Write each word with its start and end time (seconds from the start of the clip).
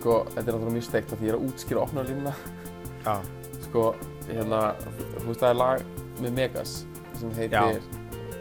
Sko, 0.00 0.16
þetta 0.32 0.40
er 0.40 0.54
náttúrulega 0.56 0.74
mjög 0.78 0.86
steikt 0.86 1.12
að 1.12 1.20
því 1.20 1.26
ég 1.28 1.32
er 1.34 1.38
að 1.38 1.46
útskýra 1.50 1.82
opna 1.84 2.04
línuna 2.08 2.32
Já. 3.04 3.14
Sko, 3.66 3.82
hérna, 4.28 4.60
þú 4.80 5.24
veist 5.28 5.42
það 5.42 5.50
er 5.52 5.58
lag 5.60 5.84
með 6.20 6.36
Megas 6.38 6.72
sem 7.20 7.32
heitir 7.36 7.80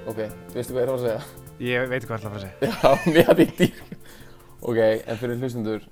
Ok, 0.09 0.21
veistu 0.55 0.73
hvað 0.73 0.79
ég 0.79 0.85
er 0.87 0.93
að 0.93 1.03
segja? 1.03 1.23
Ég 1.59 1.89
veit 1.91 2.05
hvað 2.07 2.23
það 2.23 2.29
ætla 2.29 2.37
að 2.39 2.45
segja. 2.45 2.71
Já, 2.71 2.91
mér 3.13 3.27
hafði 3.29 3.47
dýr 3.59 3.81
Ok, 4.59 4.79
en 4.79 5.19
fyrir 5.19 5.41
hlustundur 5.43 5.87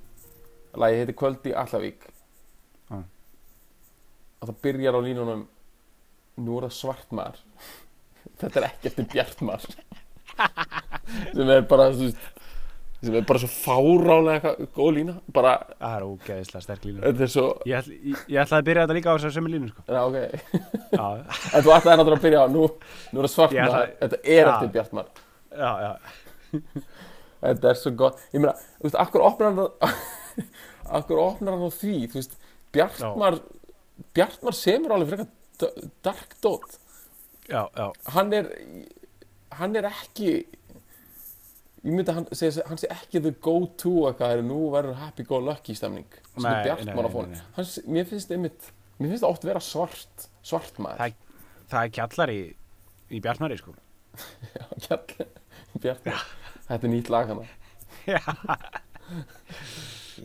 Lagi 0.77 1.01
heitir 1.01 1.17
Kvöld 1.19 1.47
í 1.51 1.53
Allavík 1.57 2.07
Já. 2.07 2.97
Og 4.39 4.49
það 4.51 4.57
byrjar 4.67 4.97
á 4.97 5.01
línunum 5.03 5.43
Nú 6.37 6.57
er 6.61 6.67
það 6.69 6.75
svartmar 6.79 7.39
Þetta 8.39 8.61
er 8.61 8.69
ekki 8.71 8.91
eftir 8.91 9.09
bjartmar 9.13 9.67
Sem 11.35 11.49
er 11.49 11.63
bara 11.67 11.91
þú 11.95 12.07
veist, 12.07 12.25
Sem 12.97 13.13
er 13.13 13.25
bara 13.29 13.37
svo 13.43 13.47
fárálega 13.51 14.51
góð 14.73 14.87
lína 14.95 15.13
Bara, 15.33 15.51
Það 15.77 15.95
er 15.99 16.05
ógeðislega 16.07 16.63
sterk 16.65 16.85
er 17.27 17.29
svo 17.29 17.43
Ég, 17.69 17.75
ætl, 17.77 17.91
ég, 17.93 18.23
ég 18.33 18.39
ætlaði 18.41 18.57
að 18.57 18.67
byrja 18.69 18.85
þetta 18.87 18.95
líka 18.97 19.11
á 19.13 19.15
þessar 19.17 19.35
sömu 19.35 19.51
línu, 19.53 19.67
sko. 19.69 19.83
Já, 19.85 20.01
ok. 20.07 20.17
En 21.57 21.65
þú 21.67 21.73
ætlaði 21.75 21.99
náttúrulega 21.99 22.17
að 22.17 22.25
byrja 22.25 22.41
á 22.41 22.47
Nú, 22.55 22.63
nú 23.13 23.21
er 23.21 23.27
það 23.27 23.27
Ég 23.27 23.35
svartmar 23.35 23.67
ætlaði- 23.67 23.93
Þetta 24.01 24.19
er 24.37 24.51
eftir 24.53 24.71
bjartmar. 24.77 25.11
Já, 25.57 25.71
já. 25.85 25.91
Þetta 27.37 27.69
er 27.69 27.77
svo 27.83 27.91
gott. 28.01 28.25
Ég 28.33 28.41
meina, 28.41 28.55
þú 28.81 28.87
veist, 28.89 28.99
akkur 29.05 29.25
opnar 29.29 29.53
hann 29.53 29.93
Akkur 30.97 31.21
opnar 31.21 31.53
hann 31.57 31.69
á 31.69 31.71
því? 31.77 31.95
Þú 32.09 32.17
veist, 32.21 32.35
Bjartmar 32.73 33.39
Bjartmar 34.17 34.57
semur 34.57 34.93
alveg 34.97 35.13
frekar 35.13 35.89
dark 36.05 36.33
dot. 36.43 36.79
Já, 37.49 37.61
já. 37.77 37.87
Hann 38.17 38.33
er 38.33 38.49
Hann 39.57 39.77
er 39.79 39.87
ekki 39.89 40.33
Ég 41.87 41.93
myndi 41.95 42.11
að 42.11 42.17
hann 42.19 42.25
segja 42.35 42.65
Hann 42.67 42.79
sé 42.81 42.89
ekki 42.91 43.21
the 43.23 43.31
go 43.43 43.53
to 43.79 43.93
eitthvað 44.09 44.33
er 44.37 44.41
Nú 44.43 44.57
verður 44.73 44.97
happy 44.99 45.23
go 45.29 45.39
lucky 45.39 45.75
stemning 45.77 46.07
Sem 46.33 46.43
Nei, 46.43 46.67
er. 46.67 46.81
Hann, 47.55 47.69
Mér 47.95 48.09
finnst 48.09 48.33
einmitt 48.35 48.69
Mér 48.99 49.13
finnst 49.13 49.23
það 49.23 49.29
oft 49.31 49.45
vera 49.47 49.61
svart 49.63 50.27
Svart 50.47 50.79
maður. 50.83 50.99
Það- 51.05 51.23
Það 51.67 51.83
er 51.83 51.89
kjallar 51.97 52.31
í, 52.31 52.39
í 53.11 53.17
Bjartmari, 53.19 53.57
sko. 53.59 53.73
Kjall 54.85 55.01
Bjartmar 55.83 56.21
Þetta 56.67 56.87
er 56.87 56.91
nýtt 56.93 57.09
lag 57.11 57.27
hana 57.31 57.43
Já. 58.07 58.21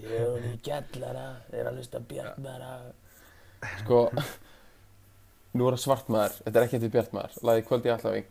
Jón 0.02 0.46
í 0.48 0.54
kjallara 0.64 1.24
er 1.54 1.68
að 1.68 1.76
hlusta 1.80 2.00
bjartmaðra 2.08 2.70
Sko 3.82 3.98
Nú 5.52 5.66
er 5.68 5.74
það 5.76 5.82
svartmaður, 5.84 6.38
þetta 6.46 6.58
er 6.62 6.66
ekki 6.68 6.78
eftir 6.78 6.92
bjartmaður 6.94 7.36
Lagið 7.50 7.66
kvöld 7.68 7.88
í 7.90 7.92
Allavík 7.96 8.30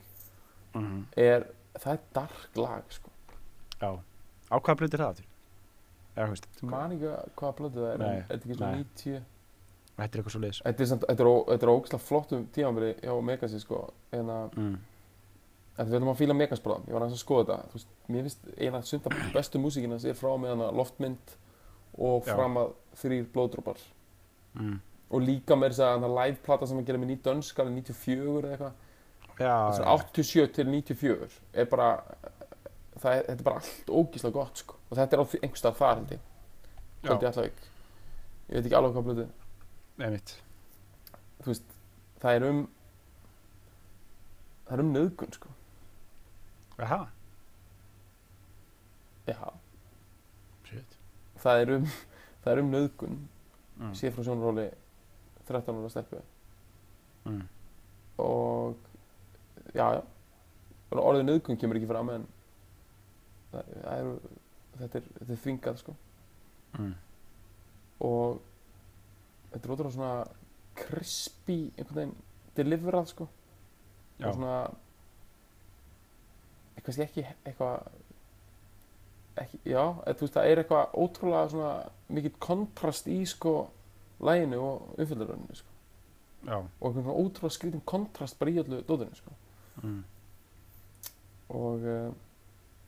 Mm 0.80 1.02
er, 1.20 1.46
Það 1.78 1.92
er 1.98 2.02
dark 2.16 2.60
lag 2.64 2.96
sko 2.96 3.11
Já. 3.82 3.90
Á 4.52 4.56
hvaða 4.60 4.78
blöð 4.82 4.94
er 4.98 5.04
það? 5.06 5.22
Já, 6.12 6.24
þú 6.26 6.30
veist. 6.36 6.48
Man 6.68 6.92
ekki 6.96 7.12
hvaða 7.40 7.54
blödu 7.60 7.80
það 7.86 7.92
er 7.94 7.98
Nei, 8.02 8.16
en 8.18 8.24
Þetta 8.28 8.34
er 8.34 8.42
ekki 8.42 8.58
svona 8.60 8.72
nei. 8.72 8.84
90 8.84 9.22
Þetta 10.02 10.16
er 10.18 10.22
eitthvað 10.22 10.34
svo 10.36 10.42
leiðis. 10.42 10.62
Þetta 10.66 10.82
er, 10.82 10.90
samt, 10.92 11.04
þetta 11.10 11.24
er, 11.24 11.30
ó- 11.32 11.46
þetta 11.52 11.68
er 11.68 11.72
ógislega 11.76 12.04
flottum 12.08 12.46
tímabili 12.56 12.94
hjá 13.02 13.14
Megasi 13.24 13.60
sko 13.64 13.82
En 14.12 14.26
að 14.34 14.58
Mm. 14.58 14.78
En 15.80 15.88
við 15.88 15.96
ætlum 15.98 16.12
að 16.12 16.18
fíla 16.20 16.36
Megas 16.36 16.60
bráðum, 16.62 16.84
ég 16.88 16.94
var 16.94 17.02
aðeins 17.06 17.16
að 17.16 17.24
skoða 17.26 17.46
þetta 17.48 17.70
Þú 17.72 17.78
veist, 17.78 17.88
Mér 18.12 18.22
finnst 18.28 18.46
eiginlega 18.58 18.86
sumt 18.86 19.06
af 19.08 19.34
bestu 19.34 19.60
músíkina 19.60 20.00
sem 20.00 20.12
er 20.12 20.18
frá 20.20 20.34
með 20.38 20.50
hana 20.56 20.72
loftmynd 20.72 21.36
og 21.98 22.26
Já. 22.28 22.36
fram 22.36 22.58
að 22.58 22.74
þrýr 23.02 23.26
blóðdrópar 23.34 23.78
Mm. 24.60 24.82
og 25.12 25.22
líka 25.22 25.56
með 25.56 25.70
þess 25.72 25.80
að 25.80 25.94
hana 25.96 26.08
liveplata 26.26 26.68
sem 26.68 26.78
að 26.78 26.86
gera 26.86 26.98
með 27.00 27.08
nýtt 27.14 27.24
dönsk 27.24 27.60
alveg 27.60 27.76
94 27.86 28.44
eða 28.44 28.52
eitthvað 28.52 28.74
Já, 29.40 29.72
Þessi 29.72 29.82
já. 29.82 29.88
87 29.88 30.54
til 30.54 30.66
94 30.68 31.40
er 31.54 31.66
bara 31.66 32.04
það 33.02 33.16
er, 33.18 33.24
þetta 33.28 33.40
er 33.40 33.44
bara 33.50 33.56
allt 33.62 33.90
ógíslega 33.90 34.34
gott 34.34 34.58
sko. 34.58 34.76
og 34.92 34.98
þetta 34.98 35.14
er 35.18 35.22
á 35.22 35.26
því- 35.26 35.42
einhvers 35.44 35.60
stað 35.64 35.76
þar 35.82 35.96
held 36.02 36.12
ég 36.12 36.20
Kvöldi 37.02 37.26
Já, 37.26 37.32
Allavík 37.32 37.62
ég 38.50 38.56
veit 38.56 38.66
ekki 38.66 38.76
alveg 38.78 38.94
hvað 38.96 39.06
blödu 39.08 39.28
einmitt. 40.00 40.36
þú 41.42 41.46
veist, 41.52 41.64
það 42.22 42.36
er 42.36 42.44
um 42.50 42.60
það 44.68 44.74
er 44.78 44.80
um 44.86 44.94
nöðgun 44.94 45.34
sko. 45.34 45.50
Jaha. 46.80 47.08
já, 49.28 49.54
Shit. 50.70 50.98
það 51.44 51.62
er 51.62 51.72
um 51.76 51.86
það 52.44 52.52
er 52.54 52.60
um 52.64 52.72
nöðgun 52.74 53.18
Mm. 53.82 53.94
sé 53.98 54.12
frá 54.14 54.22
sjónaróli 54.24 54.68
13 55.48 55.76
ára 55.82 55.90
stelpu 55.90 56.22
Mm. 57.26 57.48
og 58.20 58.76
já, 59.74 59.88
já 59.96 60.02
orðið 60.92 61.26
nöðgun 61.26 61.58
kemur 61.60 61.76
ekki 61.80 61.88
fram 61.88 62.10
en 62.10 62.28
það, 63.52 63.74
það 63.82 63.98
er, 63.98 64.12
þetta, 64.78 65.02
er, 65.02 65.10
þetta 65.20 65.34
er 65.36 65.42
þvingað 65.46 65.82
sko. 65.82 65.98
Mm. 66.72 66.94
og 68.08 68.38
þetta 69.52 69.66
er 69.68 69.74
ótrúlega 69.74 69.96
svona 69.98 70.14
crispy 70.80 71.58
einhvern 71.76 71.98
veginn 71.98 72.16
deliverað 72.56 73.12
sko. 73.12 73.28
Já. 74.22 74.30
og 74.30 74.38
svona 74.38 74.56
kannski 76.82 77.04
ekki 77.06 77.26
eitthvað 77.46 77.92
ekki, 79.42 79.60
já, 79.70 79.84
þú 80.18 80.26
veist, 80.26 80.36
það 80.36 80.48
er 80.48 80.62
eitthvað 80.62 80.96
ótrúlega 81.04 81.74
mikill 82.12 82.34
kontrast 82.42 83.08
í 83.12 83.20
sko 83.30 83.54
læginu 84.22 84.60
og 84.62 84.96
umfjöldurönni 84.98 85.58
sko. 85.58 85.70
Og 86.82 86.96
svona 86.96 87.16
ótrúlega 87.16 87.56
skrítum 87.56 87.84
kontrast 87.86 88.40
bara 88.40 88.54
í 88.54 88.60
öllu 88.62 88.82
dóðinu 88.88 89.18
sko. 89.18 89.38
Mm. 89.82 90.02
og 91.50 91.86
uh, 91.88 92.12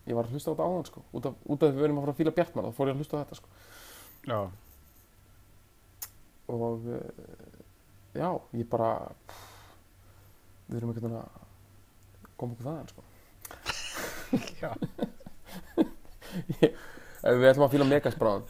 ég 0.07 0.17
var 0.17 0.27
að 0.27 0.33
hlusta 0.35 0.51
á 0.51 0.53
þetta 0.53 0.67
áðan 0.67 0.87
sko. 0.89 1.03
út, 1.15 1.25
af, 1.29 1.33
út 1.47 1.63
af 1.63 1.69
því 1.69 1.75
við 1.77 1.83
verðum 1.85 1.99
að 2.01 2.05
fara 2.05 2.13
að 2.15 2.19
fíla 2.21 2.35
Bjartmann 2.37 2.67
þá 2.67 2.75
fór 2.77 2.87
ég 2.89 2.93
að 2.95 3.01
hlusta 3.03 3.15
á 3.15 3.21
þetta 3.23 3.39
sko. 3.39 3.49
Já. 4.27 4.39
og 6.53 6.87
uh, 6.91 6.99
já, 8.17 8.29
ég 8.59 8.67
bara 8.71 8.89
við 10.67 10.79
einhvern 10.79 10.93
veginn 10.97 11.17
að 11.19 11.27
koma 12.39 12.55
okkur 12.55 12.67
þaðan 12.67 12.91
sko. 12.91 13.01
Já. 14.63 14.71
Ég- 16.63 16.77
við 17.23 17.47
ætlum 17.51 17.65
að 17.67 17.73
fíla 17.75 17.85
Megas 17.87 18.15
bráðan 18.19 18.45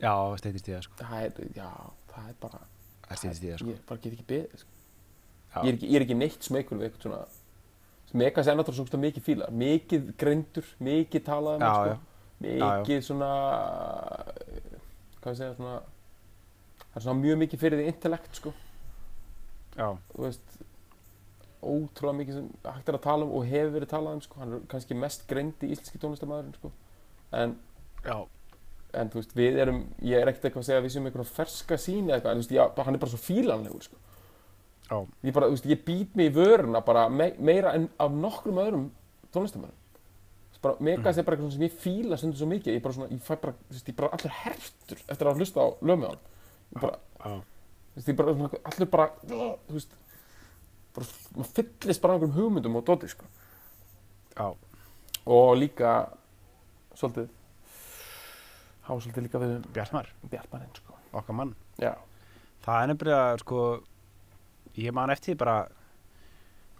Já, 0.00 0.12
steytist 0.40 0.68
í 0.70 0.72
það, 0.72 0.84
sko. 0.86 0.94
það 1.00 1.24
er, 1.26 1.48
já, 1.58 1.70
það 2.12 2.28
er 2.30 2.36
bara 2.40 2.60
Það 3.08 3.18
steytist 3.20 3.42
í 3.44 3.50
það, 3.50 3.58
sko. 3.60 3.72
ég 3.74 3.80
bara 3.90 4.00
get 4.04 4.14
ekki 4.16 4.26
beðið 4.30 4.62
sko. 4.62 4.70
Já. 5.50 5.58
ég, 5.58 5.66
er 5.66 5.74
ekki, 5.74 5.88
ég 5.90 5.98
er 5.98 6.04
ekki 6.06 6.16
neitt 6.20 6.46
smekur 6.46 6.78
við 6.80 6.86
eitthvað 6.88 7.04
svona 7.08 7.20
Megas 8.12 8.48
er 8.50 8.56
náttúrulega 8.58 8.88
svona 8.90 9.04
mikið 9.06 9.22
fílar 9.26 9.52
mikið 9.54 10.08
greindur, 10.18 10.66
mikið 10.82 11.22
talað 11.26 11.60
um 11.60 11.62
Já, 11.62 11.74
sko. 11.74 11.90
já. 11.90 11.98
mikið 12.40 13.04
svona 13.06 13.30
hvað 15.20 15.30
ég 15.30 15.38
segja 15.38 15.54
svona 15.58 15.76
það 16.90 16.96
er 16.96 17.04
svona 17.06 17.20
mjög 17.20 17.38
mikið 17.44 17.62
fyrir 17.62 17.80
því 17.82 17.92
intellekt 17.92 18.40
sko 18.40 18.52
Já. 19.76 19.88
þú 20.10 20.24
veist 20.26 20.58
ótrúlega 21.60 22.16
mikið 22.18 22.36
sem 22.38 22.50
hægt 22.64 22.88
er 22.88 22.96
að 22.96 23.04
tala 23.04 23.26
um 23.26 23.32
og 23.36 23.48
hefur 23.48 23.74
verið 23.76 23.90
talað 23.92 24.16
um 24.16 24.22
sko. 24.24 24.40
hann 24.40 24.54
er 24.56 24.66
kannski 24.72 24.96
mest 24.96 25.26
greind 25.28 25.62
í 25.62 25.70
íslenski 25.74 26.00
tónlistamæðurinn 26.00 26.56
sko. 26.56 26.70
en, 27.36 27.56
Já. 28.04 28.16
en 28.96 29.10
þú 29.12 29.20
veist, 29.20 29.34
við 29.36 29.58
erum 29.60 29.82
ég 30.02 30.18
er 30.18 30.30
ekkert 30.32 30.48
eitthvað 30.48 30.64
að 30.64 30.68
segja 30.70 30.80
að 30.80 30.86
við 30.88 30.94
séum 30.96 31.10
einhverjum 31.10 31.34
ferska 31.36 31.78
síni 31.78 32.08
eða 32.08 32.16
eitthvað, 32.16 32.32
en 32.32 32.40
þú 32.40 32.46
veist, 32.46 32.54
ég, 32.56 32.80
hann 32.86 32.96
er 32.96 33.02
bara 33.04 33.12
svo 33.12 33.20
fílanlegur 33.20 33.86
sko. 33.86 34.00
Já. 34.90 34.96
ég 35.22 35.34
bara, 35.36 35.46
þú 35.46 35.56
veist, 35.56 35.68
ég 35.70 35.84
být 35.86 36.16
mig 36.18 36.32
í 36.32 36.34
vöruna 36.34 36.80
bara 36.84 37.08
me 37.08 37.30
meira 37.38 37.76
en 37.78 37.88
af 37.98 38.10
nokkrum 38.10 38.58
öðrum 38.58 38.88
tónlistamæðurum 39.30 39.80
bara, 40.60 40.76
Megas 40.84 41.18
er 41.18 41.24
bara 41.24 41.38
eitthvað 41.38 41.54
sem 41.54 41.64
ég 41.64 41.76
fíla 41.80 42.18
stundum 42.20 42.38
svo 42.38 42.48
mikið. 42.50 42.76
Ég 42.76 42.84
bara 42.84 42.96
svona, 42.96 43.08
ég 43.14 43.22
fæ 43.24 43.32
bara, 43.40 43.54
þú 43.68 43.76
veist, 43.76 43.88
ég 43.88 43.96
bara 43.96 44.10
allur 44.16 44.34
hertur 44.42 45.02
eftir 45.06 45.30
að 45.30 45.40
hlusta 45.40 45.64
á 45.64 45.68
lög 45.80 46.00
með 46.02 46.10
hann 46.10 46.20
Ég 46.70 46.82
bara, 46.84 46.98
þú 47.24 47.96
veist, 47.96 48.10
ég 48.10 48.18
bara, 48.20 48.34
svona, 48.36 48.62
allur 48.70 48.90
bara 48.92 49.06
þú 49.24 49.76
veist 49.76 49.94
bara, 50.96 51.08
maður 51.36 51.52
fyllist 51.58 52.04
bara 52.04 52.16
einhverjum 52.16 52.36
hugmyndum 52.36 52.80
og 52.80 52.86
doti, 52.90 53.10
sko. 53.10 53.28
Já. 54.36 54.46
og 55.26 55.50
líka 55.58 55.94
svolítið 56.96 57.28
há 58.86 58.92
svolítið 58.94 59.26
líka 59.26 59.40
við 59.42 59.56
Bjartmar, 59.74 60.08
Bjartmarinn, 60.30 60.76
sko. 60.76 60.96
Okkar 61.12 61.36
mann. 61.36 61.54
já, 61.80 61.94
það 62.64 62.82
er 62.82 62.92
nefnilega 62.92 63.40
sko 63.42 63.64
ég 64.78 64.92
man 64.94 65.10
eftir 65.10 65.36
bara 65.40 65.66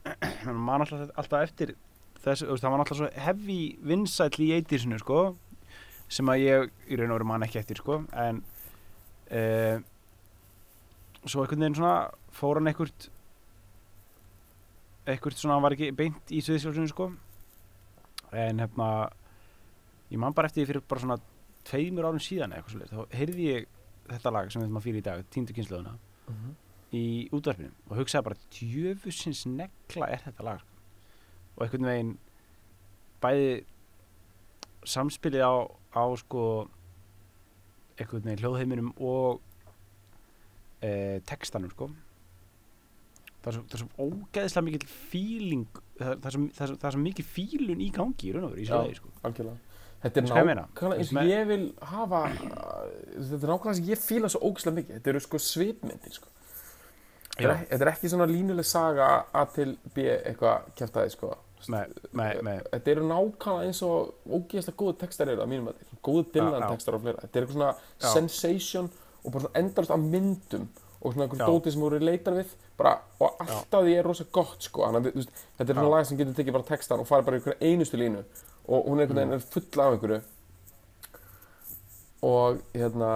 man 0.69 0.81
alltaf, 0.85 1.11
alltaf 1.19 1.43
eftir 1.45 1.75
þess, 2.23 2.45
veist, 2.47 2.63
það 2.63 2.71
var 2.75 2.83
alltaf 2.85 2.99
svo 3.01 3.09
heavy 3.25 3.61
vinsæll 3.87 4.41
í 4.45 4.51
eitísinu 4.59 4.99
sko 5.03 5.23
sem 6.11 6.29
að 6.33 6.43
ég 6.45 6.71
í 6.91 6.99
raun 6.99 7.13
og 7.13 7.19
veru 7.21 7.29
man 7.31 7.45
ekki 7.47 7.61
eftir 7.61 7.79
sko 7.81 8.01
en 8.19 8.41
uh, 9.31 9.79
svo 11.25 11.43
einhvern 11.45 11.61
veginn 11.67 11.79
svona 11.79 11.97
fór 12.35 12.59
hann 12.61 12.71
einhvert 12.71 13.09
einhvert 15.11 15.39
svona, 15.41 15.57
hann 15.57 15.65
var 15.65 15.75
ekki 15.77 15.91
beint 15.97 16.33
í 16.35 16.41
sviðsjálfsinu 16.45 16.91
sko 16.93 17.11
en 18.37 18.63
hérna 18.63 18.89
ég 20.11 20.19
man 20.23 20.35
bara 20.37 20.51
eftir 20.51 20.65
því 20.65 20.71
fyrir 20.73 20.87
bara 20.91 21.03
svona 21.05 21.19
tveimur 21.67 22.07
árum 22.09 22.23
síðan 22.23 22.55
eitthvað 22.57 22.75
svolítið, 22.77 22.97
þá 22.97 23.19
heyrði 23.21 23.47
ég 23.51 23.69
þetta 24.11 24.33
lag 24.35 24.51
sem 24.51 24.63
við 24.65 24.77
að 24.79 24.85
fyrir 24.87 25.01
í 25.01 25.07
dag, 25.07 25.25
tíndu 25.35 25.57
kynsluðuna 25.57 25.97
Mhm. 26.31 26.51
Í 26.97 27.05
útvarpinu 27.35 27.71
og 27.89 28.01
hugsaði 28.01 28.27
bara 28.27 28.41
djöfusins 28.55 29.45
negla 29.47 30.11
er 30.11 30.25
þetta 30.25 30.47
lag. 30.47 30.65
Og 31.57 31.65
einhvern 31.65 31.89
veginn 31.91 32.13
bæði 33.23 33.51
samspilið 34.89 35.45
á, 35.45 35.55
á 35.95 36.05
sko 36.19 36.45
einhvern 38.01 38.27
veginn 38.27 38.43
hljóðheiminum 38.43 38.93
og 38.99 39.41
e, 40.83 41.21
textanum 41.29 41.73
sko. 41.75 41.91
Það 43.41 43.51
er 43.51 43.57
svo, 43.57 43.65
það 43.65 43.77
er 43.77 43.83
svo 43.83 44.07
ógeðslega 44.07 44.67
mikil 44.67 44.89
feeling 44.91 45.81
það, 45.97 46.11
það, 46.11 46.27
er 46.27 46.35
svo, 46.35 46.43
það, 46.57 46.65
er 46.65 46.73
svo, 46.73 46.79
það 46.81 46.89
er 46.91 46.97
svo 46.97 47.03
mikil 47.05 47.27
fílun 47.29 47.85
í 47.85 47.91
gangi 47.95 48.29
í 48.29 48.35
raun 48.35 48.47
og 48.49 48.55
veru 48.55 48.65
í 48.65 48.69
svo 48.69 48.81
leið 48.85 48.99
sko. 49.01 49.13
algjörlega. 49.23 49.67
Þetta 50.01 50.21
er 50.21 50.27
nákvæmlega 50.31 50.97
eins 50.97 51.11
og 51.13 51.27
ég 51.29 51.49
vil 51.51 51.65
hafa 51.91 52.21
Þetta 52.33 53.37
er 53.37 53.51
nákvæmlega 53.53 53.79
sem 53.79 53.89
ég 53.91 54.01
fíla 54.01 54.31
svo 54.33 54.43
ógæslega 54.49 54.77
mikið. 54.79 54.95
Þetta 54.97 55.13
eru 55.13 55.25
sko 55.25 55.41
svipmyndir 55.45 56.17
sko. 56.17 56.31
Þetta, 57.41 57.53
er, 57.53 57.63
ekki- 57.65 57.79
þetta 57.79 58.05
er 58.05 58.13
svona 58.15 58.27
línuleg 58.31 58.65
saga 58.69 59.07
A 59.35 59.45
til 59.55 59.77
B 59.95 59.99
eitthvað 60.11 60.69
kæftæði 60.77 61.11
sko. 61.17 61.33
Nei, 61.69 61.83
nei, 62.17 62.31
nei, 62.43 62.59
Þetta 62.73 62.91
eru 62.95 63.03
nákvæmlega 63.05 63.67
eins 63.69 63.83
og 63.85 64.15
ógeðslega 64.33 64.77
góðu 64.81 64.95
textar 65.03 65.29
eru 65.29 65.43
að 65.45 65.51
mínum 65.53 65.67
að 65.69 65.83
góðu 66.03 66.23
Dylan 66.33 66.55
Já, 66.57 66.61
já. 66.65 66.71
textar 66.73 66.95
og 66.97 67.03
fleira 67.03 67.21
Þetta 67.21 67.37
er 67.37 67.43
eitthvað 67.45 67.59
svona 67.59 67.75
Já. 68.01 68.13
sensation 68.15 68.89
og 69.25 69.33
bara 69.35 69.43
svona 69.45 69.59
endalast 69.61 69.91
af 69.93 69.99
myndum 70.01 70.65
og 71.03 71.13
svona 71.13 71.27
Já. 71.27 71.29
einhver 71.29 71.47
dóti 71.51 71.71
sem 71.75 71.81
voru 71.85 71.99
leitar 72.01 72.33
við 72.39 72.55
bara, 72.79 72.95
og 73.21 73.37
alltaf 73.45 73.85
því 73.85 73.93
er 73.99 74.05
rosa 74.09 74.25
gott 74.33 74.63
sko. 74.65 74.87
Þannig, 74.87 75.01
að, 75.05 75.13
þú 75.13 75.21
veist, 75.21 75.45
þetta 75.59 75.69
er 75.71 75.75
svona 75.81 75.91
lag 75.93 76.07
sem 76.09 76.17
getur 76.19 76.35
tekið 76.41 76.53
bara 76.57 76.69
textan 76.73 77.01
og 77.05 77.07
farið 77.13 77.25
bara 77.29 77.37
í 77.37 77.41
einhverja 77.41 77.71
einustu 77.71 78.01
línu 78.01 78.25
og 78.71 78.87
hún 78.89 78.97
er 78.97 79.05
einhvern 79.05 79.21
veginn 79.21 79.37
er 79.37 79.45
full 79.53 79.85
af 79.85 79.93
einhverju 79.99 80.21
og 82.23 82.59
hérna 82.75 83.13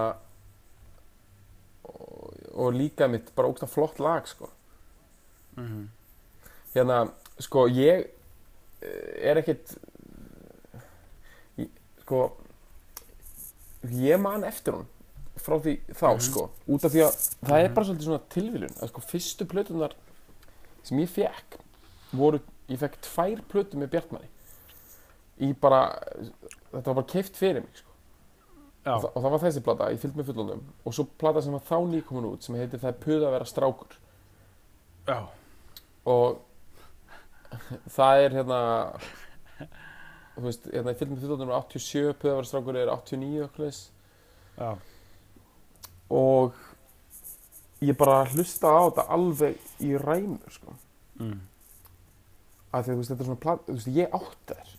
og, 2.55 2.73
líka 2.73 3.07
mitt 3.11 3.31
bara 3.35 3.47
ógst 3.51 3.67
flott 3.69 3.99
lag 3.99 4.27
sko. 4.27 4.49
mm 5.57 5.89
hérna, 6.75 7.05
sko, 7.39 7.67
ég 7.71 8.07
eh, 8.81 9.29
er 9.31 9.37
ekkit 9.39 9.77
ég, 11.57 11.69
sko 12.03 12.25
ég 13.91 14.19
man 14.19 14.43
eftir 14.43 14.73
hún 14.75 14.85
frá 15.39 15.55
því 15.61 15.77
þá, 15.93 16.09
Mhm. 16.15 16.19
sko 16.25 16.49
út 16.67 16.83
af 16.85 16.91
því 16.91 17.01
að 17.05 17.15
það 17.45 17.63
er 17.63 17.73
bara 17.73 17.85
svolítið 17.85 18.07
svona 18.09 18.29
tilviljun 18.29 18.75
að 18.81 18.89
sko, 18.91 19.01
fyrstu 19.01 19.45
plötunar 19.45 19.93
sem 20.83 20.97
ég 20.99 21.09
fekk 21.09 21.57
voru, 22.13 22.39
ég 22.69 22.79
fekk 22.79 22.99
tvær 23.01 23.41
plötu 23.47 23.77
með 23.77 23.89
Bjartmanni 23.89 24.27
í 25.39 25.53
bara, 25.59 25.99
þetta 26.71 26.85
var 26.91 26.93
bara 27.01 27.07
keift 27.11 27.35
fyrir 27.35 27.61
mig, 27.63 27.75
sko 27.75 27.84
og, 28.85 29.01
þa 29.01 29.09
og 29.11 29.21
það 29.23 29.33
var 29.33 29.43
þessi 29.43 29.63
plata, 29.65 29.91
ég 29.93 30.01
fylgd 30.01 30.19
með 30.19 30.27
fullunum 30.29 30.65
og 30.85 30.95
svo 30.95 31.07
plata 31.21 31.41
sem 31.41 31.55
var 31.55 31.63
þá 31.65 31.77
nýkomin 31.91 32.27
út 32.29 32.45
sem 32.45 32.57
heitir 32.59 32.81
Það 32.81 32.91
er 32.91 32.99
puða 33.05 33.29
að 33.29 33.35
vera 33.35 33.47
strákur. 33.49 33.95
Já, 35.05 35.19
og 36.05 36.41
það 37.95 38.25
er 38.25 38.37
hérna 38.39 38.59
þú 40.35 40.45
veist, 40.45 40.69
hérna 40.69 40.93
ég 40.93 41.01
fylgd 41.01 41.15
með 41.15 41.25
fullunum 41.25 41.55
87, 41.57 42.13
puða 42.21 42.35
að 42.35 42.39
vera 42.39 42.51
strákur 42.51 42.79
er 42.79 42.93
89 42.93 43.43
okkur 43.47 43.67
já, 44.55 44.69
og 46.15 46.63
ég 47.83 47.97
bara 47.99 48.23
hlusta 48.31 48.71
á 48.71 48.81
þetta 48.87 49.07
alveg 49.17 49.69
í 49.83 49.93
ræmur 49.99 50.53
sko. 50.53 50.77
mm. 51.19 51.37
að 52.71 52.81
því 52.85 52.89
að 52.89 52.91
þú 52.91 52.97
veist, 52.99 53.11
þetta 53.11 53.23
er 53.23 53.29
svona 53.29 53.43
plata, 53.45 53.67
þú 53.69 53.77
veist, 53.79 53.93
ég 53.95 54.19
átti 54.19 54.59
þær 54.59 54.75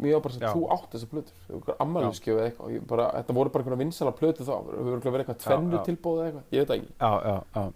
var 0.00 0.24
bara 0.24 0.38
að 0.38 0.56
þú 0.56 0.66
átti 0.76 0.96
þessar 0.96 1.10
plötur. 1.12 1.76
Ammæluskjöf 1.84 2.38
eða 2.38 2.48
eitthvað. 2.48 2.80
Bara, 2.90 3.06
þetta 3.18 3.36
voru 3.38 3.52
bara 3.52 3.64
einhverja 3.64 3.82
vinsala 3.84 4.14
plötu 4.16 4.46
þá. 4.46 4.52
Það 4.56 4.74
hefur 4.78 5.06
verið 5.06 5.24
eitthvað 5.24 5.40
tvennu 5.44 5.82
tilbóð 5.86 6.20
eða 6.22 6.28
eitthvað, 6.30 6.44
ég 6.56 6.62
veit 6.62 6.76
ekki. 6.76 6.94
Já, 6.98 7.10
já, 7.28 7.66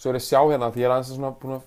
svo 0.00 0.10
er 0.10 0.16
ég 0.16 0.22
að 0.22 0.28
sjá 0.28 0.40
hérna 0.48 0.70
því 0.72 0.80
ég 0.80 0.88
er 0.88 0.94
aðeins 0.94 1.12
svona 1.12 1.30
búin 1.36 1.56
að 1.58 1.64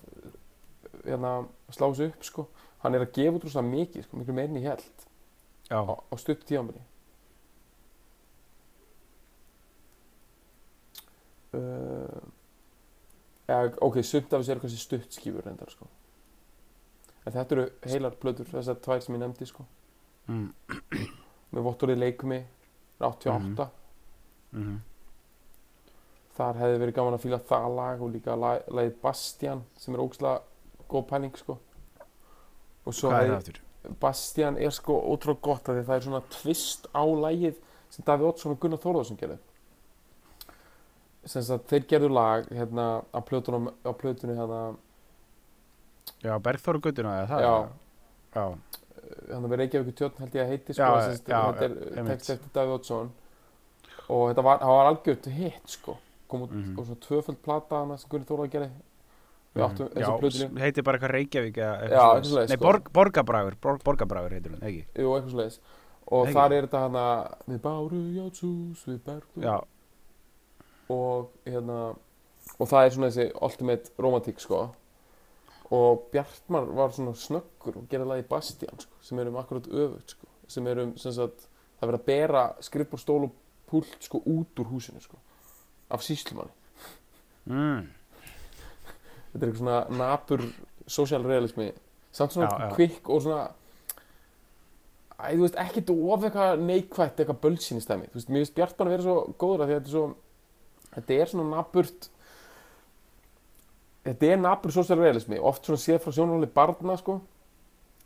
hérna, 1.04 1.32
slá 1.70 1.86
þessu 1.86 2.08
upp 2.10 2.26
sko. 2.26 2.46
hann 2.82 2.96
er 2.96 3.04
að 3.04 3.14
gefa 3.16 3.38
út 3.38 3.46
rosa 3.46 3.62
mikið 3.64 4.06
sko, 4.06 4.18
miklu 4.18 4.34
meirinn 4.36 4.58
í 4.58 4.64
held 4.64 5.04
á, 5.70 5.80
á 5.80 6.14
stutt 6.20 6.42
tíðanbyrni 6.48 6.82
uh, 11.54 12.18
ok, 13.86 14.00
sumt 14.02 14.32
af 14.34 14.42
þessu 14.42 14.56
er 14.56 14.64
kannski 14.64 14.82
stutt 14.82 15.14
skífur 15.14 15.46
reyndar 15.46 15.70
sko. 15.70 15.88
En 17.24 17.32
þetta 17.32 17.56
eru 17.56 17.66
heilar 17.88 18.16
plötur 18.20 18.48
þessar 18.50 18.80
tvær 18.84 19.00
sem 19.04 19.14
ég 19.16 19.22
nefndi 19.22 19.48
sko. 19.48 19.64
mm. 20.28 20.48
með 21.54 21.66
vottorið 21.68 22.02
leikumi 22.02 22.42
88 23.00 23.70
Mm. 24.54 24.76
þar 26.36 26.58
hefði 26.60 26.78
verið 26.78 26.94
gaman 26.94 27.16
að 27.16 27.22
fíla 27.24 27.38
það 27.42 27.64
lag 27.74 28.02
og 28.02 28.10
líka 28.14 28.36
lag, 28.38 28.60
lagið 28.70 29.00
Bastian 29.02 29.64
sem 29.82 29.96
er 29.96 30.02
ógslag 30.04 30.44
góð 30.90 31.08
pæling 31.08 31.34
sko. 31.38 31.56
og 32.86 32.94
svo 32.94 33.10
hefði? 33.10 33.56
Bastian 34.00 34.56
er 34.62 34.70
sko 34.70 34.94
ótrúlega 35.10 35.42
gott 35.42 35.66
því 35.66 35.82
það 35.88 35.96
er 35.96 36.06
svona 36.06 36.22
tvist 36.30 36.86
á 36.94 37.02
lægið 37.02 37.58
sem 37.90 38.06
Davíð 38.06 38.28
Oddsson 38.28 38.54
og 38.54 38.60
Gunnar 38.62 38.82
Þórðarsson 38.84 39.18
gerðu 39.18 39.38
sem 41.26 41.42
sagt 41.42 41.68
þeir 41.72 41.86
gerðu 41.88 42.12
lag 42.14 42.48
hérna 42.52 42.86
á 43.10 43.18
plötunum 43.24 43.70
hérna 43.82 44.62
Já, 46.24 46.38
Bergþóru 46.40 46.80
Guttuna 46.84 47.14
eða 47.22 47.28
það? 47.28 47.44
Já. 47.44 47.54
Já, 48.34 48.44
hérna 49.28 49.48
við 49.52 49.58
Reykjavík 49.60 49.94
tjótt 49.98 50.16
held 50.22 50.34
ég 50.34 50.42
að 50.44 50.48
heiti 50.54 50.74
sko 50.74 50.82
Já, 50.82 51.02
sagt, 51.10 51.28
já, 51.28 51.40
þetta 51.58 52.00
er 52.00 52.08
text 52.08 52.30
eftir 52.34 52.50
Davíð 52.56 52.74
Oddsson 52.78 53.10
og 54.08 54.22
þetta 54.30 54.42
var, 54.44 54.58
var 54.64 54.88
algjört 54.90 55.28
hitt 55.32 55.68
sko 55.78 55.96
kom 56.28 56.42
út 56.46 56.50
Mhm. 56.52 56.78
og 56.78 56.86
svona 56.88 57.00
tvöföld 57.04 57.38
plata 57.44 57.76
hana 57.84 57.96
sem 57.98 58.08
Gunnar 58.10 58.26
Þórðar 58.26 58.50
gerði 58.50 58.70
við 59.54 59.62
áttum 59.68 59.88
já, 59.88 59.94
þessu 59.94 60.18
plötunni 60.20 60.58
s- 60.58 60.62
heitir 60.64 60.82
bara 60.84 60.98
eitthvað 60.98 61.14
Reykjavík 61.14 61.56
eða 61.56 61.74
Já, 61.74 61.80
eitthvað 61.84 62.00
eitthvað 62.00 62.24
svoleiðis, 62.30 62.48
Nei, 62.48 62.56
sko. 62.56 62.64
borg, 62.64 62.90
Borgabræður, 62.98 63.56
borg, 63.60 63.82
Borgabræður 63.84 64.32
heitir 64.34 64.50
hún, 64.56 64.60
ekki? 64.66 64.84
Jú, 64.98 65.08
eitthvað 65.14 65.30
sliðis 65.36 65.58
og 66.06 66.26
Ekki? 66.26 66.34
þar 66.34 66.52
er 66.52 66.66
þetta 66.66 66.80
hana 66.84 67.04
við 67.48 67.60
báru 67.60 68.00
játshús 68.18 68.84
við 68.88 68.98
bergum 69.06 69.42
Já, 69.44 69.56
og 70.90 71.30
hérna 71.46 71.78
og 72.60 72.68
það 72.68 72.86
er 72.86 72.90
svona 72.96 73.10
þessi 73.12 73.30
ultimate 73.40 73.90
romantík 73.98 74.40
sko 74.42 74.74
og 75.72 76.08
Bjartmar 76.12 76.68
var 76.76 76.92
svona 76.92 77.14
snöggur 77.16 77.78
og 77.80 77.88
gerði 77.90 78.10
lagi 78.10 78.26
Bastian 78.28 78.80
sko, 78.80 78.98
sem 79.02 79.18
er 79.18 79.30
um 79.30 79.38
akkurat 79.40 79.68
öfugt 79.68 80.16
sko, 80.16 80.28
sem 80.48 80.66
er 80.68 80.82
um 80.82 80.96
sem 81.00 81.14
sagt, 81.16 81.46
það 81.80 81.90
verið 81.90 82.02
að 82.02 82.06
bera 82.10 82.44
skrifbúr, 82.64 83.00
stól 83.00 83.28
og 83.28 83.34
pult 83.70 83.96
sko 84.04 84.20
út 84.20 84.60
úr 84.60 84.70
húsinu 84.74 85.00
sko 85.02 85.18
af 85.94 86.04
síslumanni 86.04 86.52
mm. 87.48 87.82
þetta 89.32 89.40
er 89.40 89.48
eitthvað 89.48 89.60
svona 89.62 89.80
napur 89.98 90.44
social 90.86 91.24
realismi 91.26 91.70
samt 92.14 92.36
svona 92.36 92.50
Já, 92.50 92.66
já. 92.66 92.74
kvikk 92.76 93.10
og 93.10 93.22
svona 93.24 93.44
æ, 95.18 95.34
þú 95.34 95.46
veist, 95.46 95.60
ekkert 95.64 95.94
of 95.94 96.26
eitthvað 96.28 96.66
neikvætt 96.68 97.22
eitthvað 97.22 97.40
bölsýnistæmi 97.46 98.10
þú 98.10 98.20
veist, 98.20 98.30
mér 98.30 98.44
finnst 98.44 98.58
Bjartmann 98.58 98.90
að 98.90 98.96
vera 98.96 99.06
svo 99.08 99.16
góður 99.40 99.64
að 99.64 99.74
þetta 99.74 99.88
er 99.88 99.94
svo 99.94 100.04
þetta 100.94 101.18
er 101.18 101.32
svona 101.32 101.56
napurt 101.56 102.10
þetta 104.04 104.26
er 104.32 104.36
napur 104.40 104.72
social 104.72 104.98
realismi 105.00 105.38
oft 105.40 105.64
svona 105.64 105.80
séð 105.80 105.98
frá 106.04 106.12
sjónarhóli 106.12 106.46
barna 106.54 106.96
sko 107.00 107.20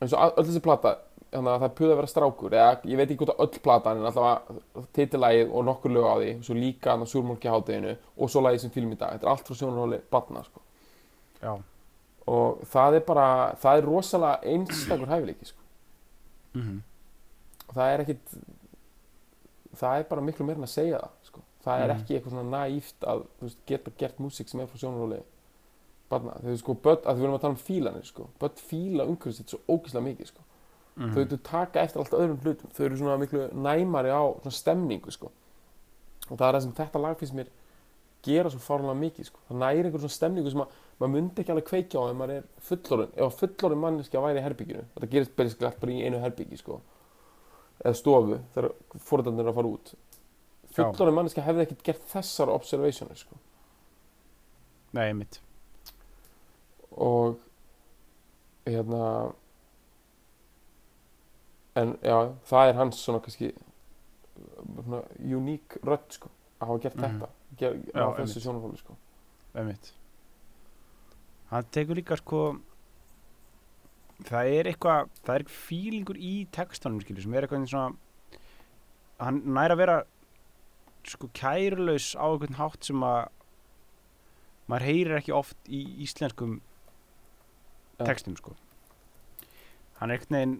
eins 0.01 0.13
og 0.15 0.39
öll 0.39 0.45
þessi 0.47 0.63
plata 0.63 0.97
þannig 1.33 1.53
að 1.53 1.63
það 1.65 1.73
puða 1.79 1.93
að 1.93 1.97
vera 2.01 2.11
strákur 2.13 2.55
eða 2.57 2.77
ég 2.89 2.97
veit 2.97 3.11
ekki 3.11 3.19
hvort 3.25 3.35
að 3.35 3.43
öll 3.45 3.63
platan 3.65 3.99
en 4.01 4.07
allavega 4.09 4.85
titilægið 4.97 5.51
og 5.53 5.65
nokkur 5.69 5.93
lög 5.93 6.07
á 6.09 6.15
því 6.23 6.31
svo 6.47 6.55
líka 6.57 6.91
hann 6.95 7.03
á 7.05 7.09
súrmólki 7.11 7.51
hátteginu 7.53 7.97
og 8.17 8.31
svo 8.33 8.41
lagið 8.47 8.63
sem 8.65 8.71
film 8.71 8.93
í 8.95 8.97
dag 9.01 9.17
þetta 9.17 9.27
er 9.27 9.33
allt 9.35 9.49
frá 9.51 9.59
sjónarhóli 9.59 9.99
barna 10.11 10.45
sko 10.47 10.61
já, 11.43 11.53
og 12.27 12.63
það 12.73 12.95
er 13.01 13.05
bara 13.11 13.27
það 13.61 13.79
er 13.83 13.85
rosalega 13.91 14.55
einstakur 14.55 15.11
hæfileiki 15.13 15.51
sko. 15.51 15.61
mm 16.55 16.79
og 17.69 17.75
það 17.77 17.91
er 17.93 18.01
ekkit 18.07 18.31
það 19.77 19.99
er 19.99 20.05
bara 20.09 20.23
miklu 20.25 20.47
meira 20.49 20.57
en 20.63 20.65
að 20.65 20.73
segja 20.73 20.99
það 21.03 21.11
sko. 21.29 21.41
það 21.65 21.83
er 21.83 21.89
Mhm. 21.93 22.01
ekki 22.01 22.15
eitthvað 22.17 22.33
svona 22.33 22.51
naíft 22.57 23.05
barna, 26.09 26.37
þegar 26.43 26.61
sko, 26.63 26.75
börn, 26.85 27.05
að 27.05 27.19
við 27.19 27.27
erum 27.27 27.37
að 27.37 27.43
tala 27.45 27.55
um 27.55 27.61
fílanir 27.61 28.07
sko. 28.09 28.29
börn 28.41 28.63
fíla 28.71 29.07
umhverfið 29.09 29.37
sitt 29.37 29.53
svo 29.53 29.61
ógeðslega 29.69 30.05
mikið 30.07 30.31
sko. 30.33 30.45
mm 30.99 31.15
þau 31.15 31.25
þau 31.31 31.39
taka 31.47 31.83
eftir 31.85 32.03
allt 32.03 32.17
öðrum 32.17 32.41
hlutum 32.43 32.73
þau 32.75 32.85
eru 32.87 32.97
svona 32.99 33.19
miklu 33.21 33.45
næmari 33.55 34.11
á 34.11 34.23
svona 34.41 34.57
stemningu 34.57 35.13
sko. 35.15 35.31
og 36.29 36.37
það 36.37 36.49
er 36.49 36.55
það 36.55 36.63
sem 36.65 36.77
þetta 36.81 37.03
lag 37.05 37.19
finnst 37.19 37.35
mér 37.39 37.51
gera 38.23 38.51
svo 38.51 38.59
fárlega 38.59 38.99
mikið 38.99 39.31
sko. 39.31 39.41
það 39.49 39.63
næri 39.63 39.85
einhver 39.85 40.05
svona 40.05 40.17
stemningu 40.17 40.51
sem 40.51 40.65
að 40.65 40.77
maður 40.99 41.15
myndi 41.15 41.43
ekki 41.43 41.53
alveg 41.55 41.69
kveikja 41.69 42.03
á 42.03 42.05
ef 42.11 42.17
maður 42.19 42.35
er 42.35 42.47
fullorinn 42.69 43.13
ef 43.15 43.39
fullorinn 43.39 43.83
manneski 43.85 44.19
að 44.19 44.27
væri 44.27 44.41
í 44.41 44.47
herbygginu 44.47 44.85
þetta 44.95 45.11
gerist 45.13 45.37
basically 45.37 45.69
allt 45.69 45.81
bara 45.81 45.93
í 45.93 46.05
einu 46.05 46.23
herbyggi 46.25 46.59
sko. 46.59 46.81
eða 47.85 47.95
stofu 47.95 48.39
þegar 48.55 48.73
fóröldarnir 48.99 49.45
eru 49.45 49.53
að 49.53 49.61
fara 49.61 49.75
út 49.77 49.93
fullorinn 50.79 51.19
manneski 51.21 51.45
hefði 51.45 51.67
ekkert 51.67 51.85
gert 51.87 52.09
þessar 52.11 52.51
observationir 52.51 53.21
sko. 53.21 53.39
nei, 54.99 55.13
mitt 55.13 55.39
og 56.99 57.39
hérna 58.67 59.33
en 61.79 61.93
já, 62.03 62.17
það 62.51 62.69
er 62.73 62.79
hans 62.81 62.99
svona 63.05 63.21
kannski 63.23 63.53
svona 64.79 65.03
uník 65.23 65.79
rödd 65.87 66.09
sko, 66.17 66.31
að 66.61 66.67
hafa 66.73 66.83
gert 66.83 66.97
Mhm. 66.97 67.05
þetta 67.05 67.29
ger, 67.59 67.73
Já, 67.95 68.03
á 68.03 68.17
þessu 68.19 68.41
sjónarfóli 68.43 68.79
sko. 68.79 68.97
einmitt 69.55 69.93
hann 71.51 71.65
tekur 71.73 71.95
líka 71.97 72.17
sko 72.19 72.59
það 74.25 74.51
er 74.59 74.65
eitthvað 74.73 75.09
það 75.25 75.35
er 75.39 75.45
fílingur 75.45 76.17
í 76.19 76.47
textanum 76.51 77.01
skilur, 77.01 77.23
sem 77.23 77.35
er 77.35 77.47
eitthvað 77.47 77.69
svona 77.69 77.97
hann 79.21 79.43
nær 79.47 79.71
að 79.71 79.77
vera 79.79 80.03
sko 81.05 81.29
kærulaus 81.33 82.15
á 82.19 82.27
einhvern 82.27 82.59
hátt 82.59 82.85
sem 82.85 83.01
að 83.01 83.29
maður 84.69 84.83
heyrir 84.85 85.17
ekki 85.17 85.33
oft 85.33 85.57
í 85.69 85.81
íslenskum. 86.05 86.61
Textum 88.07 88.37
sko. 88.39 88.55
Hann 89.99 90.11
er 90.11 90.19
einhvern 90.19 90.39
veginn 90.39 90.59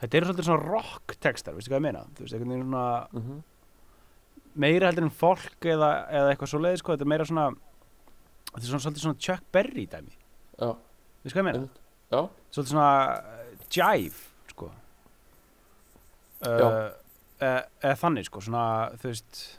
þetta 0.00 0.18
eru 0.18 0.28
svolítið 0.28 0.48
svona 0.48 0.68
rock 0.68 1.16
textar, 1.22 1.54
veistu 1.56 1.72
hvað 1.72 1.80
ég 1.80 1.86
meina? 1.86 2.02
Þú 2.14 2.24
veist, 2.24 2.34
einhvern 2.34 2.52
veginn 2.52 2.66
svona 2.66 3.08
mm 3.12 3.22
-hmm. 3.22 3.38
meira 4.54 4.86
heldur 4.86 5.04
en 5.04 5.10
fólk 5.10 5.64
eða, 5.64 5.90
eða 6.10 6.30
eitthvað 6.30 6.50
svo 6.50 6.58
leiði 6.58 6.78
sko, 6.78 6.92
þetta 6.92 7.04
er 7.04 7.12
meira 7.12 7.24
svona 7.24 7.46
þetta 8.52 8.64
er 8.64 8.70
svona 8.70 8.84
svolítið 8.84 9.02
svona 9.02 9.18
Chuck 9.18 9.44
Berry 9.52 9.86
dæmi. 9.86 10.14
Já, 10.60 10.76
veistu 11.22 11.38
hvað 11.38 11.42
ég 11.42 11.52
meina? 11.52 11.68
já, 12.10 12.28
svolítið 12.50 12.70
svona 12.70 13.18
uh, 13.18 13.56
jive 13.70 14.20
sko. 14.48 14.70
Uh, 16.44 16.92
eða 17.40 17.64
e, 17.82 17.94
þannig 17.96 18.26
sko. 18.28 18.40
Svona 18.40 18.90
þú 19.00 19.08
veist 19.08 19.58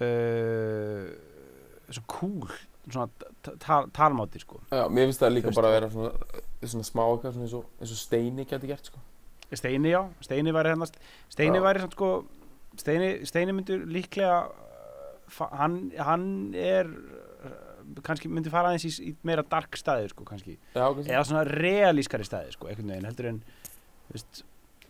uh, 0.00 1.08
svo 1.90 2.02
cool 2.06 2.48
svona 2.88 3.08
talmáti 3.94 4.40
sko 4.42 4.60
já, 4.70 4.84
mér 4.88 5.06
finnst 5.08 5.22
það 5.22 5.32
líka 5.36 5.48
Þú 5.48 5.52
veist, 5.52 5.60
bara 5.60 5.68
að 5.68 5.76
vera 5.78 5.90
svona, 5.90 6.42
svona 6.72 6.88
smá 6.88 7.02
eitthvað 7.06 7.32
svona 7.36 7.46
eins 7.46 7.54
og, 7.58 7.68
eins 7.80 7.92
og 7.94 8.00
steini 8.02 8.44
geti 8.50 8.66
gert 8.70 8.90
sko. 8.90 8.98
Steini 9.54 9.92
já, 9.94 10.00
Steini 10.20 10.52
væri 10.52 10.68
hérna 10.74 10.88
Steini 11.32 11.56
Já. 11.58 11.62
væri 11.64 11.80
samt 11.80 11.94
sko 11.96 12.08
Steini, 12.78 13.08
Steini 13.26 13.52
myndur 13.56 13.86
líklega 13.88 14.34
fa- 15.28 15.48
hann, 15.56 15.78
hann 15.98 16.26
er 16.54 16.86
uh, 16.90 18.02
kannski 18.04 18.28
myndi 18.28 18.50
fara 18.52 18.68
aðeins 18.74 18.84
í, 18.84 19.08
í 19.08 19.14
meira 19.24 19.42
dark 19.48 19.76
staði 19.80 20.10
sko 20.12 20.24
kannski 20.28 20.58
já, 20.74 20.84
eða 20.84 21.24
svona 21.24 21.46
realískari 21.48 22.26
staði 22.28 22.52
sko, 22.52 22.68
veginn 22.68 23.06
heldur 23.08 23.30
en 23.32 23.40
veist, 24.12 24.42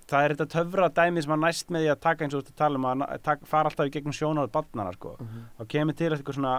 það 0.09 0.25
er 0.25 0.35
þetta 0.35 0.49
töfra 0.57 0.89
dæmi 0.97 1.23
sem 1.23 1.33
að 1.37 1.43
næst 1.45 1.71
með 1.75 1.85
því 1.87 1.91
að 1.95 2.01
taka 2.09 2.25
eins 2.27 2.35
og 2.35 2.43
þú 2.43 2.47
ert 2.49 2.55
að 2.55 2.63
tala 2.65 2.79
um 2.81 3.05
taka, 3.23 3.47
fara 3.47 3.71
alltaf 3.71 3.87
í 3.91 3.95
gegnum 3.95 4.17
sjónáðu 4.17 4.51
barnana 4.55 4.93
sko. 4.97 5.15
Mhm. 5.21 5.45
þá 5.61 5.63
kemur 5.77 5.95
til 5.99 6.11
eitthvað 6.17 6.39
svona 6.41 6.55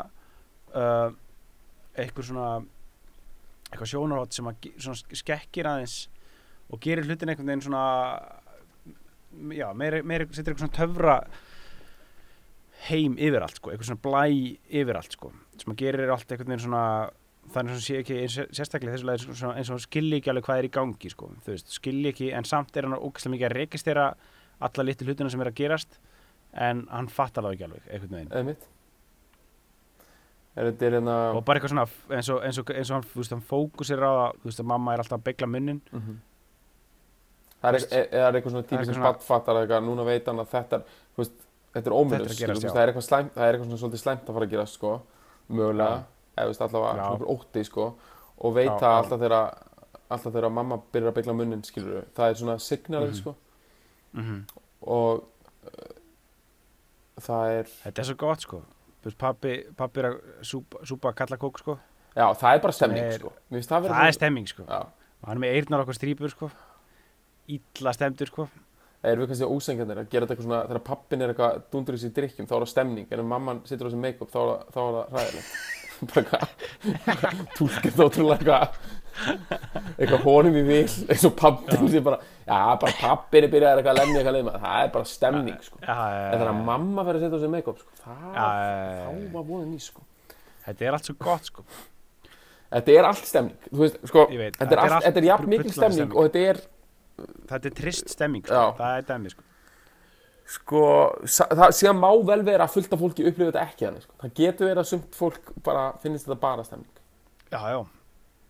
uh, 0.76 1.10
eitthvað 2.04 2.30
svona 2.32 2.50
eitthvað 3.70 3.92
sjónáð 3.94 4.32
sem 4.34 4.50
að 4.50 4.70
svona 4.82 5.20
skekkir 5.22 5.70
aðeins 5.70 5.98
og 6.70 6.82
gerir 6.84 7.06
hlutin 7.06 7.32
einhvern 7.32 7.52
veginn 7.52 7.66
svona 7.68 7.84
já, 9.54 9.68
meiri, 9.78 10.02
meiri 10.02 10.28
setur 10.32 10.54
eitthvað 10.54 10.66
svona 10.66 10.78
töfra 10.80 11.18
heim 12.88 13.18
yfir 13.20 13.44
allt 13.44 13.60
sko, 13.60 13.72
eitthvað 13.72 13.92
svona 13.92 14.04
blæ 14.06 14.24
yfir 14.82 15.00
allt 15.00 15.16
sko, 15.18 15.32
sem 15.60 15.74
að 15.74 15.82
gerir 15.84 16.14
allt 16.14 16.32
einhvern 16.32 16.54
veginn 16.54 16.66
svona 16.66 16.84
þannig 17.54 17.76
að 17.76 17.86
sé 17.86 18.02
ekki 18.04 18.18
eins, 18.24 18.36
sérstaklega 18.56 18.96
þessu 18.96 19.08
lagi 19.10 19.26
svona, 19.28 19.56
eins 19.58 19.72
og 19.74 19.82
skilji 19.84 20.20
ekki 20.20 20.32
alveg 20.32 20.46
hvað 20.46 20.62
er 20.62 20.68
í 20.68 20.74
gangi 20.74 21.12
sko. 21.14 21.32
þú 21.46 21.54
veist, 21.54 21.72
skilji 21.74 22.12
ekki, 22.12 22.28
en 22.38 22.46
samt 22.46 22.78
er 22.78 22.88
hann 22.88 22.98
ógæslega 22.98 23.36
mikið 23.36 23.50
að 23.50 23.56
rekistera 23.58 24.10
alla 24.60 24.86
litlu 24.86 25.08
hlutina 25.08 25.32
sem 25.34 25.42
er 25.42 25.52
að 25.52 25.60
gerast 25.62 25.98
en 26.54 26.86
hann 26.90 27.10
fattar 27.14 27.46
það 27.46 27.56
ekki 27.56 27.68
alveg 27.68 27.90
einhvern 27.90 28.16
veginn 28.18 28.36
einmitt 28.40 28.68
er 28.68 28.68
þetta 30.49 30.49
er 30.49 30.49
hérna 30.60 31.18
og 31.36 31.46
bara 31.46 31.60
eitthvað 31.60 31.74
svona 31.74 31.86
eins 32.18 32.30
og, 32.30 32.42
eins 32.44 32.58
og, 32.60 32.70
eins 32.76 32.90
og 32.92 32.96
hann, 32.98 33.06
veist, 33.16 33.32
hann 33.32 33.42
fókusir 33.50 34.02
á 34.04 34.12
að, 34.12 34.40
þú 34.42 34.50
veist, 34.50 34.60
að 34.64 34.66
mamma 34.72 34.94
er 34.94 35.00
alltaf 35.04 35.20
að 35.20 35.24
begla 35.30 35.48
munnin. 35.48 35.82
Mhm. 35.92 36.18
Það 37.60 37.68
er, 37.70 37.76
Veist, 37.76 37.92
er, 37.94 38.06
er 38.16 38.32
eitthvað 38.40 38.52
svona 38.56 38.68
það 38.70 38.86
sem 38.86 38.94
svona- 38.96 39.08
badfattar 39.12 39.56
eitthvað, 39.62 39.84
núna 39.84 40.06
veit 40.08 40.26
hann 40.32 40.40
að 40.40 40.48
þetta 40.54 40.78
veist, 41.18 41.32
þetta 41.74 41.88
er 41.92 41.96
óminnus, 42.00 42.38
það 42.40 42.82
er 42.84 42.92
eitthvað 42.94 43.08
slæmt, 43.10 43.34
það 43.36 43.44
er 43.50 43.54
eitthvað 43.58 43.68
svona 43.70 43.82
svolítið 43.84 44.04
slæmt 44.04 44.30
að 44.30 44.34
fara 44.38 44.46
að 44.48 44.54
gerast, 44.54 44.74
sko, 44.80 44.92
mögulega, 45.50 45.98
Já. 46.00 46.44
eða, 46.46 46.68
allavega, 46.68 47.10
svona 47.10 47.28
ótti, 47.36 47.66
sko, 47.68 47.88
og 48.40 48.54
veit 48.56 48.70
það 48.80 48.96
alltaf 48.96 49.20
þegar, 49.20 49.58
alltaf 50.10 50.34
þegar 50.34 50.52
mamma 50.56 50.78
byrjar 50.94 51.12
að 51.12 51.18
byggla 51.20 51.36
munnin, 51.36 51.64
skilur, 51.68 52.06
það 52.16 52.30
er 52.30 52.34
svona 52.40 52.56
signalið, 52.64 53.12
Mhm. 53.12 53.20
sko, 53.20 53.36
mm 54.14 54.46
og 54.82 55.24
uh, 55.68 55.96
það 57.20 57.50
er, 57.60 57.64
þetta 57.84 58.00
er 58.00 58.06
svo 58.08 58.16
gott 58.16 58.40
sko 58.42 58.62
pappi, 59.20 59.54
pappi 59.78 60.00
er 60.04 60.10
að 60.12 60.18
súpa, 60.46 60.82
súpa 60.86 61.14
kalla 61.16 61.38
kók 61.40 61.60
sko. 61.62 61.78
Já, 62.16 62.26
það 62.36 62.54
er 62.56 62.60
bara 62.66 62.74
stemning, 62.76 63.04
er- 63.06 63.20
sko, 63.20 63.32
það 63.52 63.86
það 63.90 64.08
er 64.08 64.12
stemming 64.18 64.48
sko. 64.50 64.66
Hann 64.70 65.38
er 65.38 65.44
með 65.44 65.56
eyrnar 65.60 65.84
okkur 65.86 65.96
strípur 66.00 66.30
sko. 66.34 66.50
Illa 67.50 67.94
stemdur 67.96 68.28
sko. 68.30 68.48
Erum 69.04 69.24
við 69.24 69.30
kannski 69.32 69.48
ósengjarnir 69.48 70.00
að 70.02 70.10
gera 70.12 70.26
þetta 70.28 70.36
eitthvað 70.36 70.48
svona, 70.50 70.62
þegar 70.68 70.84
pappin 70.90 71.22
er 71.24 71.32
eitthvað 71.32 71.60
dundur 71.72 71.96
í 71.96 72.00
sér 72.02 72.12
drikkjum, 72.18 72.48
þá 72.50 72.56
er 72.58 72.64
það 72.66 72.72
stemning, 72.74 73.06
en 73.12 73.20
ef 73.24 73.26
mamman 73.32 73.62
situr 73.70 73.88
á 73.88 73.90
þessu 73.90 74.00
make-up, 74.04 74.32
þá 74.34 74.40
er 74.40 74.50
það- 74.50 74.66
þá 74.76 74.82
ræðilegt. 75.16 75.52
bara 76.10 76.24
hvað, 76.30 77.46
túlkir 77.56 77.92
það 77.96 78.06
ótrúlega 78.10 78.36
eitthvað, 78.40 78.76
eitthvað 80.00 80.24
honum 80.26 80.58
í 80.60 80.64
vil, 80.68 80.82
eins 81.10 81.26
og 81.28 81.36
pappin 81.40 81.90
sem 81.92 82.04
bara, 82.06 82.20
já, 82.46 82.60
bara 82.82 82.94
pappin 83.00 83.48
er 83.48 83.54
byrjað 83.54 83.82
eitthvað 83.82 83.94
að 83.94 84.00
lemja 84.02 84.22
eitthvað 84.22 84.38
leima, 84.38 84.54
það 84.64 84.84
er 84.86 84.92
bara 84.96 85.10
stemning, 85.12 85.60
sko. 85.66 85.82
En 85.84 86.36
þegar 86.36 86.52
að 86.54 86.62
mamma 86.70 87.06
fyrir 87.08 87.20
að 87.20 87.26
setja 87.26 87.36
á 87.36 87.38
þessu 87.40 87.52
make-up, 87.56 87.84
sko, 87.84 88.00
það, 88.06 88.24
þá 88.40 89.36
var 89.36 89.48
vonin 89.52 89.76
í, 89.76 89.82
sko. 89.84 90.06
þetta 90.68 90.88
er 90.90 90.98
allt 91.00 91.12
svo 91.12 91.18
gott 91.28 91.52
sko 91.54 91.68
Þetta 92.70 92.94
er 92.94 93.06
allt 93.10 93.26
stemning, 93.26 93.70
veist, 93.74 93.96
sko, 94.06 94.28
veit, 94.30 94.58
þetta 94.60 94.76
er, 94.76 94.80
allt, 94.86 95.06
þetta 95.08 95.20
er 95.24 95.26
jafn 95.32 95.48
mikil 95.50 95.72
stemning 95.74 96.12
stemning. 96.12 96.18
og 96.22 96.28
þetta 96.28 96.42
er, 96.52 96.60
þetta 97.50 97.70
er 97.72 97.78
trist 97.80 98.12
stemming 98.14 98.44
sko. 98.46 98.66
Það 98.78 98.98
er 99.00 99.08
dæmi 99.08 99.32
sko 99.34 99.46
sko, 100.50 100.84
það 101.30 101.74
síðan 101.78 102.00
má 102.02 102.10
vel 102.26 102.40
vera 102.46 102.66
að 102.66 102.76
fullta 102.78 102.98
fólki 102.98 103.26
upplifa 103.30 103.52
þetta 103.52 103.66
ekki 103.68 103.86
þannig, 103.88 104.06
sko. 104.06 104.16
Það 104.22 104.32
getur 104.40 104.70
verið 104.70 104.82
að 104.84 104.88
sumt 104.92 105.18
fólk 105.18 105.52
bara 105.66 105.84
finnist 106.02 106.26
þetta 106.26 106.40
bara 106.42 106.66
stemning. 106.66 107.02
já, 107.50 107.60
já, 107.74 107.80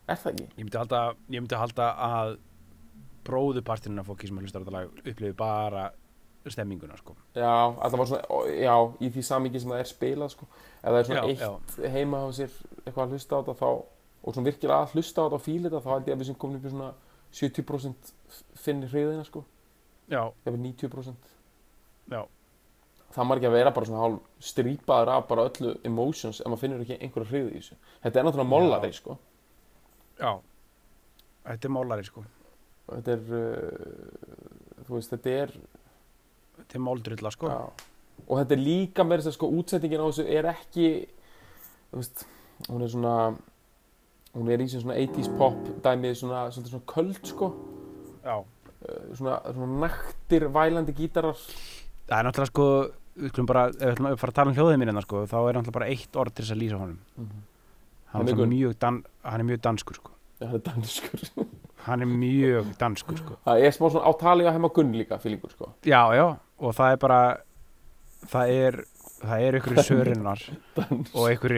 Er 0.09 0.19
það 0.19 0.31
ekki? 0.33 0.45
ég 0.57 0.63
myndi 0.65 0.79
halda, 0.81 1.01
ég 1.29 1.43
myndi 1.43 1.59
halda 1.59 1.89
að 2.09 2.35
bróðupartinin 3.27 4.01
af 4.01 4.07
fólki 4.09 4.29
sem 4.29 4.39
að 4.39 4.47
hlusta 4.47 4.59
á 4.59 4.61
þetta 4.63 4.75
lag 4.75 5.01
upplifi 5.03 5.35
bara 5.37 5.89
stemminguna 6.49 6.97
sko 6.97 7.15
Já, 7.35 7.51
að 7.51 7.91
það 7.91 7.97
var 8.01 8.09
svona, 8.09 8.39
já, 8.55 8.75
í 9.05 9.09
því 9.13 9.23
samingi 9.27 9.61
sem 9.61 9.73
það 9.73 9.83
er 9.83 9.89
spilað, 9.89 10.33
sko. 10.33 10.47
Ef 10.79 10.87
það 10.87 10.99
er 10.99 11.09
svona 11.09 11.21
Já, 11.21 11.51
eitt 11.51 11.93
heima 11.93 12.21
á 12.23 12.27
sér 12.35 12.55
eitthvað 12.85 13.03
að 13.03 13.13
hlusta 13.15 13.35
á 13.35 13.39
þetta, 13.39 13.55
þá, 13.59 13.69
og 14.23 14.35
svona 14.35 14.49
virkilega 14.49 14.79
að 14.79 14.95
hlusta 14.95 15.21
á 15.21 15.23
þetta 15.25 15.39
og 15.39 15.45
fíla 15.45 15.69
þetta, 15.69 15.83
þá 15.85 15.91
held 15.93 16.09
ég 16.09 16.15
að 16.15 16.23
við 16.23 16.29
sem 16.29 16.39
komin 16.39 16.59
upp 16.59 16.65
í 16.65 16.73
svona 16.73 16.89
70% 17.39 18.13
finni 18.63 18.89
hriðina, 18.89 19.25
sko. 19.27 19.43
já, 20.09 20.23
Ef 20.45 20.57
90%. 20.57 21.33
já, 22.09 22.21
Það 23.09 23.31
ekki 23.35 23.47
að 23.49 23.55
vera 23.57 23.71
bara 23.73 23.87
svona 23.89 24.01
hálf 24.03 24.25
strípaður 24.45 25.09
af 25.15 25.23
bara 25.29 25.45
öllu 25.49 25.71
emotions 25.83 26.41
ef 26.43 26.45
maður 26.45 26.61
finnur 26.61 26.83
ekki 26.83 26.97
einhverja 27.01 27.29
hrið 27.31 27.47
í 27.49 27.55
þessu. 27.57 27.77
Þetta 28.03 28.19
er 28.19 28.27
náttúrulega 28.27 28.51
mollari, 28.51 28.91
sko. 28.93 29.15
Já. 30.19 30.31
Þetta 31.49 31.69
er 31.69 31.73
málari 31.73 32.05
sko. 32.07 32.23
Þetta 32.89 33.13
er, 33.15 33.23
uh, 33.37 34.83
þú 34.87 34.97
veist, 34.97 35.13
þetta 35.13 35.35
er, 35.43 35.53
þetta 36.59 36.77
er 36.79 36.83
máldrulla 36.85 37.31
sko. 37.33 37.53
Já. 37.53 37.87
og 38.27 38.35
þetta 38.41 38.53
er 38.55 38.61
líka 38.61 39.05
með 39.07 39.21
þess 39.21 39.31
að 39.31 39.37
sko 39.37 39.47
útsettingin 39.59 40.01
á 40.03 40.07
þessu 40.09 40.25
er 40.27 40.47
ekki 40.51 40.87
þú 41.89 42.01
veist, 42.01 42.23
hún 42.67 42.83
er 42.83 42.91
svona 42.91 43.13
hún 44.35 44.49
er 44.53 44.61
í 44.61 44.67
sem 44.69 44.83
svona 44.83 44.97
80s 44.99 45.29
pop 45.39 45.59
dæmi 45.85 46.11
svona, 46.17 46.47
svona, 46.53 46.69
svona 46.69 46.87
köld 46.89 47.21
sko. 47.25 47.51
Já, 48.25 48.35
uh, 48.43 49.03
svona, 49.17 49.39
svona 49.47 49.83
naktir 49.87 50.49
vælandi 50.53 50.95
gítarar. 50.97 51.39
Það 52.09 52.17
er 52.19 52.27
náttúrulega 52.27 52.51
sko 52.51 52.67
við 53.19 53.33
skulum 53.33 53.49
bara, 53.49 53.67
ef 53.69 53.79
við 53.79 53.93
ætlum 53.93 54.09
að 54.09 54.19
fara 54.21 54.31
að 54.33 54.37
tala 54.39 54.51
um 54.51 54.57
hljóðið 54.57 54.81
mínina 54.81 55.03
sko, 55.03 55.23
þá 55.27 55.37
er 55.39 55.57
náttúrulega 55.57 55.77
bara 55.79 55.89
eitt 55.91 56.19
orð 56.19 56.35
til 56.35 56.45
þess 56.45 56.55
að 56.55 56.61
lýsa 56.63 56.81
honum. 56.81 56.99
Mhm. 57.19 57.25
hann, 57.29 57.45
Hann 58.13 58.27
er 58.27 58.33
er 58.33 58.49
mjög, 58.49 58.75
dan, 58.81 59.03
hann 59.23 59.43
er 59.43 59.47
mjög 59.51 59.61
danskur 59.65 59.99
sko. 59.99 60.13
Já, 60.39 60.45
það 60.47 60.55
er 60.59 60.63
danskur. 60.69 61.25
Hann 61.89 62.01
er 62.03 62.09
mjög 62.11 62.71
danskur 62.79 63.17
sko. 63.17 63.35
það 63.45 63.61
er 63.65 63.71
smá 63.71 63.85
svona 63.89 64.09
átalega 64.11 64.51
heima 64.51 64.69
gunn 64.75 64.91
líka 64.97 65.17
fílingur 65.21 65.53
sko. 65.53 65.69
Já, 65.87 66.01
já, 66.17 66.25
og 66.59 66.73
það 66.75 66.91
er 66.91 66.97
bara 67.03 67.19
það 68.27 68.51
er 68.55 68.77
það 69.23 69.45
er 69.47 69.57
ykkur 69.59 69.79
sörinnar 69.87 70.43
og 71.17 71.29
ykkur 71.31 71.55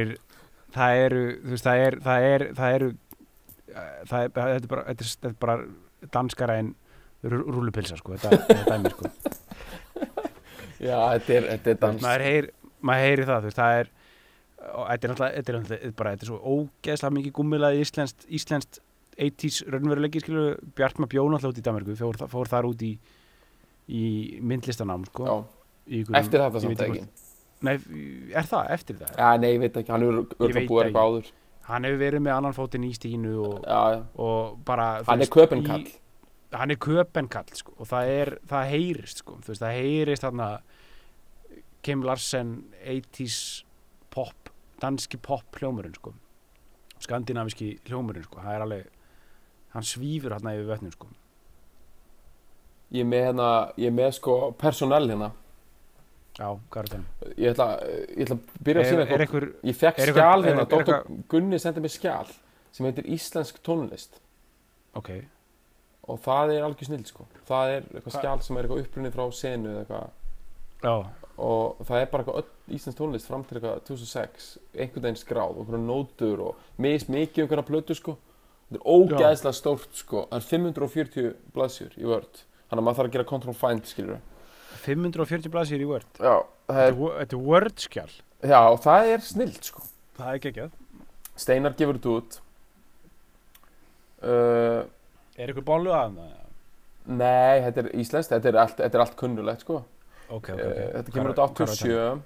það 0.76 1.00
eru, 1.06 1.24
þú 1.42 1.56
veist, 1.56 1.66
það 1.68 1.86
er 1.88 1.98
það 2.06 2.28
er, 2.28 2.46
það 2.60 2.76
eru 2.78 2.90
eh, 2.92 3.96
það 4.12 4.28
er, 4.28 4.30
þetta 4.36 4.46
er 4.60 4.68
bara, 4.76 4.86
þetta 4.92 5.08
er, 5.08 5.32
er 5.32 5.36
bara 5.46 5.58
danskara 6.16 6.60
en 6.62 6.72
rú- 7.34 7.46
rúllupilsa 7.58 7.98
sko, 8.00 8.16
þetta, 8.18 8.46
þetta 8.52 8.76
dæmi 8.76 8.94
sko. 8.94 9.12
Já, 10.82 10.98
þetta 11.16 11.34
er, 11.38 11.50
þetta 11.56 11.74
er 11.76 11.82
dans. 11.82 12.02
Maður 12.06 12.24
heyr, 12.26 12.48
maður 12.82 13.06
heyri 13.06 13.26
það, 13.28 13.42
þú 13.44 13.50
veist, 13.52 13.60
það 13.62 13.80
er 13.82 13.92
og 14.74 14.86
þetta 14.92 15.08
er 15.08 15.12
náttúrulega, 15.14 15.36
þetta 15.42 15.52
er 15.54 15.58
náttúrulega 15.60 15.96
bara, 16.02 16.14
þetta 16.16 16.26
er 16.28 16.32
svo 16.32 16.40
ógeðslega 16.56 17.16
mikið 17.18 17.34
gummilaði 17.40 17.82
íslenskt, 17.86 18.28
íslenskt 18.40 18.80
80s 19.22 19.58
raunveruleiki, 19.74 20.22
skilur 20.24 20.56
Bjartma 20.78 21.08
bjó 21.12 21.26
náttúrulega 21.30 21.52
út 21.56 21.62
í 21.62 21.66
Danmarku, 21.66 21.96
fór, 22.00 22.22
fór 22.32 22.52
þar 22.52 22.70
út 22.72 22.86
í 22.88 22.94
í 23.92 24.04
myndlistanám, 24.46 25.04
sko. 25.10 25.26
Já, 25.28 25.36
í 25.92 26.04
eftir 26.22 26.40
þetta 26.46 26.62
samt 26.64 26.84
ekki 26.86 27.02
Nei, 27.62 27.76
er 28.34 28.48
það, 28.50 28.70
eftir 28.74 28.96
það? 28.98 29.10
Já, 29.22 29.28
nei, 29.38 29.50
ég 29.54 29.60
veit 29.62 29.76
ekki, 29.78 29.92
hann 29.94 30.02
hefur 30.02 30.54
veit 30.56 30.70
búið 30.70 30.86
eitthvað 30.88 31.10
áður. 31.12 31.28
Hann 31.68 31.86
hefur 31.86 32.00
verið 32.02 32.24
með 32.26 32.34
annan 32.40 32.56
fótinn 32.58 32.86
í 32.88 32.94
stínu 32.98 33.34
og, 33.46 33.58
já, 33.70 34.00
og 34.18 34.56
bara 34.66 34.88
hann 35.06 35.22
er 35.22 35.30
köpenkall 35.30 35.84
í- 35.86 35.92
hann 36.58 36.74
er 36.74 36.80
köpenkall 36.82 37.52
sko, 37.54 37.76
og 37.78 37.86
það 37.92 38.10
er, 38.16 38.32
það 38.50 38.72
heyrist 38.72 39.22
sko, 39.22 39.36
þú 39.46 39.52
veist, 39.54 39.62
það 39.62 39.78
heyrist 39.78 40.26
þarna 40.26 40.48
Kim 41.86 42.02
Larsen 42.06 42.56
80s 42.82 43.38
pop, 44.14 44.41
danski 44.82 45.18
pop 45.22 45.60
hljómurinn 45.60 45.96
sko. 45.96 46.14
Skandinaviski 47.02 47.80
hljómurinn 47.88 48.24
sko, 48.28 48.42
það 48.44 48.56
er 48.58 48.66
alveg 48.66 48.88
hann 49.74 49.84
svífur 49.88 50.34
hérna 50.36 50.54
yfir 50.58 50.70
vötnum 50.74 50.92
sko. 50.96 51.08
Ég 52.92 53.06
er 53.06 53.08
með 53.08 53.26
hérna, 53.30 53.50
ég 53.80 53.88
er 53.88 53.96
með 53.96 54.12
sko 54.18 54.36
persónell 54.60 55.08
hérna. 55.08 55.32
Já, 56.40 56.48
hvað 56.72 56.82
er 56.82 56.90
það? 56.92 57.06
Ég 57.38 57.52
ætla, 57.54 57.68
ég 58.16 58.24
ætla 58.26 58.36
að 58.38 58.64
byrja 58.68 58.82
að 58.84 58.90
sína 58.90 59.06
einhver, 59.06 59.46
Ég 59.68 59.76
fekk 59.76 60.00
er 60.00 60.12
skjal 60.12 60.44
eitthvað- 60.44 60.48
hérna, 60.48 60.66
Dr. 60.72 61.24
Gunni 61.30 61.60
sendi 61.60 61.82
mér 61.84 61.92
skjal 61.92 62.28
sem 62.72 62.86
heitir 62.86 63.06
Íslensk 63.12 63.60
tónlist. 63.64 64.20
Ok. 64.96 65.10
Og 66.08 66.20
það 66.20 66.54
er 66.56 66.64
algjör 66.64 66.86
snill 66.88 67.06
sko. 67.06 67.28
Það 67.48 67.68
er 67.76 67.82
eitthvað 67.82 68.12
Hva- 68.12 68.20
skjal 68.22 68.42
sem 68.44 68.58
er 68.58 68.64
eitthvað 68.64 68.84
upprunnið 68.86 69.14
frá 69.14 69.26
senu 69.34 69.70
eða 69.70 69.86
eitthvað. 69.86 70.10
Já, 70.82 71.12
og 71.42 71.80
það 71.88 72.04
er 72.04 72.10
bara 72.12 72.24
eitthvað 72.26 72.76
íslensk 72.78 72.98
tónlist 73.00 73.30
fram 73.30 73.44
til 73.48 73.58
eitthvað 73.58 73.82
2006 73.90 74.50
einhvern 74.76 75.06
veginn 75.08 75.20
skráð 75.22 75.56
og 75.56 75.64
einhverja 75.64 75.86
nótur 75.88 76.44
og 76.48 76.82
mis 76.82 77.08
mikið 77.10 77.46
einhverja 77.46 77.68
plötu 77.68 77.98
sko. 77.98 78.18
Þetta 78.72 78.82
er 78.82 78.92
ógæðslega 78.96 79.58
stórt 79.58 79.98
sko. 80.00 80.26
Það 80.30 80.38
er 80.38 80.48
540 80.52 81.32
blaðsjur 81.56 81.96
í 81.98 82.06
vörd 82.08 82.44
þannig 82.72 82.80
að 82.80 82.86
maður 82.88 83.00
þarf 83.02 83.10
að 83.10 83.16
gera 83.18 83.30
control 83.32 83.56
find 83.58 83.90
skilur 83.90 84.20
540 84.82 85.52
blaðsýr 85.52 85.82
í 85.84 85.88
það 86.22 86.46
þetta 86.72 86.86
er, 86.86 86.86
er, 86.88 86.96
wo- 87.02 87.16
þetta 87.18 87.36
er 87.38 87.42
Word 87.50 87.84
skjál 87.84 88.12
já, 88.42 88.60
og 88.62 88.80
það 88.86 89.10
er 89.16 89.26
snilt 89.26 89.68
sko. 89.68 89.84
Það 90.18 90.30
er 90.32 90.40
geggjað. 90.46 90.78
Steinar 91.42 91.76
gefur 91.78 91.98
þetta 91.98 92.14
út. 92.16 92.38
Uh, 94.22 94.82
er 95.36 95.50
eitthvað 95.50 95.66
bólu 95.68 95.94
að 95.96 96.16
það? 96.20 96.38
nei, 97.12 97.62
þetta 97.66 97.82
er 97.82 97.90
íslenskt. 97.98 98.32
Þetta 98.36 98.50
er 98.52 98.60
allt, 98.62 98.82
allt 99.04 99.16
kunnulegt 99.20 99.66
sko 99.66 99.82
ok, 100.32 100.50
ok, 100.50 100.50
ok. 100.56 100.60
Eh, 100.60 100.90
Þetta 100.98 101.16
kemur 101.16 101.34
út 101.34 101.42
þetta? 101.42 101.68
87 101.76 102.22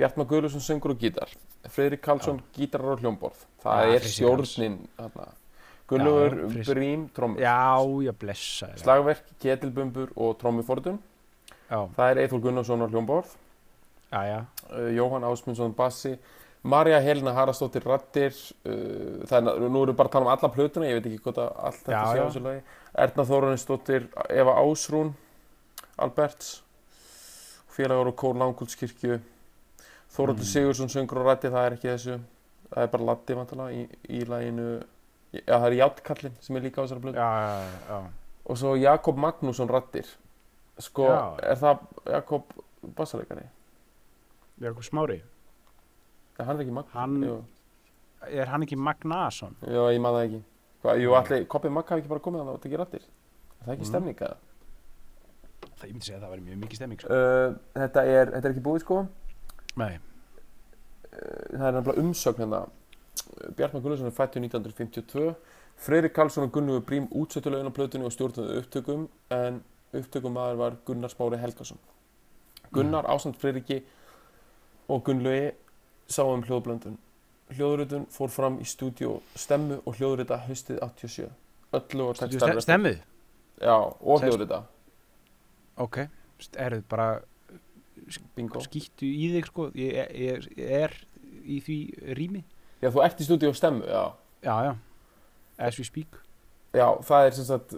Bjartmar 0.00 0.26
Guðlusson 0.30 0.64
söngur 0.64 0.94
og 0.94 0.98
gítar. 1.02 1.30
Friðrik 1.70 2.00
Karlsson 2.02 2.40
gítarar 2.56 2.96
og 2.96 3.02
hljómborð. 3.04 3.44
Það 3.62 3.82
Ja, 3.84 3.94
er 3.94 4.06
stjórnin 4.08 4.78
Freysi. 6.50 6.72
Brím 6.72 7.08
trommur. 7.14 7.40
Já, 7.42 7.76
já, 8.06 8.12
blessa 8.16 8.66
þér. 8.72 8.78
Slagverk, 8.82 9.24
ketilbumbur 9.42 10.12
og 10.16 10.38
trommufordun. 10.40 10.98
Já, 11.68 11.88
Það 11.96 12.10
er 12.10 12.20
Eithor 12.24 12.40
Gunnarsson 12.40 12.80
á 12.82 12.86
hljómborð. 12.88 13.34
Já, 14.12 14.20
já. 14.28 14.38
Uh, 14.72 14.88
Jóhann 14.96 15.24
Ásmundsson 15.24 15.74
bassi. 15.76 16.18
Marja 16.62 17.00
Helena 17.02 17.32
Harastóttir 17.34 17.82
rattir 17.84 18.32
uh, 18.64 19.24
það 19.26 19.36
er, 19.36 19.62
nú 19.68 19.82
erum 19.82 19.92
við 19.92 19.96
bara 19.98 20.08
að 20.08 20.12
tala 20.12 20.24
um 20.28 20.32
alla 20.32 20.50
plötuna 20.54 20.86
ég 20.86 21.00
veit 21.00 21.08
ekki 21.10 21.22
hvort 21.24 21.40
að 21.42 21.48
allt 21.68 21.80
þetta 21.86 22.02
sé 22.12 22.18
á 22.20 22.24
þessu 22.28 22.42
lagi. 22.44 22.60
Erna 23.04 23.24
Þóruninsdóttir, 23.26 24.04
Eva 24.30 24.54
Ásrún 24.62 25.10
Alberts 25.98 26.62
félagur 27.72 28.10
og 28.12 28.16
kór 28.20 28.36
Langúldskirkju 28.40 29.20
Þóróttur 30.12 30.44
Mm. 30.44 30.50
Sigursson 30.52 30.88
söngur 30.92 31.22
og 31.22 31.26
rætti 31.30 31.48
það 31.48 31.66
er 31.66 31.76
ekki 31.78 31.88
þessu 31.88 32.16
það 32.72 32.82
er 32.82 32.90
bara 32.92 33.04
Latti 33.10 33.34
vantilega 33.38 33.72
í, 33.72 33.86
í 34.08 34.24
laginu 34.28 34.66
já 35.32 35.54
það 35.56 35.66
er 35.70 35.76
Játtkallin 35.78 36.34
sem 36.40 36.56
er 36.56 36.62
líka 36.66 36.82
á 36.82 36.84
þessari 36.84 37.00
blöð 37.06 37.16
já, 37.16 37.28
já, 37.40 37.70
já. 37.88 38.00
og 38.44 38.58
svo 38.60 38.74
Jakob 38.76 39.16
Magnússon 39.16 39.68
rattir 39.72 40.06
sko 40.78 41.08
er 41.40 41.56
það 41.56 41.78
Jakob 42.12 42.44
er 44.60 44.68
eitthvað 44.68 44.88
smári 44.90 45.18
er 46.38 46.44
hann 46.48 46.56
er 46.58 46.64
ekki 46.66 46.76
Magnússon 46.76 47.44
er 48.28 48.46
hann 48.52 48.62
ekki 48.62 48.76
Magnason 48.78 49.56
Já, 49.66 49.82
ég 49.90 50.00
man 50.00 50.14
það 50.14 50.24
ekki. 50.28 50.40
Hvað, 50.82 51.00
jú, 51.02 51.12
allir, 51.14 51.44
Koppi 51.50 51.70
Magg 51.70 51.88
hafi 51.90 52.02
ekki 52.02 52.10
bara 52.10 52.20
komið 52.22 52.40
að 52.52 52.60
tekja 52.62 52.78
rættir. 52.80 53.02
Er 53.60 53.64
það 53.66 53.72
ekki 53.74 53.82
Mm. 53.82 53.90
stemning 53.90 54.16
eða? 54.22 54.36
Það 55.82 55.90
ég 55.90 55.96
myndi 55.96 56.06
segja 56.08 56.18
að 56.18 56.24
það 56.26 56.32
væri 56.34 56.44
mjög 56.46 56.60
mikið 56.62 56.80
stemming 56.80 57.02
sko. 57.02 57.16
Uh, 57.16 57.56
þetta, 57.76 58.04
er, 58.06 58.30
þetta 58.36 58.48
er 58.48 58.54
ekki 58.54 58.64
búið, 58.68 58.84
sko. 58.84 59.00
nei, 59.82 59.92
það 61.12 61.66
er 61.68 61.76
nefnilega 61.78 62.04
umsögn 62.06 62.42
hérna. 62.44 62.62
Bjartmar 63.58 63.82
Gunnarsson 63.84 64.08
er 64.08 64.14
fættur 64.16 64.42
1952. 64.44 65.34
Freyrik 65.82 66.12
Karlsson 66.14 66.46
og 66.46 66.52
Gunnlaugur 66.54 66.84
Brím 66.86 67.08
útsettulegin 67.10 67.68
á 67.68 67.72
plötunni 67.74 68.06
og 68.06 68.12
stjórnaði 68.14 68.60
upptökum, 68.62 69.08
en 69.34 69.58
upptökumæður 69.92 70.60
var 70.60 70.76
Gunnar 70.86 71.10
Smári 71.12 71.40
Helgason. 71.42 71.80
Gunnar 72.72 73.08
ásamt 73.10 73.36
Freyriki 73.40 73.82
og 74.88 75.02
Gunnlaugi 75.04 75.50
sá 76.08 76.22
um 76.22 76.44
hljóðblöndun. 76.46 76.98
Hljóðrutun 77.52 78.06
fór 78.12 78.30
fram 78.32 78.60
í 78.62 78.66
stúdíu 78.68 79.18
Stemmu 79.36 79.80
og 79.84 79.98
hljóðrita 79.98 80.38
haustið 80.46 80.78
87. 80.86 81.26
Öllu 81.72 82.06
og 82.08 82.16
textar 82.20 82.52
Ste- 82.54 82.64
stemmið 82.64 83.00
Já, 83.60 83.74
og 83.76 84.22
hljóðrita. 84.22 84.62
Ok, 85.80 85.98
er 86.56 86.76
þið 86.78 86.84
bara 86.90 87.08
Bingo. 88.36 88.60
skýttu 88.64 89.06
í 89.06 89.30
þig 89.36 89.46
sko 89.48 89.68
ég, 89.78 89.94
ég, 90.18 90.48
ég 90.58 90.74
er 90.82 90.96
í 91.44 91.60
því 91.62 91.78
rými 92.18 92.42
Já, 92.82 92.90
þú 92.90 93.02
ert 93.04 93.20
í 93.22 93.26
stúdíu 93.28 93.52
Stemmu, 93.54 93.86
já. 93.86 94.04
já, 94.42 94.54
já, 94.66 94.72
as 95.58 95.78
we 95.78 95.86
speak 95.86 96.18
Já, 96.72 96.86
það 97.04 97.26
er 97.26 97.34
sem 97.36 97.44
sagt, 97.46 97.74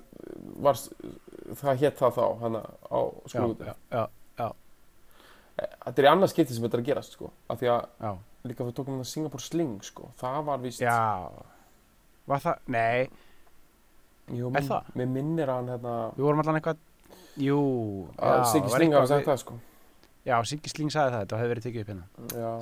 var, 0.62 0.78
það 1.58 1.80
hétt 1.82 1.98
það 1.98 2.12
þá, 2.14 2.24
hana 2.40 2.60
á 2.88 2.98
já, 3.02 3.32
skrúðu. 3.32 3.66
já, 3.66 3.74
já, 4.38 4.46
Þetta 5.58 5.98
er 5.98 6.06
í 6.06 6.10
annað 6.12 6.30
skipti 6.30 6.54
sem 6.54 6.64
þetta 6.64 6.78
er 6.78 6.82
að 6.82 6.88
gerast, 6.88 7.16
sko. 7.18 7.28
Af 7.50 7.58
því 7.60 7.68
að 7.74 7.82
já, 8.06 8.12
líka 8.46 8.66
við 8.68 8.76
tókum 8.78 9.00
það 9.02 9.10
Singapore 9.10 9.42
Sling, 9.44 9.74
sko. 9.86 10.08
Það 10.22 10.38
var 10.46 10.62
víst... 10.62 10.82
já 10.82 10.94
var 12.30 12.40
það, 12.40 12.62
nei, 12.72 13.08
Jú, 14.32 14.48
er 14.56 14.64
það? 14.64 14.86
Mér 14.96 15.10
minnir 15.12 15.50
að 15.52 15.58
hann, 15.58 15.72
hérna, 15.74 15.94
við 16.16 16.24
vorum 16.24 16.40
allan 16.44 16.58
eitthvað 16.60 16.78
jú, 17.40 17.58
já, 18.18 18.44
Siggi 18.52 18.68
Sling 18.70 18.92
hafa 18.94 19.04
eitthvað 19.04 19.12
sagt 19.14 19.26
það, 19.28 19.38
sko. 19.42 19.58
já, 20.26 20.36
Siggi 20.46 20.68
Sling 20.72 20.90
sagði 20.94 21.14
það, 21.14 21.20
þetta 21.24 21.38
hefði 21.40 21.52
verið 21.54 21.66
tekið 21.68 21.80
upp 21.84 21.92
hérna 21.92 22.40
Já. 22.44 22.54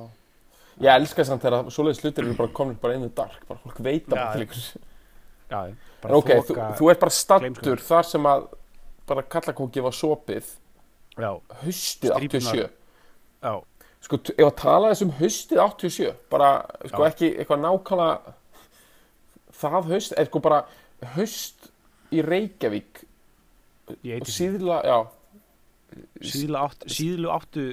Ég 0.81 0.89
elska 0.97 1.23
samt 1.27 1.43
þegar 1.45 1.67
svoleiðis 1.69 1.99
hlutir 2.01 2.25
eru 2.25 2.33
bara 2.39 2.49
komin 2.57 2.77
bara 2.81 2.95
inn 2.97 3.03
í 3.05 3.11
dark, 3.13 3.43
bara 3.47 3.59
fólk 3.61 3.77
veit 3.85 4.07
að 4.09 4.15
Já, 4.17 4.23
bara 4.23 4.33
til 4.33 4.45
ykkur. 4.47 4.63
já, 5.53 5.59
bara 6.01 6.17
ok, 6.17 6.29
þú, 6.33 6.45
þoka- 6.47 6.69
þú 6.79 6.89
ert 6.91 6.99
bara 7.03 7.13
stattur 7.13 7.83
þar 7.85 8.03
sem 8.09 8.23
að 8.31 8.47
bara 9.05 9.21
kallakóki 9.21 9.83
var 9.85 9.91
sopið 9.93 10.47
já, 11.19 11.29
haustið 11.61 12.15
Strípurnar. 12.15 12.57
87. 12.57 12.69
já, 13.43 13.53
Sko, 14.03 14.17
ef 14.33 14.43
að 14.49 14.55
tala 14.59 14.89
þessum 14.91 15.11
haustið 15.15 15.59
87, 15.63 16.09
bara, 16.29 16.49
sko, 16.89 17.03
Já. 17.05 17.11
ekki 17.13 17.29
eitthvað 17.39 17.61
nákvæmlega 17.63 18.33
það 19.61 19.87
haust, 19.93 20.13
eða 20.17 20.25
sko 20.27 20.41
bara 20.43 20.57
haust 21.15 21.69
í 22.11 22.19
Reykjavík 22.25 23.03
og 23.89 24.31
síðla, 24.31 24.79
já, 24.87 24.97
síðlu 26.33 26.61
áttu, 26.61 26.89
síðlu 26.97 27.33
áttu 27.33 27.65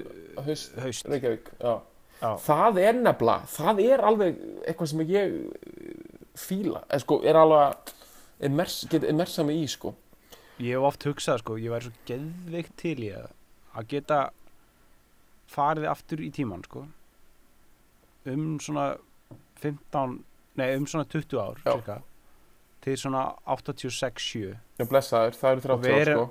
haust, 0.44 0.74
haust 0.82 1.08
Reykjavík, 1.08 1.52
já. 1.60 1.72
Já. 2.20 2.34
Það 2.44 2.82
er 2.82 2.98
nefnilega, 2.98 3.48
það 3.48 3.78
er 3.86 4.02
alveg 4.04 4.40
eitthvað 4.68 4.90
sem 4.90 5.04
ég 5.08 5.36
eh, 5.38 6.18
fíla, 6.36 6.82
eða 6.90 7.04
sko, 7.06 7.20
er 7.24 7.38
alveg, 7.40 7.94
immers, 8.50 8.82
get 8.92 9.06
immersa 9.08 9.44
mig 9.46 9.62
í, 9.62 9.68
sko. 9.72 9.94
ég 10.60 10.76
hef 10.76 10.90
oft 10.90 11.06
hugsað 11.08 11.40
sko, 11.40 11.56
ég 11.56 11.72
væri 11.72 11.88
svo 11.88 12.04
geðveikt 12.10 12.76
til 12.82 12.98
í 13.06 13.14
að 13.16 13.86
geta 13.88 14.24
farið 15.50 15.88
aftur 15.90 16.22
í 16.22 16.30
tíman 16.34 16.62
sko 16.66 16.84
um 18.30 18.58
svona 18.60 18.92
15 19.62 20.18
nei 20.60 20.76
um 20.76 20.86
svona 20.90 21.06
20 21.08 21.40
ár 21.40 21.60
cirka, 21.64 22.00
til 22.80 22.96
svona 22.96 23.24
86-7 23.46 24.56
Já, 24.80 24.84
blessaður, 24.88 25.34
það 25.36 25.50
eru 25.52 25.60
30 25.60 25.72
Og 25.74 25.82
við 25.84 25.94
ár, 25.94 26.00
erum- 26.08 26.26
sko. 26.26 26.30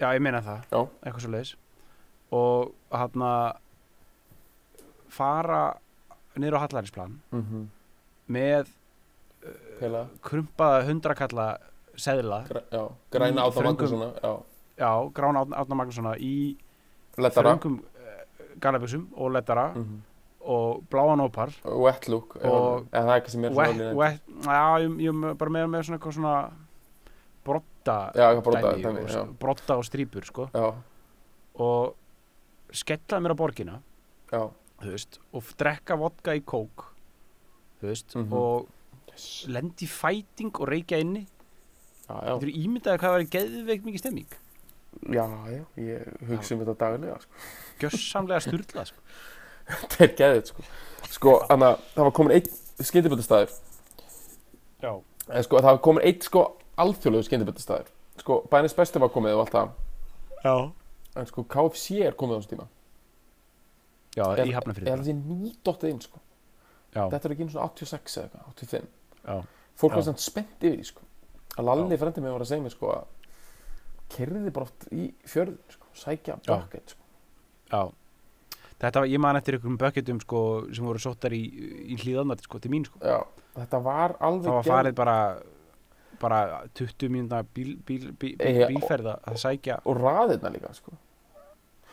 já 0.00 0.06
ég 0.14 0.20
meina 0.22 0.40
það, 0.40 0.60
Já. 0.72 0.80
eitthvað 1.04 1.20
svo 1.26 1.30
leiðis 1.34 1.54
og 2.32 2.72
hann 2.92 3.26
fara 5.08 5.62
niður 6.38 6.58
á 6.60 6.64
Hallarinsplan 6.66 7.18
Mm 7.32 7.66
með 8.28 8.66
Pela, 9.78 10.02
krumpaða 10.20 10.82
hundrakalla 10.84 11.44
seðla, 11.96 12.42
græ, 12.48 12.60
já, 12.74 12.82
græna 13.14 13.44
þröngum- 13.54 13.64
Magnússona, 13.78 14.08
já, 14.20 14.32
já, 14.76 14.90
grána 15.16 15.44
Árna 15.56 15.74
Magnússona 15.78 16.12
í 16.20 16.56
lettara, 17.16 17.54
þröngum 17.54 17.78
uh, 17.78 18.58
galabusum 18.60 19.06
og 19.16 19.32
lettara 19.32 19.70
mm 19.74 20.02
og 20.48 20.82
bláan 20.90 21.20
ópar 21.20 21.50
wet 21.64 22.06
look, 22.08 22.36
Og- 22.36 22.84
eða 22.92 23.04
það 23.04 23.14
er 23.14 23.20
ekki 23.20 23.30
sem 23.30 23.44
er 23.44 23.50
wet, 23.96 24.20
já, 24.44 24.78
ég, 24.84 24.96
ég 25.06 25.36
bara 25.38 25.50
með, 25.50 25.68
með 25.72 25.86
svona 25.88 26.12
svona 26.12 26.34
brotta 27.48 27.96
Já, 28.14 28.28
brotta 28.44 28.72
dæmi 28.74 28.82
dæmi, 28.84 29.04
og, 29.20 29.32
brotta 29.40 29.76
og 29.80 29.86
strípur 29.88 30.26
sko 30.28 30.48
og 31.58 31.94
skellaði 32.76 33.24
mér 33.24 33.34
á 33.34 33.38
borgina 33.40 33.78
veist, 34.84 35.18
og 35.34 35.46
drekka 35.58 35.96
vodka 35.98 36.34
í 36.36 36.42
kók 36.44 36.84
veist, 37.82 38.14
Mhm. 38.14 38.32
og 38.32 38.68
yes. 39.12 39.46
lendi 39.48 39.86
í 39.86 39.88
fæting 39.88 40.52
og 40.60 40.68
reykja 40.68 41.00
inni 41.00 41.26
Þú 42.08 42.40
eru 42.40 42.52
ímyndaði 42.56 42.98
hvað 43.02 43.14
væri 43.14 43.26
geðveikt 43.34 43.84
mikið 43.84 43.98
stemming 44.00 44.36
já, 45.12 45.24
já, 45.52 45.64
ég 45.76 46.28
hugsa 46.28 46.54
um 46.54 46.62
þetta 46.64 46.74
daglega 46.80 47.18
sko. 47.20 47.32
Gjössamlega 47.82 48.40
sturla 48.40 48.84
sko. 48.88 49.02
þetta 49.68 50.04
er 50.06 50.14
geðið 50.16 50.46
sko. 50.48 50.62
sko, 51.12 51.34
þannig 51.50 51.68
að 51.68 51.82
það 51.94 52.06
var 52.08 52.14
komin 52.16 52.32
einn 52.38 52.48
skyndiböldastæður 52.88 53.58
Já. 54.82 54.92
En 55.28 55.42
sko, 55.44 55.56
það 55.60 55.72
var 55.74 55.78
komin 55.84 56.04
einn 56.08 56.20
sko 56.24 56.42
alþjóðlegu 56.78 57.26
skyndiböldastæður 57.28 57.88
sko, 58.18 58.40
bænis 58.50 58.74
bestu 58.74 58.98
var 59.02 59.08
komið 59.14 59.34
og 59.36 59.40
allt 59.44 59.54
það. 59.54 59.70
Já. 60.44 60.72
En 61.18 61.26
sko, 61.26 61.44
KFC 61.44 62.00
er 62.06 62.12
komið 62.18 62.34
á 62.34 62.38
þessum 62.40 62.52
tíma. 62.54 62.66
Já, 64.16 64.24
Er- 64.38 64.46
í 64.46 64.50
ég 64.50 64.54
hafnafrið 64.56 64.88
held 64.88 64.98
að 64.98 65.04
það 65.04 65.10
sé 65.10 65.14
nýdottið 65.18 65.90
inn 65.92 66.00
sko. 66.00 66.20
Já, 66.94 67.02
þetta 67.10 67.24
er 67.28 67.34
ekki 67.34 67.42
einu 67.44 67.52
svona 67.52 67.68
86 67.68 68.16
eða 68.16 68.24
eitthvað, 68.24 68.46
85 68.54 68.88
já, 69.28 69.44
fólk 69.76 69.92
var 69.92 69.98
Já. 70.02 70.04
svona 70.08 70.18
spennt 70.24 70.62
yfir 70.64 70.78
því 70.78 70.84
sko. 70.88 71.00
Að 71.58 71.64
Lalli 71.68 71.96
frendi 71.98 72.20
mig 72.24 72.32
var 72.32 72.40
að 72.40 72.48
segja 72.48 72.62
mér 72.64 72.70
sko 72.74 72.92
að 72.94 73.04
kerði 74.08 74.52
bara 74.54 74.64
oft 74.64 74.86
í 74.94 75.12
fjörðin 75.28 75.58
sko, 75.74 75.86
sækja 75.94 76.38
bucket 76.46 76.94
sko. 76.94 77.02
já 77.70 77.92
Þetta 78.78 79.02
var, 79.02 79.10
ég 79.10 79.18
man 79.22 79.36
eftir 79.38 79.56
einhverjum 79.56 79.78
bökketum 79.80 80.18
sko, 80.22 80.40
sem 80.70 80.86
voru 80.86 81.00
sóttar 81.02 81.34
í, 81.34 81.42
í 81.90 81.96
hlýðanat 81.98 82.44
sko, 82.46 82.60
til 82.62 82.70
mín 82.70 82.84
sko. 82.86 83.00
Já, 83.02 83.18
þetta 83.56 83.80
var 83.82 84.14
alveg 84.22 84.46
Það 84.46 84.58
var 84.60 84.68
farið 84.68 84.98
bara 85.00 85.16
bara 86.18 86.38
20 86.74 87.10
mínúna 87.14 87.44
bíl, 87.54 87.76
bíl, 87.86 88.08
bíl, 88.18 88.32
bíl, 88.38 88.64
bílferða 88.72 89.18
að 89.26 89.38
sækja. 89.42 89.78
Og 89.86 89.98
raðirna 89.98 90.50
líka 90.54 90.72
sko. 90.74 90.94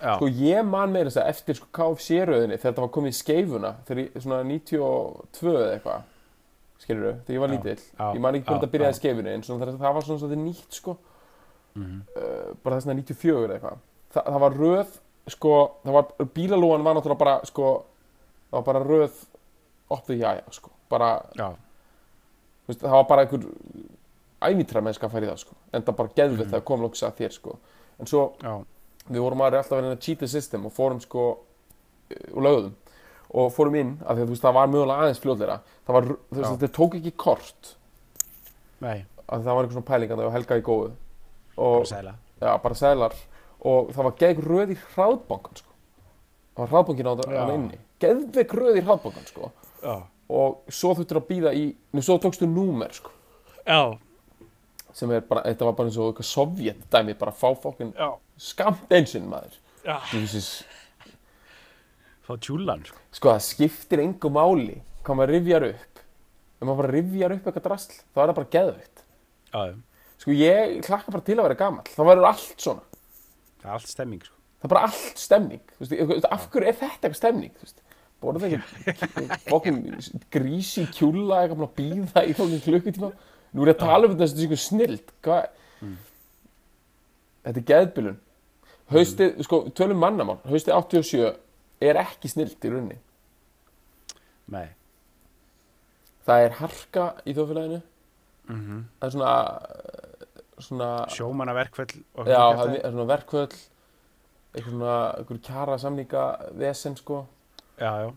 Já, 0.01 0.15
sko 0.17 0.27
ég 0.27 0.65
man 0.67 0.91
meira 0.93 1.09
þess 1.11 1.21
að 1.21 1.31
eftir 1.31 1.59
sko 1.59 1.69
KFC-röðinni 1.77 2.57
þegar 2.57 2.73
þetta 2.73 2.83
var 2.83 2.91
komið 2.97 3.13
í 3.13 3.17
skeifuna 3.19 3.71
þegar 3.87 4.01
ég, 4.01 4.17
svona 4.25 4.41
92 4.49 5.53
eða 5.53 5.69
eitthvað 5.75 6.09
skilur 6.83 7.05
þau, 7.05 7.19
þegar 7.21 7.37
ég 7.37 7.43
var 7.45 7.53
lítill. 7.53 7.85
Ég 8.01 8.23
man 8.25 8.39
ekki 8.39 8.49
hvort 8.49 8.65
það 8.65 8.73
byrjaði 8.75 8.97
í 8.97 8.99
skeifunni 8.99 9.35
en 9.35 9.45
svona, 9.47 9.69
það, 9.71 9.95
var 9.97 10.07
svona 10.09 10.41
nýtt 10.41 10.79
sko. 10.81 10.97
Mhm, 11.75 12.01
uh, 12.15 12.49
bara 12.63 12.79
þess 12.79 12.91
að 12.91 12.99
94 13.01 13.45
eða 13.45 13.57
eitthvað. 13.59 13.85
Þa, 14.15 14.25
það 14.25 14.43
var 14.45 14.59
röð 14.59 14.99
sko, 15.27 15.53
það 15.85 15.91
var, 15.97 16.05
bílalúan 16.35 16.83
var 16.85 16.95
náttúrulega 16.97 17.17
bara 17.23 17.35
sko, 17.45 17.71
það 18.51 18.57
var 18.59 18.65
bara 18.69 18.83
röð 18.85 19.21
opðu 19.95 20.17
jájá 20.19 20.43
sko, 20.53 20.69
bara 20.89 21.09
já, 21.37 21.47
veist, 22.67 22.81
það 22.81 22.91
var 22.99 23.07
bara 23.09 23.25
einhver 23.25 23.47
ævitra 24.45 24.81
mennska 24.85 25.07
að 25.09 25.23
í 25.25 25.29
það 25.31 25.41
sko, 25.41 25.55
en 25.73 25.81
það 25.87 25.95
bara 25.99 26.09
geðvitt 26.15 26.45
Mhm. 26.45 26.51
þegar 26.51 26.63
kom 26.65 26.81
lóks 26.85 27.03
að 27.03 27.15
þér 27.19 27.31
sko, 27.33 27.57
en 27.99 28.05
svo 28.05 28.33
já, 28.43 28.53
við 29.09 29.21
vorum 29.21 29.41
aðri 29.41 29.57
alltaf 29.57 29.77
að 29.77 29.81
vera 29.81 29.95
að 29.95 29.99
cheat 30.01 30.19
the 30.19 30.27
system 30.27 30.65
og 30.65 30.73
fórum 30.73 31.01
sko 31.01 31.25
og 32.33 32.41
lögðum. 32.43 32.73
Og 33.35 33.49
fórum 33.51 33.75
inn 33.75 33.97
af 34.05 34.15
því 34.15 34.21
að 34.21 34.25
þú 34.27 34.33
veist 34.35 34.43
það 34.45 34.53
var 34.53 34.67
mögulega 34.67 35.01
aðeins 35.01 35.19
fljóðleira 35.19 35.55
það 35.87 35.93
var, 35.93 36.03
þú 36.05 36.37
veist 36.37 36.51
þetta 36.61 36.73
tók 36.77 36.93
ekki 36.99 37.11
kort. 37.17 37.75
Nei, 38.81 39.05
af 39.27 39.39
því 39.39 39.43
það 39.47 39.55
var 39.55 39.63
einhver 39.65 39.73
svona 39.75 39.89
pæling 39.89 40.11
að 40.11 40.17
það 40.21 40.27
var 40.29 40.35
helga 40.35 40.57
í 40.59 40.61
góðu. 40.61 40.91
Bara 41.55 41.67
og 41.79 41.85
sæla 41.89 42.13
já, 42.41 42.57
bara 42.61 42.75
sælar 42.75 43.13
og 43.65 43.91
það 43.95 44.07
var 44.07 44.15
geðveik 44.21 44.45
röð 44.45 44.73
í 44.75 44.77
hraðbankan 44.93 45.59
sko. 45.61 45.71
Það 46.55 46.61
var 46.63 46.71
hraðbankin 46.73 47.09
á 47.09 47.13
það 47.19 47.53
inni. 47.55 47.79
Geðveik 48.03 48.55
röð 48.59 48.79
í 48.79 48.83
hraðbankan 48.85 49.29
sko. 49.29 49.51
Já, 49.81 49.95
og 50.35 50.73
svo 50.73 50.93
þurftur 50.97 51.19
að 51.21 51.27
býða 51.29 51.53
í 51.57 51.65
nú 51.93 52.03
svo 52.05 52.17
tókstu 52.21 52.47
númer 52.49 52.93
sko. 52.95 53.11
Já, 53.65 53.97
sem 54.95 55.11
er 55.11 55.25
bara, 55.27 55.43
þetta 55.49 55.67
var 55.67 55.75
bara 55.77 55.89
eins 55.89 55.97
og 55.99 56.13
eitthvað 56.13 56.29
sovjet 56.29 56.85
dæmi, 56.93 57.17
bara 57.19 57.33
fá 57.35 57.49
fokkin 57.59 57.91
já, 57.97 58.07
skamt 58.39 58.93
einsinn 58.95 59.25
maður. 59.27 59.57
Fá 62.25 62.33
tjúlan 62.41 62.85
sko. 62.87 63.01
sko 63.13 63.33
það 63.33 63.43
skiptir 63.49 64.01
engu 64.05 64.31
máli 64.33 64.79
hvað 65.05 65.19
maður 65.19 65.35
rifjar 65.35 65.67
upp. 65.73 65.99
Ef 66.55 66.63
maður 66.63 66.79
bara 66.79 66.93
rifjar 66.95 67.35
upp 67.35 67.49
eitthvað 67.49 67.67
drasl 67.67 67.97
þá 67.99 68.21
er 68.21 68.29
það 68.29 68.37
bara 68.39 68.53
geðveikt. 68.55 69.03
Sko 70.21 70.33
ég 70.39 70.79
klakka 70.85 71.13
bara 71.13 71.25
til 71.27 71.35
að 71.37 71.47
vera 71.49 71.59
gamall. 71.59 71.91
Þá 71.91 72.01
verður 72.07 72.29
allt 72.31 72.63
svona 72.63 72.94
það 73.65 73.71
er 73.73 73.79
allt 73.79 73.91
stemming 73.91 74.23
sko. 74.23 74.37
það 74.61 74.67
er 74.67 74.73
bara 74.75 74.85
allt 74.87 75.19
stemning 75.21 75.75
þú 75.75 75.85
veist, 75.85 76.29
af 76.29 76.47
hverju 76.53 76.69
er 76.69 76.79
þetta 76.79 77.09
eitthvað 77.09 77.19
stemning 77.19 77.53
þú 77.55 77.67
veist? 77.67 77.81
Borða 78.23 78.41
það 78.41 78.53
ekki 78.55 79.25
fokkin 79.51 79.79
grísi 80.33 80.85
kjúla 80.95 81.43
eitthvað 81.43 81.65
að 81.67 81.73
býða 81.79 82.23
í 82.25 82.35
fokkin 82.37 82.61
klukkutíma. 82.63 83.09
Nú 83.55 83.63
er 83.65 83.71
ég 83.71 83.75
að 83.75 83.81
tala 83.83 84.07
um 84.07 84.13
þetta 84.13 84.25
þessi 84.25 84.45
eitthvað 84.45 84.61
snild 84.63 85.11
hvað? 85.25 85.49
Þetta 87.45 87.61
er 87.61 87.67
geðbilun. 87.71 88.21
Haustið, 88.93 89.41
sko, 89.45 89.59
tölum 89.77 90.01
mannamál 90.01 90.37
haustið 90.45 90.77
87 90.77 91.27
er 91.85 91.99
ekki 92.01 92.31
snild 92.31 92.55
í 92.55 92.71
rauninni. 92.71 92.97
Nei. 94.53 94.67
Það 96.25 96.47
er 96.47 96.57
harka 96.61 97.07
í 97.25 97.35
þjóðfélaginu. 97.35 97.81
Mm 98.45 98.83
það 98.99 99.07
er 99.07 99.13
svona 99.15 99.33
svona, 100.63 100.89
Sjómannaverkfell 101.11 102.03
og 102.15 102.29
já, 102.29 102.39
það 102.39 102.75
er 102.77 102.91
svona 102.93 103.07
verkvöld 103.09 103.55
eitthvað 104.55 104.71
svona, 104.71 104.93
eitthvað 105.19 105.41
kjara 105.49 105.79
samninga 105.81 106.25
vesen, 106.61 106.95
sko. 106.99 107.25
Já, 107.79 107.91
já, 108.05 108.11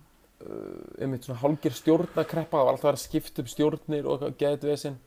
einmitt 1.03 1.27
svona 1.27 1.41
hálgir 1.43 1.75
stjórnakreppa 1.75 2.61
það 2.61 2.69
var 2.69 2.77
alltaf 2.77 2.87
að 2.87 2.91
vera 2.93 3.01
að 3.01 3.05
skipta 3.05 3.43
upp 3.43 3.51
stjórnir 3.51 4.07
og 4.07 4.19
eitthvað 4.19 4.37
geðið 4.43 4.69
vesen. 4.71 4.99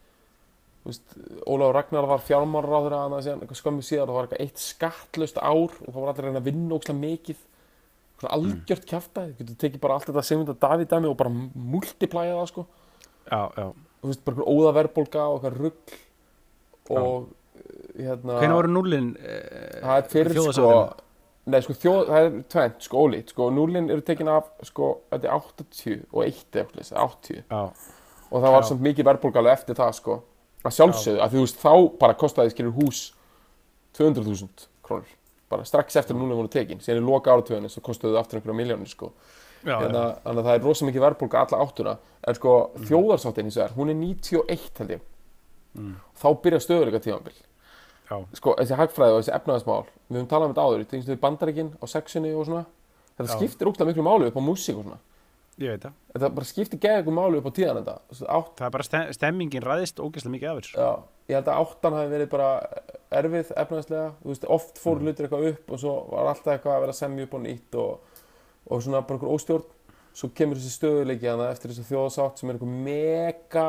Þú 0.82 0.90
veist, 0.90 1.16
Ólafur 1.46 1.76
Ragnar 1.78 2.10
var 2.10 2.24
fjármárar 2.26 2.74
á 2.74 2.80
þeirra 2.82 3.22
síðan, 3.22 3.44
eitthvað 3.46 3.60
skömmu 3.62 3.86
síðar 3.86 4.10
og 4.10 4.12
það 4.12 4.18
var 4.18 4.28
eitthvað 4.28 4.44
eitt 4.48 4.62
skattlust 4.64 5.40
ár 5.40 5.76
og 5.78 5.88
það 5.88 6.00
var 6.00 6.12
allir 6.12 6.24
að 6.24 6.28
reyna 6.28 6.42
að 6.42 6.48
vinna 6.50 6.78
ókslega 6.78 7.02
mikið. 7.04 7.44
Svona 8.22 8.38
algjört 8.38 8.88
kjafta 8.90 9.26
þú 9.28 9.36
getur 9.38 9.60
tekið 9.62 9.84
bara 9.84 9.98
allt 9.98 10.10
þetta 10.10 10.24
Sigmundar 10.26 10.58
Davíð 10.62 10.90
dæmi 10.92 11.10
og 11.10 11.20
bara 11.22 11.34
multiplæja 11.76 12.40
það 12.40 12.50
sko. 12.52 12.66
Já, 13.30 13.42
já. 13.56 13.68
þú 14.02 14.10
veist, 14.10 14.24
bara 14.26 14.36
eitthvað 14.36 14.58
óðaverbólga 14.58 15.28
og 15.28 15.38
eitthvað 15.38 15.60
rugl 15.62 16.00
og 16.98 17.30
hérna 17.96 18.38
Hvernig 18.40 18.58
voru 18.58 18.74
núlin 18.76 19.14
uh, 19.16 19.80
það 19.82 19.96
er 19.98 20.12
fyrir 20.12 20.52
sko. 20.52 20.74
Nei, 21.50 21.58
sko, 21.66 21.74
þjóð, 21.74 22.02
það 22.06 22.26
er 22.26 22.36
tvent, 22.54 22.84
sko, 22.86 23.00
ólít, 23.02 23.32
sko, 23.34 23.48
núlin 23.50 23.88
eru 23.90 24.04
tekin 24.06 24.30
af, 24.30 24.52
sko, 24.68 24.92
þetta 25.10 25.26
er 25.26 25.32
80 25.34 26.04
og 26.14 26.20
1 26.28 26.44
eða 26.54 26.62
eitthvað, 26.62 26.92
80 27.02 27.40
Já, 27.42 27.62
og 28.30 28.44
það 28.44 28.54
var 28.54 28.62
Já. 28.62 28.68
samt 28.70 28.84
mikið 28.86 29.08
verðbólga 29.08 29.42
alveg 29.42 29.58
eftir 29.58 29.80
það, 29.80 29.96
sko, 29.98 30.18
að 30.62 30.76
sjálfsögðu, 30.78 31.24
að 31.26 31.34
þú 31.34 31.42
veist, 31.42 31.64
þá 31.64 31.74
bara 32.04 32.18
kostaði, 32.22 32.54
skilur, 32.54 32.76
hús 32.78 33.02
200.000 33.98 34.68
krónur, 34.86 35.16
bara 35.50 35.66
strax 35.66 35.98
eftir 35.98 36.16
að 36.16 36.22
núlin 36.22 36.40
voru 36.44 36.54
tekin, 36.54 36.84
síðan 36.86 37.02
í 37.02 37.08
loka 37.10 37.34
áratöðunni, 37.34 37.74
svo 37.74 37.82
kostuðu 37.90 38.14
þau 38.14 38.22
aftur 38.22 38.38
einhverja 38.38 38.60
miljónir, 38.62 38.94
sko, 38.94 39.10
já, 39.66 39.74
hérna, 39.74 40.06
þannig 40.22 40.44
að 40.44 40.52
það 40.52 40.60
er 40.60 40.68
rosa 40.70 40.92
mikið 40.92 41.08
verðbólga 41.08 41.42
alla 41.48 41.64
áttuna, 41.66 41.98
en 42.22 42.38
sko, 42.38 42.54
þjóðarsáttin 42.86 43.50
hins 43.50 43.58
vegar, 43.58 43.76
hún 43.80 43.96
er 43.96 43.98
91 43.98 44.84
held 44.84 44.96
ég, 45.00 45.08
Mm. 45.78 45.96
þá 46.20 46.28
byrja 46.44 46.60
stöðuleika 46.66 47.00
tíðanbill 47.00 47.38
já, 48.12 48.16
sko, 48.36 48.56
þessi 48.60 48.76
hagfræði 48.76 49.14
og 49.16 49.22
þessi 49.22 49.36
efnaðasmál 49.38 49.86
við 50.10 50.18
höfum 50.18 50.28
talað 50.34 50.50
um 50.50 50.54
þetta 50.54 50.66
áður, 50.68 50.84
þetta 50.92 51.14
er 51.16 51.22
bandaríkin 51.22 51.70
á 51.80 51.86
sexunni 51.88 52.34
og 52.36 52.46
svona, 52.50 52.66
þetta 53.16 53.30
Já. 53.32 53.38
skiptir 53.38 53.70
úkla 53.72 53.88
miklu 53.88 54.04
máli 54.04 54.28
upp 54.28 54.36
á 54.36 54.44
músík 54.44 54.76
og 54.82 54.84
svona 54.90 55.00
ég 55.62 55.72
veit 55.72 55.84
það 55.86 55.94
þetta 56.16 56.30
bara 56.36 56.50
skiptir 56.50 56.80
geða 56.84 57.02
ykkur 57.04 57.16
máli 57.16 57.40
upp 57.40 57.48
á 57.48 57.52
tíðan 57.56 57.80
þetta 57.80 57.96
átt, 58.28 58.54
Það 58.58 58.66
er 58.68 58.76
bara 58.76 58.88
stem, 58.88 59.14
stemmingin 59.16 59.66
ræðist 59.68 60.00
ógeðslega 60.04 60.36
mikið 60.36 60.52
af 60.52 60.60
þessu 60.60 60.76
já, 60.76 60.92
ég 61.32 61.36
held 61.40 61.52
að 61.52 61.62
áttan 61.64 61.98
hafi 61.98 62.12
verið 62.12 62.30
bara 62.32 62.50
erfið 63.12 63.52
veist, 64.26 64.46
oft 64.48 64.80
fór 64.80 64.98
Mm. 65.00 65.08
hlutir 65.08 65.28
eitthvað 65.28 65.48
upp 65.52 65.72
og 65.72 65.80
svo 65.80 65.94
var 66.12 66.32
alltaf 66.32 66.54
eitthvað 66.56 66.76
að 66.76 66.82
vera 66.82 66.96
að 66.96 67.00
semja 67.00 67.24
upp 67.28 67.34
á 67.36 67.40
nýtt 67.46 67.76
og, 67.76 68.00
og 68.72 68.82
svona 68.84 69.02
bara 69.08 69.20
einhver 69.20 69.36
óstjórn 69.36 69.66
svo 70.14 70.30
kemur 70.36 70.56
þessi 70.60 70.74
stöðuleiki 70.76 71.28
hana 71.32 71.50
eftir 71.54 71.72
þessi 71.72 71.86
þjóðasátt 71.88 72.38
sem 72.42 72.50
er 72.52 72.58
einhver 72.58 72.74
mega 72.86 73.66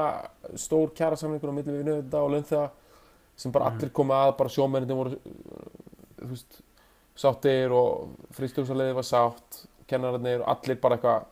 stór 0.58 0.90
kjærasamlingur 0.96 1.52
á 1.52 1.56
milli 1.58 1.76
við 1.78 1.84
nöðunda 1.86 2.22
og 2.24 2.30
launþega 2.34 2.70
sem 3.36 3.52
bara 3.52 3.68
Mhm. 3.70 3.76
allir 3.78 3.92
koma 3.92 4.14
að 4.26 4.36
bara 4.38 4.48
sjómennir 4.50 4.94
voru 4.96 5.16
þú 6.22 6.28
veist, 6.32 6.60
sáttir 7.16 7.70
og 7.72 8.08
frístjóksarleiði 8.32 8.94
var 8.94 9.02
sátt 9.06 9.66
kennararnir 9.86 10.40
og 10.42 10.48
allir 10.48 10.80
bara 10.80 10.96
eitthvað 10.96 11.24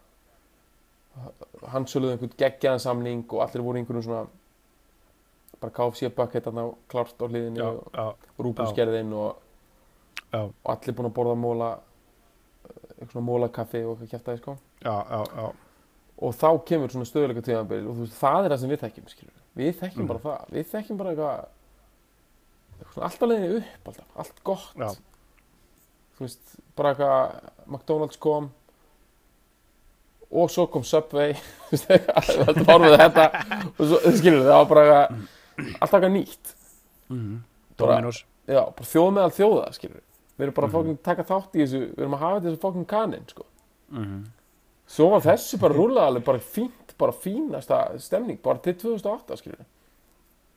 hansöluðu 1.73 2.15
einhvern 2.15 2.37
geggjaðan 2.39 2.81
samling 2.83 3.25
og 3.33 3.43
allir 3.45 3.63
voru 3.65 3.79
í 3.79 3.83
einhverjum 3.83 4.05
svona 4.07 4.27
bara 5.61 5.73
KFC 5.77 6.09
bucket 6.17 6.45
þarna 6.47 6.65
klárt 6.89 7.21
á 7.21 7.27
hliðinni 7.29 7.61
Já, 7.61 7.69
og 7.69 7.93
já, 7.93 8.07
rúbúsgerðin 8.39 9.13
og, 9.13 9.37
og 10.39 10.71
allir 10.73 10.95
búin 10.97 11.11
að 11.11 11.17
borða 11.19 11.37
móla 11.37 11.71
eitthvað 12.71 13.13
svona 13.13 13.27
mólakaffi 13.27 13.83
og 13.85 13.97
eitthvað 13.99 14.13
kjæftæði 14.15 14.39
sko 14.43 14.57
já, 14.85 14.95
já, 15.37 15.53
og 16.21 16.35
þá 16.37 16.49
kemur 16.69 16.93
svona 16.93 17.09
stöðuleika 17.09 17.43
tíðanbyrð 17.47 17.89
og 17.91 17.97
þú 17.97 18.05
veist, 18.07 18.19
það 18.21 18.45
er 18.45 18.51
það 18.55 18.61
sem 18.65 18.71
við 18.75 18.83
þekkjum 18.85 19.09
skilur. 19.15 19.37
við 19.57 19.73
þekkjum 19.81 20.03
Mhm. 20.05 20.09
bara 20.09 20.23
það, 20.25 20.51
við 20.55 20.71
þekkjum 20.75 20.97
bara 21.01 21.11
eitthvað 21.11 21.47
eitthvað 22.81 23.05
alltaf 23.09 23.29
leiðinni 23.29 23.57
upp 23.61 23.89
alltaf, 23.91 24.07
allt 24.17 24.45
gott. 24.45 24.99
Veist, 26.21 26.57
bara 26.77 26.95
eitthvað 26.95 27.51
McDonalds 27.67 28.17
kom 28.21 28.51
og 30.31 30.51
svo 30.53 30.67
kom 30.71 30.85
Subway. 30.87 31.33
Við 31.71 32.07
höldum 32.47 32.69
horfið 32.69 32.97
þetta. 33.01 33.25
Og 33.81 33.81
svo, 33.91 33.99
skilur 34.15 34.45
það 34.47 34.59
var 34.61 34.69
bara 34.71 34.85
eitthvað 34.85 35.73
alltaf 35.81 35.97
eitthvað 35.99 36.15
nýtt. 36.17 36.53
Mm 37.11 37.41
Dominos. 37.81 38.25
Já, 38.47 38.61
bara 38.77 38.87
þjóð 38.91 39.11
meðal 39.17 39.33
þjóða 39.33 39.67
skilur 39.75 40.03
við 40.37 40.45
erum 40.47 40.55
bara 40.57 40.69
mm 40.69 40.97
taka 41.05 41.25
þátt 41.25 41.55
í 41.57 41.63
þessu 41.65 41.81
við 41.95 41.99
erum 42.05 42.15
að 42.17 42.23
hafa 42.25 42.41
þessu 42.45 42.61
fokkin 42.63 42.87
kanin 42.89 43.27
sko. 43.29 43.45
Mhm. 43.91 44.21
Svo 44.91 45.07
var 45.13 45.23
þessu 45.23 45.59
bara 45.63 45.77
rúlað 45.77 46.09
alveg 46.11 46.25
bara 46.27 46.39
fínt, 46.43 46.95
bara 46.99 47.13
fínasta 47.15 47.77
stemning 48.03 48.41
bara 48.43 48.59
til 48.65 48.75
2008 48.81 49.37
skilur 49.41 49.65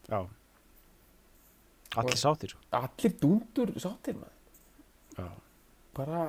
Já. 0.09 0.23
Allir 1.95 2.17
sáttir. 2.17 2.49
sko. 2.49 2.59
allir 2.73 3.13
dúndur 3.21 3.71
sáttir 3.79 4.15
maður 4.17 5.21
Já. 5.21 5.27
bara 5.95 6.23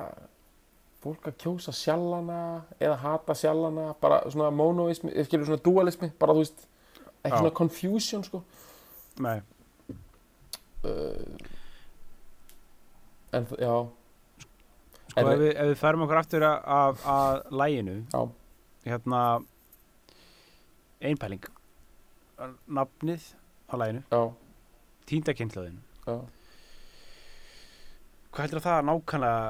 fólk 1.01 1.27
að 1.29 1.35
kjósa 1.41 1.73
sjallana 1.73 2.37
eða 2.79 2.95
hata 3.01 3.33
sjallana 3.37 3.87
bara 4.01 4.21
svona 4.29 4.51
monoismi, 4.53 5.11
eða 5.11 5.25
skilur 5.27 5.45
svona 5.49 5.63
dualismi 5.65 6.11
bara 6.19 6.33
þú 6.37 6.43
veist, 6.45 6.67
ekki 7.23 7.33
Já. 7.35 7.39
svona 7.41 7.53
confusion 7.57 8.23
sko 8.23 8.43
Nei. 9.19 9.41
uh, 10.83 11.37
en 13.33 13.45
þ- 13.49 13.59
já, 13.59 13.75
Sko 15.15 15.31
ef 15.31 15.39
við- 15.39 15.55
ef 15.55 15.67
við 15.71 15.77
ferum 15.79 16.01
okkur 16.05 16.19
aftur 16.19 16.43
að, 16.43 16.57
að, 16.77 17.03
að 17.15 17.35
læginu, 17.61 17.95
já, 18.13 18.21
hérna, 18.85 19.21
einpæling, 21.01 21.45
nafnið 22.67 23.23
á 23.71 23.73
læginu, 23.79 24.03
já. 24.11 24.21
Hvað 28.35 28.43
heldur 28.49 28.63
það 28.65 28.81
nákvæmlega, 28.89 29.43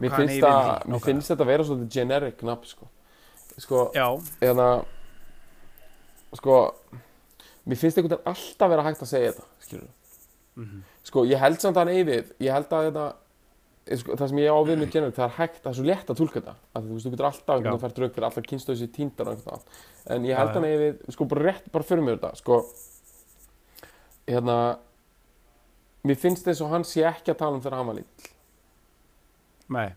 mér 0.00 0.14
finnst, 0.16 0.38
það, 0.40 0.60
því, 0.64 0.90
mér 0.94 1.02
finnst 1.04 1.28
þetta 1.32 1.44
að 1.44 1.50
vera 1.52 1.66
svolítið 1.68 1.92
generic 1.98 2.38
nafn 2.48 2.70
sko. 2.70 2.88
Sko, 3.60 3.82
já, 3.96 4.06
eða 4.44 4.68
sko 6.36 6.56
mér 7.66 7.78
finnst 7.80 7.96
einhvern 7.98 8.16
veginn 8.16 8.30
alltaf 8.32 8.68
vera 8.72 8.84
hægt 8.86 9.02
að 9.04 9.10
segja 9.12 9.30
þetta 9.32 9.46
mm 10.56 10.82
sko, 11.06 11.22
ég 11.28 11.38
held 11.38 11.60
samt 11.62 11.76
að 11.76 11.84
hann 11.86 12.06
við 12.08 12.26
ég 12.42 12.50
held 12.56 12.70
að 12.72 12.86
þetta 12.88 13.04
sko, 13.12 13.25
það 13.86 14.28
sem 14.28 14.38
ég 14.42 14.50
á 14.50 14.58
við 14.66 14.78
með 14.80 14.90
generic, 14.96 15.14
það 15.16 15.26
er 15.28 15.34
hægt, 15.36 15.58
það 15.62 15.70
er 15.70 15.76
svo 15.78 15.84
létt 15.86 16.08
að 16.10 16.18
tólka 16.20 16.40
þetta. 16.40 16.54
Að 16.74 16.86
þú 16.88 16.96
veist, 16.96 17.06
þú 17.06 17.12
getur 17.14 17.28
alltaf 17.28 17.52
einhvern 17.54 17.70
veginn 17.76 17.84
fært 17.84 18.00
rauk 18.02 18.14
fyrir 18.16 18.26
allar 18.28 18.46
kynstöðu 18.50 18.78
sér 18.80 18.90
tíndar 18.96 19.28
og 19.30 19.36
einhvern 19.36 19.60
veginn 19.60 20.16
en 20.16 20.26
ég 20.26 20.40
held 20.40 20.56
að 20.58 20.66
eigi 20.66 20.80
við, 20.82 20.96
sko, 21.14 21.26
bara 21.30 21.44
rétt, 21.46 21.68
bara 21.74 21.86
fyrir 21.86 22.02
mig 22.06 22.16
þetta, 22.16 22.32
sko. 22.40 22.58
Hérna 24.26 24.56
mér 26.06 26.18
finnst 26.22 26.46
þess 26.48 26.64
að 26.66 26.72
hann 26.74 26.84
sé 26.86 27.04
ekki 27.06 27.30
að 27.34 27.38
tala 27.44 27.56
um 27.58 27.62
þegar 27.62 27.78
hann 27.78 27.90
var 27.92 27.98
lítill. 28.00 28.32
Nei. 29.76 29.88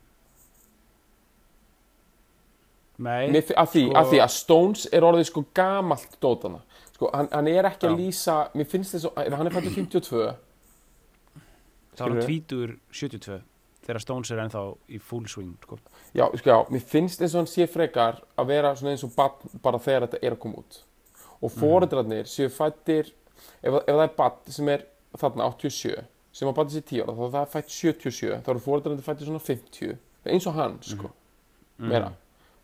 Nei, 3.00 3.30
Mér 3.32 3.54
af 3.56 3.70
því, 3.72 3.84
sko- 3.88 3.96
af 4.00 4.10
því 4.12 4.20
að 4.26 4.32
Stones 4.36 4.88
er 4.92 5.06
orðið 5.08 5.26
sko 5.30 5.44
gamalt 5.56 6.18
dótana 6.20 6.60
sko, 6.98 7.10
hann, 7.14 7.30
hann 7.32 7.48
er 7.48 7.64
ekki 7.70 7.88
að 7.88 7.94
Já. 7.94 8.00
lýsa 8.02 8.36
mér 8.60 8.68
finnst 8.68 8.92
þess 8.98 9.06
að, 9.16 9.30
hann 9.40 9.48
er 9.48 9.56
fættur 9.56 9.72
52 9.72 10.36
þá 11.96 12.02
er 12.04 12.10
hann 12.10 12.20
tvítur 12.26 12.74
72 12.92 13.38
þegar 13.90 14.04
Stones 14.04 14.32
er 14.34 14.42
ennþá 14.44 14.62
í 14.94 15.00
full 15.02 15.26
swing, 15.30 15.56
sko. 15.66 15.80
já, 16.14 16.26
sko, 16.38 16.52
já, 16.52 16.60
mér 16.70 16.86
finnst 16.92 17.24
eins 17.24 17.34
og 17.34 17.42
hann 17.42 17.50
sé 17.50 17.68
frekar 17.70 18.22
að 18.38 18.52
vera 18.54 18.76
svona 18.78 18.94
eins 18.94 19.06
og 19.08 19.16
barn 19.16 19.60
bara 19.64 19.82
þegar 19.82 20.08
þetta 20.08 20.22
er 20.22 20.36
að 20.36 20.42
koma 20.46 20.62
út. 20.62 20.80
Og 21.40 21.54
foreldrarnir 21.56 22.30
séu 22.30 22.50
fættir 22.52 23.14
ef, 23.64 23.74
ef 23.74 23.90
það 23.90 24.06
er 24.06 24.16
barn 24.18 24.56
sem 24.56 24.72
er 24.74 24.86
þarna 25.18 25.50
87 25.56 25.96
sem 26.36 26.48
var 26.50 26.58
barn 26.58 26.72
sér 26.72 26.86
10 26.86 27.04
ára 27.04 27.16
þá 27.18 27.24
er 27.26 27.32
það 27.36 27.54
fætt 27.56 27.72
77 27.74 28.42
þá 28.46 28.50
eru 28.54 28.66
foreldrarnir 28.66 29.06
fættir 29.06 29.30
svona 29.30 29.42
50 29.44 29.96
eins 30.30 30.50
og 30.50 30.60
hann, 30.60 30.76
sko, 30.86 31.10
meira. 31.82 32.12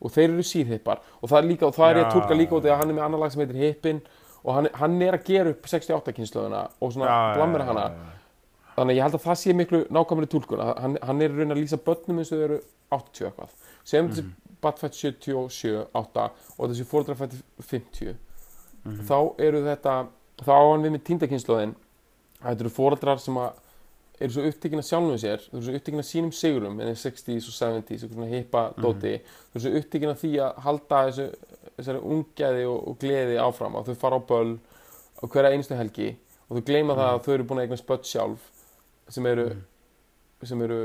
Og 0.04 0.12
þeir 0.12 0.28
eru 0.28 0.44
síðhippar 0.46 1.02
og 1.22 1.32
það 1.32 1.40
er 1.40 1.50
líka, 1.50 1.70
og 1.70 1.74
það 1.78 1.90
er 1.90 1.98
ég 2.02 2.06
að 2.06 2.12
Já. 2.12 2.14
tólka 2.20 2.38
líka 2.38 2.58
út 2.58 2.68
að 2.68 2.78
hann 2.82 2.92
er 2.92 2.98
með 2.98 3.06
annar 3.08 3.24
lag 3.24 3.34
sem 3.34 3.42
heitir 3.42 3.62
Hippin 3.64 4.02
og 4.44 4.52
hann, 4.58 4.68
hann 4.76 4.98
er 5.02 5.18
að 5.18 5.30
gera 5.32 5.54
upp 5.56 5.70
68 5.72 6.14
kynnslöðuna 6.20 6.66
og 6.84 6.94
svona 6.94 7.16
blammir 7.38 7.64
hana 7.66 7.86
þannig 8.76 8.94
að 8.94 8.98
ég 8.98 9.06
held 9.06 9.18
að 9.18 9.26
það 9.26 9.40
sé 9.42 9.56
miklu 9.56 9.82
nákvæmlega 9.96 10.32
tólkun 10.34 10.64
að 10.64 10.74
hann, 10.84 10.98
hann 11.02 11.22
er 11.22 11.34
að 11.34 11.42
reyna 11.42 11.56
að 11.56 11.62
lýsa 11.62 11.82
börnum 11.86 12.22
eins 12.22 12.32
og 12.32 12.42
þau 12.42 12.46
eru 12.50 12.60
80 12.96 13.30
eitthvað. 13.30 13.56
Sem 13.86 14.10
þessi 14.12 14.26
bat 14.66 14.82
fætt 14.82 15.00
77, 15.00 15.74
8 15.94 16.28
og 16.58 16.72
þessi 16.72 16.88
fóreldrar 16.90 17.20
fætt 17.20 17.36
50 17.72 18.16
þá 19.06 19.18
eru 19.42 19.62
þetta 19.66 19.94
þá 20.46 20.52
á 20.54 20.64
hann 20.72 20.86
við 20.86 20.96
með 20.96 21.06
týndakynnslóðin 21.10 21.76
þetta 22.42 22.66
eru 22.66 22.74
fóreldrar 22.74 23.22
sem 23.22 23.38
að 23.42 23.62
eru 24.20 24.32
svo 24.32 24.46
upptekinn 24.48 24.80
að 24.80 24.88
sjálfum 24.90 25.20
sér 25.20 25.44
þau 25.44 25.56
eru 25.58 25.66
svo 25.66 25.78
upptekinn 25.80 26.02
að 26.02 26.08
sínum 26.10 26.34
sigurum 26.36 26.80
en 26.80 26.96
60s 26.96 27.50
og 27.50 27.56
70s, 27.58 28.04
eitthvað 28.06 28.14
svona 28.16 28.30
hippa 28.32 28.62
dóti. 28.80 29.16
Þau 29.52 29.58
eru 29.58 29.64
svo 29.66 29.74
upptekinn 29.82 30.14
að 30.14 30.22
því 30.22 30.32
að 30.46 30.62
halda 30.66 31.02
þessu, 31.10 31.26
þessari 31.76 32.04
ungæði 32.16 32.68
og, 32.72 32.78
og 32.92 32.98
gleði 33.02 33.40
áfram 33.44 33.76
og 33.76 33.90
þau 33.90 33.98
fara 34.06 34.20
á 34.20 34.28
böll 34.30 34.54
á 35.20 35.24
hverja 35.26 35.52
einustu 35.52 35.80
helgi. 35.80 36.10
Og 36.48 36.60
þau 36.60 36.68
gleyma 36.70 36.96
það 36.96 37.12
að 37.12 37.22
þau 37.26 37.34
eru 37.36 37.48
búin 37.50 37.62
að 37.62 37.68
eignast 37.68 37.88
börn 37.90 38.08
sjálf 38.08 38.48
sem 39.10 39.28
eru, 39.30 39.50
sem 40.46 40.62
eru 40.65 40.80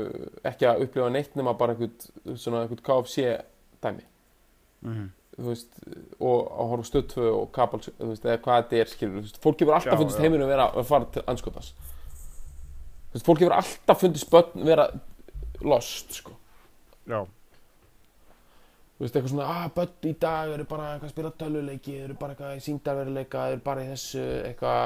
ekki 0.47 0.67
að 0.69 0.85
upplifa 0.85 1.09
neitt 1.13 1.33
nema 1.39 1.55
bara 1.57 1.73
einhvern 1.75 2.37
svona 2.37 2.63
einhvern 2.65 2.85
KFC 2.85 3.25
dæmi. 3.81 4.05
Þú 5.31 5.47
veist, 5.47 5.77
og 6.19 6.39
að 6.51 6.69
horfa 6.73 6.83
á 6.83 6.89
stöð 6.89 7.05
2 7.13 7.27
og 7.31 7.51
kapal, 7.55 7.79
þú 7.85 8.07
veist, 8.09 8.25
eða 8.27 8.41
hvað 8.43 8.57
þetta 8.61 8.79
er 8.81 8.89
skilur, 8.91 9.21
veist, 9.23 9.37
fólk 9.41 9.61
hefur 9.63 9.77
alltaf 9.77 10.01
fundist 10.01 10.19
já. 10.19 10.23
heiminum 10.25 10.49
vera 10.51 10.65
að 10.75 10.87
fara 10.89 11.07
til 11.15 11.23
anskotans 11.31 11.69
þú 11.71 13.15
veist, 13.15 13.27
fólk 13.29 13.43
hefur 13.43 13.55
alltaf 13.55 14.01
fundist 14.01 14.33
börn 14.33 14.65
vera 14.67 14.89
lost, 15.63 16.17
sko. 16.19 16.35
Já, 17.07 17.21
þú 18.97 19.05
veist, 19.05 19.15
eitthvað 19.15 19.31
svona, 19.31 19.47
að 19.61 19.71
börn 19.79 20.11
í 20.11 20.13
dag 20.25 20.51
eru 20.57 20.67
bara 20.73 20.89
eitthvað 20.91 21.07
að 21.07 21.15
spila 21.15 21.33
töluleiki, 21.39 21.95
eru 22.03 22.19
bara 22.19 22.35
eitthvað 22.35 22.59
í 22.59 22.65
síndarveruleika, 22.67 23.47
eru 23.53 23.63
bara 23.71 23.85
í 23.85 23.89
þessu 23.93 24.27
eitthvað 24.49 24.83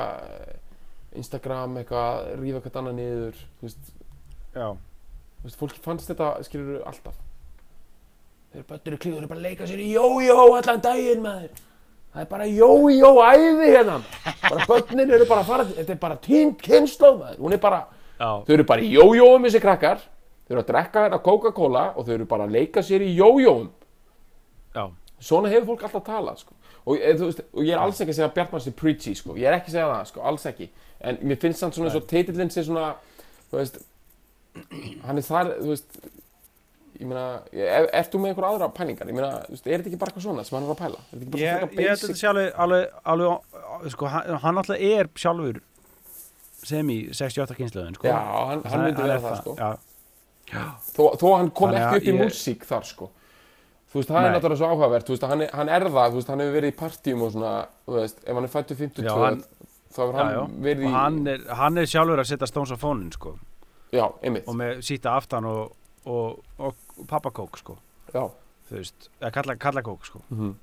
Instagram, 1.21 1.78
eitthvað 1.82 2.32
rífa 2.41 2.60
eitthvað 2.60 2.82
annað 2.82 2.97
niður, 2.99 3.43
þú 3.60 3.67
veist, 3.67 3.93
já, 4.56 4.67
þú 4.71 5.47
veist, 5.47 5.60
fólki 5.62 5.84
fannst 5.84 6.12
þetta, 6.12 6.32
skilur 6.47 6.82
alltaf. 6.89 7.21
Þeir 8.56 8.62
eru 8.62 8.67
börnir 8.71 8.95
í 8.95 8.99
klíðu, 9.04 9.15
þeir 9.15 9.21
eru 9.21 9.30
bara 9.32 9.41
að 9.41 9.47
leika 9.49 9.69
sér 9.69 9.84
í 9.84 9.88
jójó 9.91 10.36
allan 10.56 10.84
daginn 10.84 11.23
maður. 11.25 11.63
Það 12.15 12.21
er 12.23 12.28
bara 12.32 12.45
jójó 12.47 13.10
æði 13.28 13.69
hérna. 13.73 13.95
Bara 14.45 14.67
börnin 14.69 15.15
eru 15.17 15.25
bara 15.28 15.41
að 15.43 15.49
fara 15.49 15.65
þetta 15.67 15.91
er 15.91 16.01
bara 16.06 16.19
tínt 16.23 16.62
kynnslóð 16.63 17.17
maður. 17.19 17.39
Hún 17.43 17.56
er 17.58 17.63
bara, 17.65 17.82
já, 18.15 18.30
þau 18.47 18.54
eru 18.56 18.67
bara 18.69 18.86
í 18.86 18.93
jójóum 18.95 19.47
þessi 19.49 19.62
krakkar, 19.65 20.06
þau 20.45 20.54
eru 20.56 20.63
að 20.63 20.69
drekka 20.69 21.04
hérna 21.04 21.19
Coca-Cola 21.25 21.84
og 21.95 22.08
þau 22.08 22.13
eru 22.15 22.30
bara 22.32 22.47
að 22.47 22.56
leika 22.56 22.84
sér 22.86 23.04
í 23.04 23.12
jójóum. 23.17 23.67
Já, 24.75 24.86
svona 25.19 25.51
hefur 25.51 25.73
fólk 25.73 25.84
alltaf 25.89 26.08
talað 26.08 26.39
sko. 26.45 26.56
Og, 26.86 26.98
e, 27.00 27.13
veist, 27.17 27.41
og 27.54 27.63
ég 27.65 27.74
er 27.74 27.82
alls 27.82 28.00
ekki 28.02 28.13
að 28.13 28.17
segja 28.19 28.30
að 28.30 28.36
Bjartmann 28.38 28.62
sé 28.65 28.71
preachy 28.78 29.15
sko. 29.17 29.36
ég 29.39 29.48
er 29.50 29.58
ekki 29.60 29.71
að 29.71 29.78
segja 29.78 29.88
það, 29.93 30.06
sko, 30.12 30.21
alls 30.32 30.45
ekki. 30.52 30.69
En 31.02 31.17
mér 31.21 31.39
finnst 31.41 31.60
samt 31.63 31.74
svona 31.78 31.89
eins 31.89 31.98
og 32.00 32.08
titillinn 32.10 32.52
sé 32.54 32.63
svona 32.65 32.91
þú 33.52 33.58
veist 33.60 33.82
hann 35.06 35.17
er 35.19 35.26
þar, 35.26 35.50
þú 35.62 35.71
veist 35.74 35.98
ég 36.95 37.08
meina, 37.10 37.24
ef, 37.52 37.88
ert 37.91 38.12
þú 38.13 38.19
með 38.24 38.30
einhver 38.32 38.48
aðra 38.50 38.69
pælingar? 38.71 39.10
Ég 39.12 39.17
meina, 39.17 39.32
þú 39.50 39.56
veist, 39.58 39.65
er 39.67 39.82
þetta 39.82 39.89
ekki 39.91 40.00
bara 40.00 40.13
eitthvað 40.13 40.28
svona 40.30 40.45
sem 40.48 40.56
hann 40.56 40.67
er 40.69 40.71
að 40.76 40.80
pæla? 40.80 41.02
Er 41.02 41.10
þetta 41.12 41.26
ekki 41.26 41.32
bara 41.34 41.41
svona 41.41 41.50
ég 41.50 41.58
held 41.58 41.65
að 41.65 41.76
basic 41.82 42.06
þetta 42.06 42.21
sé 42.21 42.30
alveg, 42.30 42.54
alveg, 42.65 42.93
alveg 43.15 43.91
sko, 43.95 44.12
hann, 44.13 44.38
hann 44.45 44.62
alltaf 44.62 44.86
er 44.91 45.10
sjálfur 45.26 45.60
sem 46.65 46.93
í 46.93 46.98
68 47.13 47.58
kynslaðin 47.60 47.98
sko. 48.00 48.08
já, 48.08 48.15
hann, 48.15 48.63
hann 48.71 48.86
myndi 48.88 49.04
vera 49.06 49.19
það, 49.26 49.36
sko. 49.41 49.58
Já, 50.45 50.63
þó, 50.95 51.04
þó 51.19 51.26
að 51.34 51.38
hann 51.41 51.52
kom 51.58 51.69
Þannig 51.74 51.84
ekki 51.84 52.00
upp 52.00 52.06
í 52.08 52.13
ég- 52.13 52.19
músík 52.24 52.65
þar 52.69 52.88
sko 52.88 53.10
þú 53.95 54.01
veist, 54.01 54.10
það 54.12 54.25
er 54.27 54.34
náttúrulega 54.36 54.60
svo 54.60 54.69
áhugavert 54.73 55.08
þú 55.08 55.13
veist, 55.15 55.23
hann, 55.31 55.43
hann 55.55 55.69
er 55.71 55.86
það, 55.88 56.10
þú 56.12 56.19
veist, 56.19 56.31
hann 56.34 56.41
hefur 56.43 56.55
verið 56.60 56.73
í 56.73 56.77
partíum 56.81 57.21
og 57.23 57.31
svona, 57.31 57.51
þú 57.88 57.95
veist, 57.95 58.17
ef 58.25 58.36
hann 58.36 58.47
er 58.49 58.51
fættu 58.51 58.75
52 58.81 59.05
Já, 59.08 59.13
hann- 59.23 59.43
þá 59.95 59.99
hefur 60.01 60.17
já, 60.19 60.19
hann 60.19 60.34
já. 60.36 60.41
verið 60.67 60.84
í 60.84 60.89
og 60.89 60.97
hann 60.99 61.19
er, 61.31 61.45
hann 61.62 61.77
er 61.79 61.86
sjálfur 61.93 62.19
að 62.25 62.29
setja 62.34 62.49
Stones 62.51 62.73
á 62.75 62.77
fónin 62.81 63.13
sko. 63.15 63.38
já, 63.95 64.05
einmitt, 64.21 64.47
og 64.51 64.58
með 64.60 64.84
síta 64.84 65.15
aftan 65.15 65.47
og, 65.47 65.71
og, 66.05 66.43
og 66.60 66.75
pappakók 67.08 67.58
sko. 67.63 67.77
já 68.12 68.25
þú 68.67 68.75
veist, 68.81 69.10
eða 69.21 69.31
kalla, 69.39 69.55
kalla 69.55 69.81
kók 69.86 70.05
sko. 70.12 70.19
mm 70.29 70.53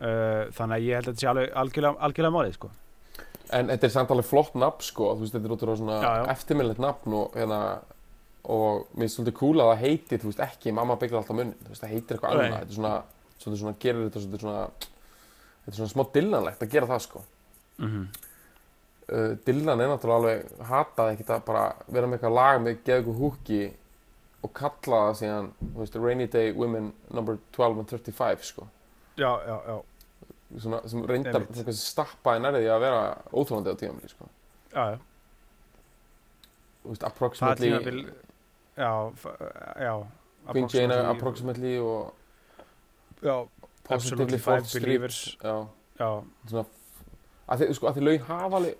uh, 0.00 0.44
þannig 0.56 0.76
að 0.76 0.84
ég 0.86 0.94
held 1.00 1.08
að 1.08 1.14
þetta 1.14 1.24
sé 1.24 1.30
alveg 1.32 1.50
algjörlega, 1.62 1.96
algjörlega 2.06 2.34
málið 2.36 2.54
sko. 2.58 2.70
En 3.50 3.66
þetta 3.72 3.88
er 3.88 3.92
samt 3.96 4.12
alveg 4.14 4.28
flott 4.28 4.54
nafn 4.58 4.84
sko, 4.86 5.08
þú 5.16 5.24
veist, 5.24 5.34
þetta 5.34 5.48
er 5.50 5.54
ótrúlega 5.56 5.80
svona 5.80 5.96
Já, 6.04 6.10
já. 6.20 6.26
eftirminnilegt 6.36 6.82
nafn 6.84 7.16
og 7.18 7.34
hérna 7.38 7.58
og 8.44 8.86
mér 8.94 9.04
finnst 9.04 9.18
svolítið 9.18 9.36
cool 9.40 9.60
að 9.60 9.70
það 9.70 9.82
heiti, 9.84 10.18
þú 10.20 10.30
veist, 10.30 10.44
ekki 10.46 10.72
mamma 10.76 10.96
byggði 11.00 11.18
alltaf 11.20 11.36
munnin, 11.36 11.58
þú 11.60 11.74
veist, 11.74 11.82
það 11.82 11.92
heitir 11.94 12.16
eitthvað 12.16 12.32
annað, 12.32 12.56
þetta 12.56 12.72
er 12.72 12.78
svona, 12.78 12.94
svolítið 13.36 13.62
svona, 13.62 13.76
gerir 13.84 14.06
þetta 14.06 14.22
svolítið 14.24 14.44
svona, 14.46 14.64
þetta 15.60 15.74
er 15.74 15.78
svona 15.80 15.92
smá 15.92 16.04
dillanlegt 16.14 16.64
að 16.64 16.74
gera 16.74 16.90
það 16.90 17.06
sko. 17.08 17.24
mm 17.78 17.88
-hmm. 17.88 18.26
Uh, 19.10 19.36
Dillan 19.46 19.80
er 19.80 19.88
náttúrulega 19.90 20.18
alveg 20.20 20.66
hatað 20.68 21.08
ekkert 21.12 21.30
að 21.34 21.40
bara 21.48 21.62
vera 21.90 22.06
með 22.06 22.12
eitthvað 22.14 22.34
lag 22.36 22.60
með 22.62 22.76
geða 22.86 23.00
ykkur 23.00 23.16
húki 23.18 23.72
og 24.46 24.52
kalla 24.54 25.00
það 25.06 25.16
síðan, 25.18 25.48
þú 25.60 25.80
veist, 25.80 25.96
Rainy 25.96 26.26
Day 26.30 26.52
Women 26.52 26.92
number 27.10 27.38
12 27.56 27.78
and 27.78 27.88
35 27.88 28.44
sko. 28.44 28.68
já, 29.16 29.40
já, 29.46 29.56
já, 29.66 29.82
Svona, 30.58 30.80
sem 30.88 31.02
reyndar, 31.06 31.42
það 31.50 31.72
stappaði 31.74 32.40
nærði 32.44 32.70
að 32.70 32.80
vera 32.80 33.02
óþólandi 33.32 33.74
á 33.74 33.80
tímaféli 33.82 34.08
sko. 34.08 34.28
já, 34.74 34.84
já. 34.94 34.98
Þú 36.82 36.94
veist, 36.94 37.02
approximately 37.10 38.04
já, 38.80 38.92
já 39.84 39.94
Queen 40.50 40.68
Jane 40.72 40.98
approximately- 41.12 41.78
og 41.84 42.14
já, 43.22 43.36
Positively 43.90 44.38
Five 44.38 44.66
Believers. 44.80 45.36
Já, 45.42 45.56
já, 46.00 46.10
svona 46.48 46.64
að 47.50 47.62
þið, 47.64 47.72
sko, 47.76 47.88
að 47.90 47.96
þið 47.98 48.06
lögin 48.06 48.26
hafa 48.28 48.56
alveg 48.60 48.76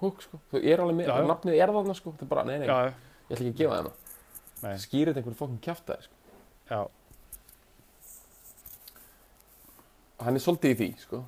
húk, 0.00 0.22
sko, 0.24 0.40
þau 0.50 0.60
eru 0.62 0.86
alveg 0.86 0.96
með, 1.00 1.12
nafnið 1.28 1.58
er 1.60 1.72
þarna, 1.76 1.94
sko, 1.98 2.12
það 2.16 2.24
er 2.26 2.30
bara, 2.32 2.44
nei, 2.48 2.58
nei, 2.62 2.66
ég 2.66 3.36
ætla 3.36 3.44
ekki 3.44 3.52
að 3.52 3.60
gefa 3.62 3.78
það. 3.78 3.92
Nei. 4.64 4.74
skýrir 4.80 5.10
þetta 5.12 5.20
einhverju 5.20 5.36
fokkin 5.42 5.60
kjaftaði 5.64 6.06
sko. 6.06 6.14
já, 6.70 6.80
hann 10.24 10.38
er 10.38 10.44
svolítið 10.44 10.72
í 10.74 10.78
því 10.80 10.90
sko. 11.04 11.24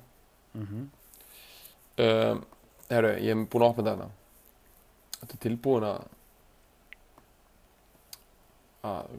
mhm. 0.57 0.85
Um, 1.97 2.43
herru, 2.91 3.15
ég 3.17 3.33
hef 3.33 3.47
búin 3.49 3.63
að 3.65 3.71
opna 3.71 3.83
þetta 3.87 4.07
þetta 5.17 5.33
er 5.33 5.39
tilbúin 5.47 5.85
að 5.87 6.03
að 8.87 9.13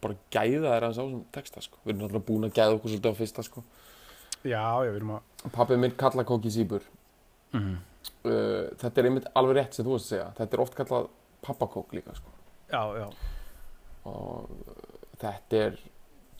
bara 0.00 0.16
gæða 0.32 0.72
þér 0.72 0.86
aðeins 0.86 0.98
á 0.98 1.02
þessum 1.02 1.22
texta 1.36 1.62
sko. 1.64 1.78
við 1.84 1.92
erum 1.92 2.02
náttúrulega 2.04 2.28
búin 2.30 2.48
að 2.48 2.56
gæða 2.56 2.74
okkur 2.78 2.94
svolítið 2.94 3.12
á 3.12 3.20
fyrsta 3.20 3.44
sko. 3.46 3.62
já, 4.42 4.64
já, 4.64 4.88
við 4.88 4.98
erum 5.00 5.14
að 5.18 5.54
pappið 5.56 5.82
minn 5.84 5.96
kalla 6.00 6.26
kóki 6.28 6.52
síbur 6.56 6.90
mhm. 7.52 7.78
Uh, 8.24 8.68
þetta 8.80 9.00
er 9.00 9.06
einmitt 9.08 9.26
alveg 9.36 9.56
rétt 9.58 9.76
sem 9.76 9.84
þú 9.84 9.92
veist 9.94 10.06
að 10.06 10.10
segja. 10.10 10.26
Þetta 10.36 10.56
er 10.56 10.60
oft 10.62 10.74
kallað 10.76 11.06
pappakók 11.44 11.92
líka 11.96 12.14
sko. 12.16 12.32
já, 12.72 12.80
já, 12.96 13.06
og 14.08 14.50
þetta 15.20 15.60
er 15.66 15.78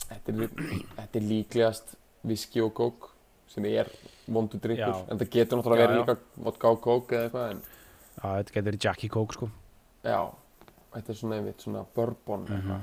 þetta 0.07 0.33
er, 0.33 0.53
þetta 0.97 1.19
er 1.19 1.25
líklegast 1.25 1.95
viski 2.27 2.61
og 2.63 2.73
kók 2.77 3.09
sem 3.51 3.65
er 3.67 3.89
vondu 4.31 4.59
drikkur 4.61 5.09
en 5.11 5.19
það 5.19 5.31
getur 5.33 5.59
náttúrulega 5.59 5.87
verið 5.87 6.01
líka 6.01 6.45
vodka 6.45 6.71
og 6.71 6.81
kók 6.85 7.13
eða 7.15 7.27
eitthvað 7.27 7.49
en 7.51 7.61
já, 7.65 8.23
þetta 8.23 8.55
getur 8.55 8.67
verið 8.69 8.85
Jackie 8.85 9.11
Coke 9.11 9.37
sko. 9.37 9.49
Já, 10.05 10.19
þetta 10.93 11.09
er 11.13 11.19
svona 11.21 11.35
einmitt 11.39 11.61
svona 11.63 11.85
bourbon 11.95 12.45
Mhm. 12.45 12.55
eitthvað 12.57 12.81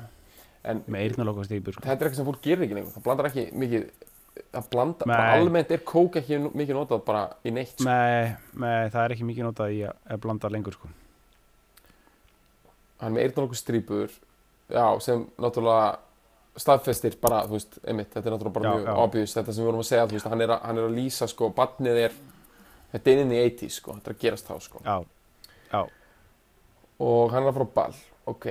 en 0.65 0.81
með 0.91 1.01
eyrnalokka 1.07 1.45
stýpur 1.49 1.73
sko. 1.75 1.83
Þetta 1.87 2.01
er 2.03 2.09
eitthvað 2.09 2.17
sem 2.17 2.27
fólk 2.27 2.41
gerir 2.43 2.65
ekki 2.67 2.75
lengur. 2.75 2.93
Það 2.93 3.05
blandar 3.05 3.27
ekki 3.31 3.45
mikið 3.55 3.91
það 4.55 4.67
blanda, 4.71 5.07
Nei. 5.07 5.17
bara 5.17 5.33
almennt 5.41 5.71
er 5.75 5.79
kók 5.79 6.17
ekki 6.21 6.37
mikið 6.55 6.75
notað 6.77 7.05
bara 7.05 7.23
í 7.45 7.51
neitt 7.53 7.73
sko. 7.79 7.85
Nei, 7.89 8.37
nei, 8.55 8.89
það 8.89 9.05
er 9.05 9.15
ekki 9.17 9.25
mikið 9.27 9.47
notað 9.49 9.73
í 9.75 9.81
að, 9.89 10.21
blanda 10.21 10.49
lengur 10.49 10.73
sko. 10.77 10.89
Hann 13.01 13.15
með 13.15 13.29
eyrnalokku 13.29 13.55
strýpur 13.59 14.11
já, 14.71 14.85
sem 15.01 15.25
náttúrulega 15.39 15.99
staðfestir 16.59 17.15
bara, 17.23 17.45
þú 17.47 17.55
veist, 17.55 17.77
einmitt, 17.87 18.11
þetta 18.11 18.27
er 18.27 18.35
náttúrulega 18.35 18.57
bara 18.59 18.71
Já, 18.73 18.79
mjög 18.83 19.03
obvious, 19.05 19.35
þetta 19.37 19.53
sem 19.55 19.63
við 19.63 19.69
vorum 19.71 19.83
að 19.85 19.89
segja, 19.93 20.07
þú 20.11 20.17
veist, 20.19 20.27
hann 20.33 20.41
er 20.43 20.49
að, 20.55 20.63
hann 20.67 20.79
er 20.81 20.87
að 20.89 20.97
lýsa, 20.99 21.29
sko, 21.31 21.51
barnið 21.55 22.01
er, 22.09 22.17
þetta 22.95 23.13
er 23.13 23.21
inn 23.23 23.35
í 23.37 23.39
80s, 23.45 23.77
sko, 23.79 23.95
þetta 23.99 24.11
er 24.11 24.17
að 24.17 24.25
gerast 24.25 24.49
þá, 24.51 24.57
sko, 24.67 24.83
Já, 24.83 24.97
já, 25.71 25.83
og 26.99 27.31
hann 27.33 27.45
er 27.47 27.51
að 27.53 27.59
fara 27.59 27.69
á 27.71 27.77
ball, 27.79 27.97
ok, 28.33 28.47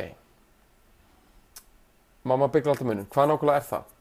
mamma 2.27 2.47
byggla 2.51 2.73
alltaf 2.73 2.87
munum, 2.87 3.07
hvað 3.13 3.29
nákvæmlega 3.31 3.61
er 3.61 3.67
það? 3.71 3.93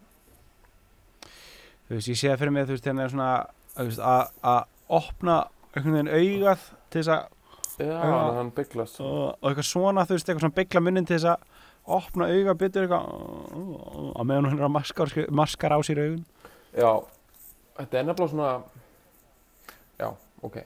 þú 1.87 1.94
veist, 1.94 2.09
ég 2.11 2.18
sé 2.18 2.30
það 2.32 2.40
fyrir 2.42 2.54
mig 2.56 2.66
þú 2.66 2.74
veist, 2.76 2.88
hérna 2.90 3.04
er 3.06 3.12
svona 3.14 3.30
að 3.76 4.30
að 4.42 4.61
opna 4.98 5.37
einhvern 5.76 5.96
veginn 5.98 6.14
augað 6.16 6.68
til 6.90 7.00
þess 7.02 7.14
að 7.16 7.32
Já, 7.76 7.85
Já. 7.92 7.96
hann, 8.00 8.37
hann 8.38 8.50
bygglast, 8.56 9.00
og, 9.04 9.35
og 9.37 9.50
eitthvað 9.50 9.66
svona, 9.68 10.06
þú 10.09 10.14
veist, 10.16 10.28
eitthvað 10.30 10.44
svona 10.46 10.56
byggla 10.56 10.80
munnin 10.80 11.04
til 11.11 11.18
þess 11.18 11.26
að 11.28 11.96
opna 11.98 12.28
augað 12.32 12.56
byttur 12.62 12.87
eitthvað 12.87 13.04
á 14.16 14.20
meðan 14.24 14.48
hún 14.48 14.56
er 14.62 14.64
að 14.64 14.72
maskar, 14.72 15.12
maskar 15.37 15.74
á 15.76 15.78
sér 15.85 16.00
augun. 16.00 16.22
Já, 16.72 16.92
þetta 17.76 17.98
er 18.00 18.06
nefnilega 18.09 18.32
svona, 18.32 18.48
já, 20.00 20.09
ok, 20.48 20.56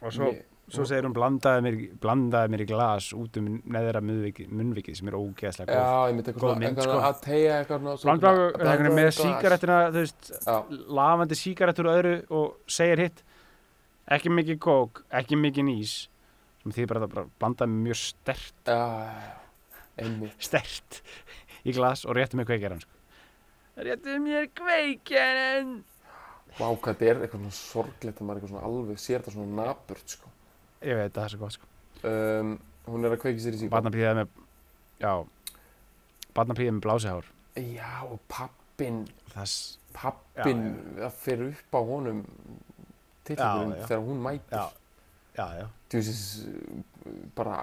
og 0.00 0.16
svo, 0.16 0.30
Ég- 0.32 0.40
svo 0.70 0.84
segir 0.86 1.04
hún 1.04 1.14
blandaði 1.16 1.62
mér, 1.66 1.76
blandaði 2.00 2.52
mér 2.52 2.62
í 2.62 2.66
glas 2.70 3.08
út 3.16 3.36
um 3.40 3.48
neðra 3.74 4.00
munnvikið 4.04 4.94
sem 4.98 5.10
er 5.10 5.16
ógeðslega 5.18 5.74
já, 5.74 5.82
góð 5.82 6.08
ég 6.08 6.16
myndi 6.16 6.30
eitthvað 6.32 6.46
svona, 6.46 6.60
mynd, 6.62 6.78
eitthvað 6.78 6.92
sko. 6.92 7.02
að 7.08 7.20
tegja 7.26 7.56
eitthvað 7.58 7.82
svona, 7.82 7.96
svona- 7.98 8.92
með 8.92 9.08
glas. 9.08 9.18
sígarettina, 9.18 9.78
þú 9.90 9.98
veist 9.98 10.32
Já, 10.46 10.56
lafandi 11.00 11.38
sígarettur 11.42 11.88
og 11.90 11.98
öðru 11.98 12.14
og 12.30 12.56
segir 12.78 13.04
hitt 13.06 13.22
ekki 14.16 14.32
mikið 14.38 14.58
kók, 14.62 15.02
ekki 15.10 15.38
mikið 15.42 15.68
nýs 15.68 15.94
sem 16.62 16.72
því 16.72 16.86
bara 16.88 17.04
að 17.06 17.14
bara 17.16 17.26
blandaði 17.42 17.76
mjög 17.82 18.00
stert, 18.00 18.54
já, 18.66 18.78
já, 18.78 20.06
já, 20.06 20.32
stert 20.48 21.02
í 21.66 21.74
glas 21.74 22.06
og 22.06 22.16
rétti 22.16 22.38
mig 22.38 22.46
kveikjaran 22.46 22.80
sko. 22.80 22.92
rétti 23.82 24.18
mér 24.22 24.46
kveikjaran 24.54 25.82
Vá, 26.52 26.66
hvað 26.68 26.98
þetta 27.00 27.06
er 27.08 27.20
eitthvað 27.24 27.40
svona 27.40 27.56
sorglegt 27.56 28.18
að 28.20 28.26
maður 28.28 28.38
eitthvað 28.42 28.50
svona 28.52 28.66
alveg 28.68 28.98
sér 29.00 29.22
þetta 29.22 29.32
svona 29.32 29.64
naburt, 29.64 30.02
sko. 30.12 30.28
Ég 30.82 30.96
veit 30.98 31.12
það 31.14 31.24
er 31.24 31.34
svo 31.34 31.38
gott 31.42 31.52
sko. 31.56 31.66
Um, 32.02 32.52
hún 32.90 33.04
er 33.06 33.14
að 33.14 33.20
kveiki 33.22 33.40
sér 33.44 33.54
í 33.54 33.60
síkó. 33.62 33.70
barnapríðið 33.76 34.16
með 34.18 34.28
já, 35.02 35.12
barnapríðið 36.34 36.74
með 36.78 36.84
blásihár 36.86 37.28
Já, 37.56 37.90
og 38.08 38.18
pappin, 38.32 39.02
þess, 39.34 39.76
pappin, 39.92 40.62
það 40.96 41.12
fer 41.20 41.42
upp 41.50 41.76
á 41.76 41.80
honum 41.84 42.22
já. 43.28 43.36
þegar 43.86 44.00
hún 44.06 44.22
mætir. 44.24 44.70
já, 45.36 45.46
já, 45.60 45.66
Þú 45.92 45.98
veist, 46.00 46.46
bara, 47.36 47.58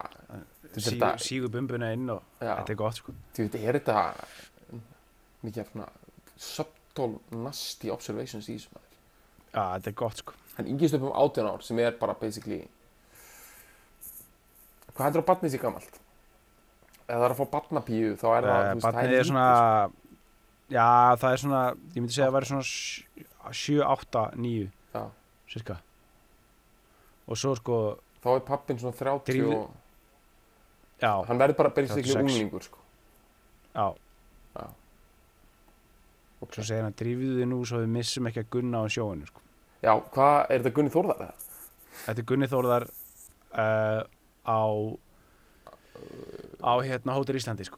Þetta 0.69 0.77
er 0.77 0.84
Sígu, 0.86 0.99
þetta- 1.01 1.23
sígu 1.25 1.49
bumbuna 1.49 1.88
inn 1.95 2.10
og 2.13 2.21
já, 2.39 2.53
þetta 2.60 2.69
er 2.69 2.75
gott 2.77 2.95
sko. 3.01 3.13
þú 3.34 3.47
veit, 3.47 3.55
er 3.55 3.79
þetta 3.79 4.13
mikið 5.43 5.71
svona 5.71 5.88
subtle, 6.38 7.19
nasty 7.32 7.89
observations 7.89 8.47
í 8.49 8.55
þessum 8.60 8.75
maður. 8.77 8.97
já, 9.53 9.63
þetta 9.79 9.88
er 9.88 9.97
gott 10.03 10.17
sko. 10.21 10.34
Hann 10.58 10.67
yngist 10.67 10.93
upp 10.93 11.01
um 11.10 11.12
18 11.15 11.47
ár 11.49 11.63
sem 11.65 11.79
er 11.79 11.91
bara 11.99 12.13
basically, 12.13 12.67
hvað 14.99 15.07
heldur 15.07 15.23
að 15.23 15.27
barnið 15.31 15.53
sér 15.55 15.62
gamalt? 15.63 15.99
Ef 17.09 17.15
það 17.15 17.25
er 17.25 17.33
að 17.33 17.39
fá 17.39 17.45
barnapíu, 17.55 18.09
þá 18.19 18.25
er 18.35 18.43
það, 18.45 18.59
Eh, 18.59 18.69
þú 18.69 18.75
veist, 18.75 18.85
það 18.85 18.99
er 18.99 19.09
lítið, 19.13 19.27
svona 19.29 19.45
já, 20.69 20.88
það 21.23 21.31
er 21.33 21.39
svona 21.41 21.62
ég 21.95 21.95
myndi 22.03 22.13
segja 22.13 22.25
að 22.27 22.29
það 22.29 22.35
væri 22.35 22.49
svona 22.49 22.65
7, 23.59 23.79
8, 23.88 24.23
9 24.35 24.67
Já. 24.93 25.03
cirka 25.49 25.77
og 27.29 27.38
svo 27.39 27.55
sko 27.57 27.77
þá 28.21 28.29
er 28.35 28.43
pappin 28.45 28.77
svona 28.81 28.93
30 28.99 29.25
Drífðu- 29.31 29.55
og 29.55 29.71
já, 31.01 31.13
hann 31.29 31.39
verður 31.41 31.57
bara 31.57 31.69
basically 31.73 32.03
36. 32.03 32.21
unglingur 32.21 32.63
sko. 32.67 32.77
já, 33.73 33.88
okay. 36.41 36.53
svo 36.53 36.63
segir 36.69 36.83
hann 36.85 36.93
drífðu 36.99 37.33
þið 37.39 37.47
nú 37.49 37.59
svo 37.65 37.81
við 37.83 37.91
missum 37.97 38.27
ekki 38.29 38.43
að 38.43 38.49
gunna 38.57 38.83
á 38.83 38.85
sjóinu 38.89 39.25
sko. 39.29 39.41
já, 39.81 39.93
hvað, 40.13 40.38
er 40.49 40.59
þetta 40.62 40.75
Gunni 40.77 40.93
Þórðar? 40.93 41.19
eða? 41.25 41.33
þetta 42.05 42.21
er 42.21 42.29
Gunni 42.33 42.47
Þórðar 42.53 42.88
uh, 42.89 44.01
á 44.49 44.62
á 46.63 46.73
hérna 46.83 47.13
Hótel 47.15 47.35
Íslandi 47.39 47.63
sko. 47.67 47.77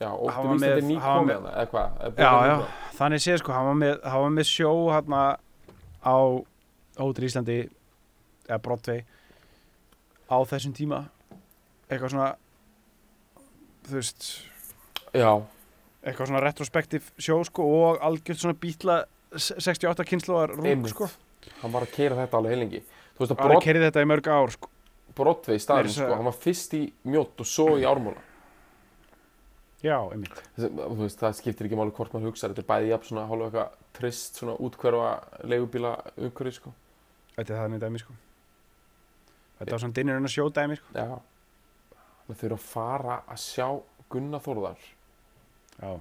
já, 0.00 0.08
Hann 0.10 0.46
var 0.46 0.54
víst 0.54 0.62
þetta 0.64 0.76
er 0.76 0.82
með- 0.82 0.88
ný 0.88 0.96
hann 0.98 1.02
var 1.02 1.18
komið 1.18 1.28
með- 1.28 1.42
hana, 1.42 1.50
eða 1.58 1.70
hvað? 1.72 1.88
Já, 2.18 2.32
já, 2.46 2.56
þannig 2.98 3.22
séð 3.24 3.38
sko 3.42 3.52
hann 3.52 3.66
var 3.66 3.78
með, 3.82 4.02
hann 4.04 4.22
var 4.22 4.30
með 4.36 4.46
sjó 4.46 4.72
hérna 4.92 5.22
á 6.04 6.16
Hótel 6.98 7.24
Íslandi 7.28 7.58
eða 8.48 8.62
Broadway 8.62 9.04
á 10.30 10.36
þessum 10.44 10.74
tíma. 10.76 11.08
Eitthvað 11.90 12.10
svona 12.12 12.36
þú 13.88 13.94
veist 13.96 14.22
já, 15.14 15.32
eitthvað 16.04 16.26
svona 16.28 16.42
retrospektiv 16.44 17.10
sjó 17.18 17.40
sko 17.48 17.62
og 17.64 17.98
algjört 18.04 18.38
svona 18.42 18.54
bítla 18.54 19.04
68 19.34 20.04
kynsluðar 20.04 20.54
rúk 20.56 20.88
sko. 20.92 21.08
Hann 21.62 21.72
var 21.72 21.82
að 21.86 21.92
keira 21.92 22.16
þetta 22.16 22.38
alveg 22.38 22.52
heilengi 22.54 22.82
þú 23.16 23.18
veist 23.24 23.32
að 23.34 23.38
hann 23.48 23.60
kerði 23.64 23.90
þetta 23.90 24.02
í 24.04 24.08
mörg 24.12 24.26
ár 24.28 24.50
sko 24.54 24.68
Broadway 25.18 25.60
staðin 25.62 25.94
sko, 25.94 26.14
hann 26.14 26.30
var 26.30 26.40
fyrst 26.46 26.78
í 26.78 26.86
mjótt 27.10 27.44
og 27.44 27.50
svo 27.50 27.74
í 27.76 27.86
ármúla 27.88 28.24
já, 29.82 29.98
einmitt. 30.10 30.42
Veist, 30.58 31.20
það 31.20 31.36
skiptir 31.38 31.68
ekki 31.68 31.78
máli 31.78 31.94
hvort 31.94 32.14
maður 32.14 32.32
hugsa 32.32 32.50
þetta 32.50 32.64
er 32.64 32.68
bæði 32.68 32.92
jafn 32.92 33.10
svona 33.10 33.26
hálfa 33.30 33.48
eitthvað 33.48 33.90
trist 33.98 34.40
svona 34.40 34.56
útkverfa 34.66 35.10
leigubíla 35.50 35.92
umhverfi 36.16 36.54
sko. 36.58 36.72
Þetta 37.36 37.54
er 37.54 37.60
þannig 37.62 37.82
dæmi 37.84 38.02
sko. 38.02 38.16
Þetta 39.58 39.74
var 39.74 39.82
svona 39.84 39.98
dinnirinn 39.98 40.28
að 40.28 40.34
sjó 40.34 40.46
dæmi 40.54 40.78
sko. 40.78 40.94
Já. 40.94 41.18
Maður 42.28 42.40
þurfa 42.42 42.58
að 42.58 42.66
fara 42.72 43.18
að 43.26 43.42
sjá 43.44 43.68
Gunnar 44.08 44.42
Þórðar. 44.44 44.88
Já. 45.78 45.92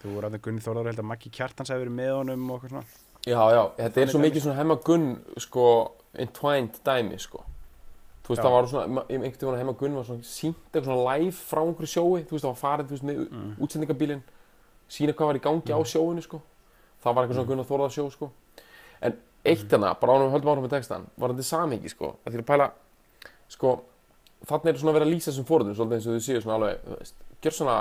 Þú 0.00 0.16
voru 0.16 0.30
að 0.30 0.40
Gunni 0.46 0.64
Þórðar 0.64 0.90
held 0.90 1.04
að 1.04 1.08
Maggi 1.12 1.32
Kjartans 1.36 1.70
hefur 1.70 1.84
verið 1.84 1.96
með 1.98 2.12
honum 2.16 2.50
og 2.50 2.58
eitthvað 2.58 2.74
svona. 2.74 3.06
Já, 3.28 3.40
já, 3.52 3.62
þetta 3.76 4.00
er 4.00 4.08
svo 4.08 4.18
mikið 4.22 4.44
svona 4.46 4.56
hemma 4.56 4.74
gunn 4.80 5.10
sko, 5.44 5.64
entwined 6.18 6.80
dæmi 6.86 7.18
sko. 7.20 7.44
Þú 8.24 8.34
veist, 8.34 8.42
Já. 8.42 8.44
það 8.46 8.54
var 8.54 8.66
svona, 8.70 9.04
einhvern 9.08 9.38
veginn 9.40 9.58
hemma 9.60 9.72
gunn 9.78 9.94
var 9.96 10.04
svona 10.06 10.26
sínt 10.26 10.58
eitthvað 10.70 10.84
svona 10.90 11.16
live 11.16 11.34
frá 11.34 11.60
einhverju 11.64 11.90
sjói, 11.94 12.20
þú 12.26 12.36
veist, 12.36 12.44
það 12.44 12.52
var 12.52 12.60
farið, 12.60 12.86
þú 12.86 12.94
veist, 12.96 13.06
með 13.08 13.20
mm. 13.26 13.54
útsendingabílinn, 13.66 14.22
sína 14.90 15.14
hvað 15.16 15.30
var 15.30 15.38
í 15.40 15.42
gangi 15.46 15.72
á 15.74 15.78
Mm. 15.80 15.90
sjóinu, 15.92 16.22
sko. 16.22 16.40
Það 17.02 17.14
var 17.14 17.24
eitthvað 17.24 17.34
svona 17.34 17.46
Mm. 17.46 17.50
Gunnar 17.50 17.68
Þórðar 17.70 17.94
sjó, 17.96 18.10
sko. 18.10 18.30
En 19.02 19.16
eitt 19.44 19.68
hérna, 19.70 19.94
bara 20.00 20.12
ánum 20.12 20.28
við 20.28 20.34
höldum 20.36 20.50
árum 20.52 20.64
með 20.66 20.70
textan, 20.76 21.06
var 21.16 21.30
þetta 21.30 21.48
samhengi, 21.50 21.88
sko, 21.90 22.16
að 22.26 22.32
því 22.32 22.38
að 22.38 22.46
pæla, 22.46 22.70
sko, 23.48 23.80
þarna 24.46 24.68
er 24.70 24.74
svona 24.78 24.90
að 24.90 24.98
vera 25.00 25.04
að 25.06 25.12
lýsa 25.14 25.30
þessum 25.30 25.48
fórhundum, 25.48 25.74
svolítið 25.74 25.96
eins 25.96 26.06
og 26.06 26.14
þau 26.14 26.26
séu 26.28 26.40
svona 26.42 26.56
alveg, 26.60 26.80
þú 26.84 26.98
veist, 26.98 27.14
gjör 27.42 27.54
svona, 27.56 27.76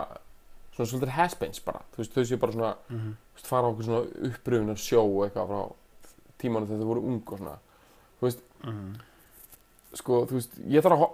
svona 0.74 0.90
svolítið 0.90 1.10
haspins 1.20 1.60
bara, 1.60 1.82
þú 1.94 1.98
veist, 1.98 2.14
þau 2.16 2.26
séu 2.26 2.40
bara 2.40 2.52
svona, 2.52 2.76
Mm 2.90 3.16
veist, 3.40 3.48
fara 3.48 3.68
á 3.68 3.72
okkur 3.72 3.86
svona 3.88 4.04
uppröfunar 4.28 4.80
sjó 4.80 5.02
og 5.04 5.24
eitthvað 5.28 5.48
frá 5.48 5.62
tímanu 6.40 6.68
þegar 6.68 6.82
þau 6.84 6.90
voru 6.90 7.04
ung 7.08 7.24
og 7.32 7.38
svona 7.40 7.56
þú 8.20 8.28
veist, 8.28 8.46
Mm. 8.60 8.94
sko, 9.96 10.26
þú 10.28 10.36
veist, 10.36 10.56
ég 10.68 10.84
þarf 10.84 10.96
að, 10.96 11.00
ho 11.00 11.08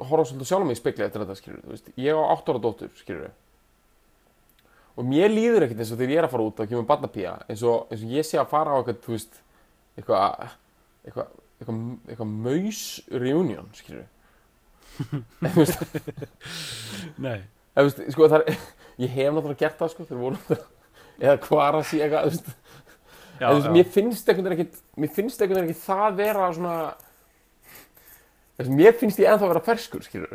að 0.00 0.08
horfa 0.10 0.24
svolítið 0.30 0.46
sjálf 0.52 0.66
mig 0.68 0.76
í 0.76 0.80
spekli 0.80 1.04
eftir 1.04 1.24
þetta, 1.24 1.34
skilur 1.40 1.62
þú 1.64 1.72
veist, 1.74 1.88
ég 1.98 2.14
á 2.14 2.22
8 2.30 2.52
ára 2.54 2.60
dóttur, 2.62 2.92
skilur 3.00 3.30
og 5.00 5.04
mér 5.08 5.30
líður 5.32 5.64
ekkert 5.66 5.80
eins 5.82 5.90
og 5.94 5.98
þegar 5.98 6.12
ég 6.14 6.20
er 6.22 6.26
að 6.28 6.32
fara 6.34 6.46
út 6.46 6.60
og 6.62 6.68
kemur 6.70 6.86
barnapía, 6.88 7.32
eins 7.50 7.62
og, 7.66 7.86
eins 7.90 8.02
og 8.06 8.14
ég 8.14 8.26
sé 8.28 8.38
að 8.38 8.48
fara 8.52 8.70
á 8.70 8.78
eitthvað, 8.80 9.00
þú 9.04 9.14
veist, 9.16 9.40
eitthvað 9.98 10.48
eitthvað, 11.08 11.30
eitthvað, 11.60 11.78
eitthvað 12.10 12.32
maus 12.46 12.82
reunion, 13.10 13.68
skilur 13.74 14.06
þú 15.50 15.56
veist, 15.56 15.84
Nei. 17.18 17.38
veist, 17.80 18.02
sko, 18.14 18.28
það 18.30 18.44
er, 18.46 18.58
ég 19.04 19.14
hef 19.18 19.32
náttúrulega 19.34 19.62
gert 19.64 19.78
það, 19.80 19.92
sko, 19.94 20.06
þegar 20.10 20.24
voru 20.26 20.60
eða 21.20 21.36
hvar 21.48 21.78
að 21.80 21.86
sé 21.90 22.00
eitthvað, 22.06 22.40
Já, 23.40 23.48
en 23.48 23.62
þú 23.62 23.68
já. 23.70 23.72
mér 23.72 23.86
finnst 23.88 24.28
einhvern 24.28 24.50
veginn 24.52 25.70
ekki, 25.70 25.78
það 25.80 26.16
vera 26.18 26.48
svona, 26.52 26.74
þú 28.60 28.74
mér 28.76 28.98
finnst 29.00 29.20
ég 29.22 29.30
ennþá 29.32 29.48
vera 29.54 29.62
ferskur, 29.64 30.02
skilur, 30.04 30.34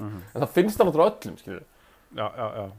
Mhm. 0.00 0.22
en 0.34 0.40
það 0.40 0.54
finnst 0.54 0.78
það 0.78 0.88
náttúrulega 0.88 1.16
öllum, 1.20 1.36
skilur, 1.42 1.64
Já, 2.16 2.26
já, 2.36 2.46
já 2.56 2.70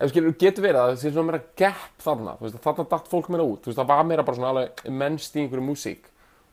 ef 0.00 0.06
þú 0.06 0.10
skilur, 0.14 0.36
getur 0.38 0.64
verið 0.64 0.80
að 0.80 0.90
það 0.92 1.00
sé 1.02 1.10
svona 1.12 1.26
meira 1.32 1.42
gap 1.60 1.98
þarna, 2.00 2.36
þú 2.38 2.46
veist, 2.46 2.62
þarna 2.64 2.88
datt 2.88 3.08
fólk 3.10 3.28
meira 3.28 3.44
út, 3.44 3.60
þú 3.60 3.66
veist, 3.72 3.80
það 3.82 3.90
var 3.90 4.04
meira 4.04 4.22
bara 4.22 4.36
svona 4.38 4.52
alveg 4.54 4.84
immenst 4.88 5.34
í 5.36 5.42
einhverju 5.42 5.66
músík 5.66 6.08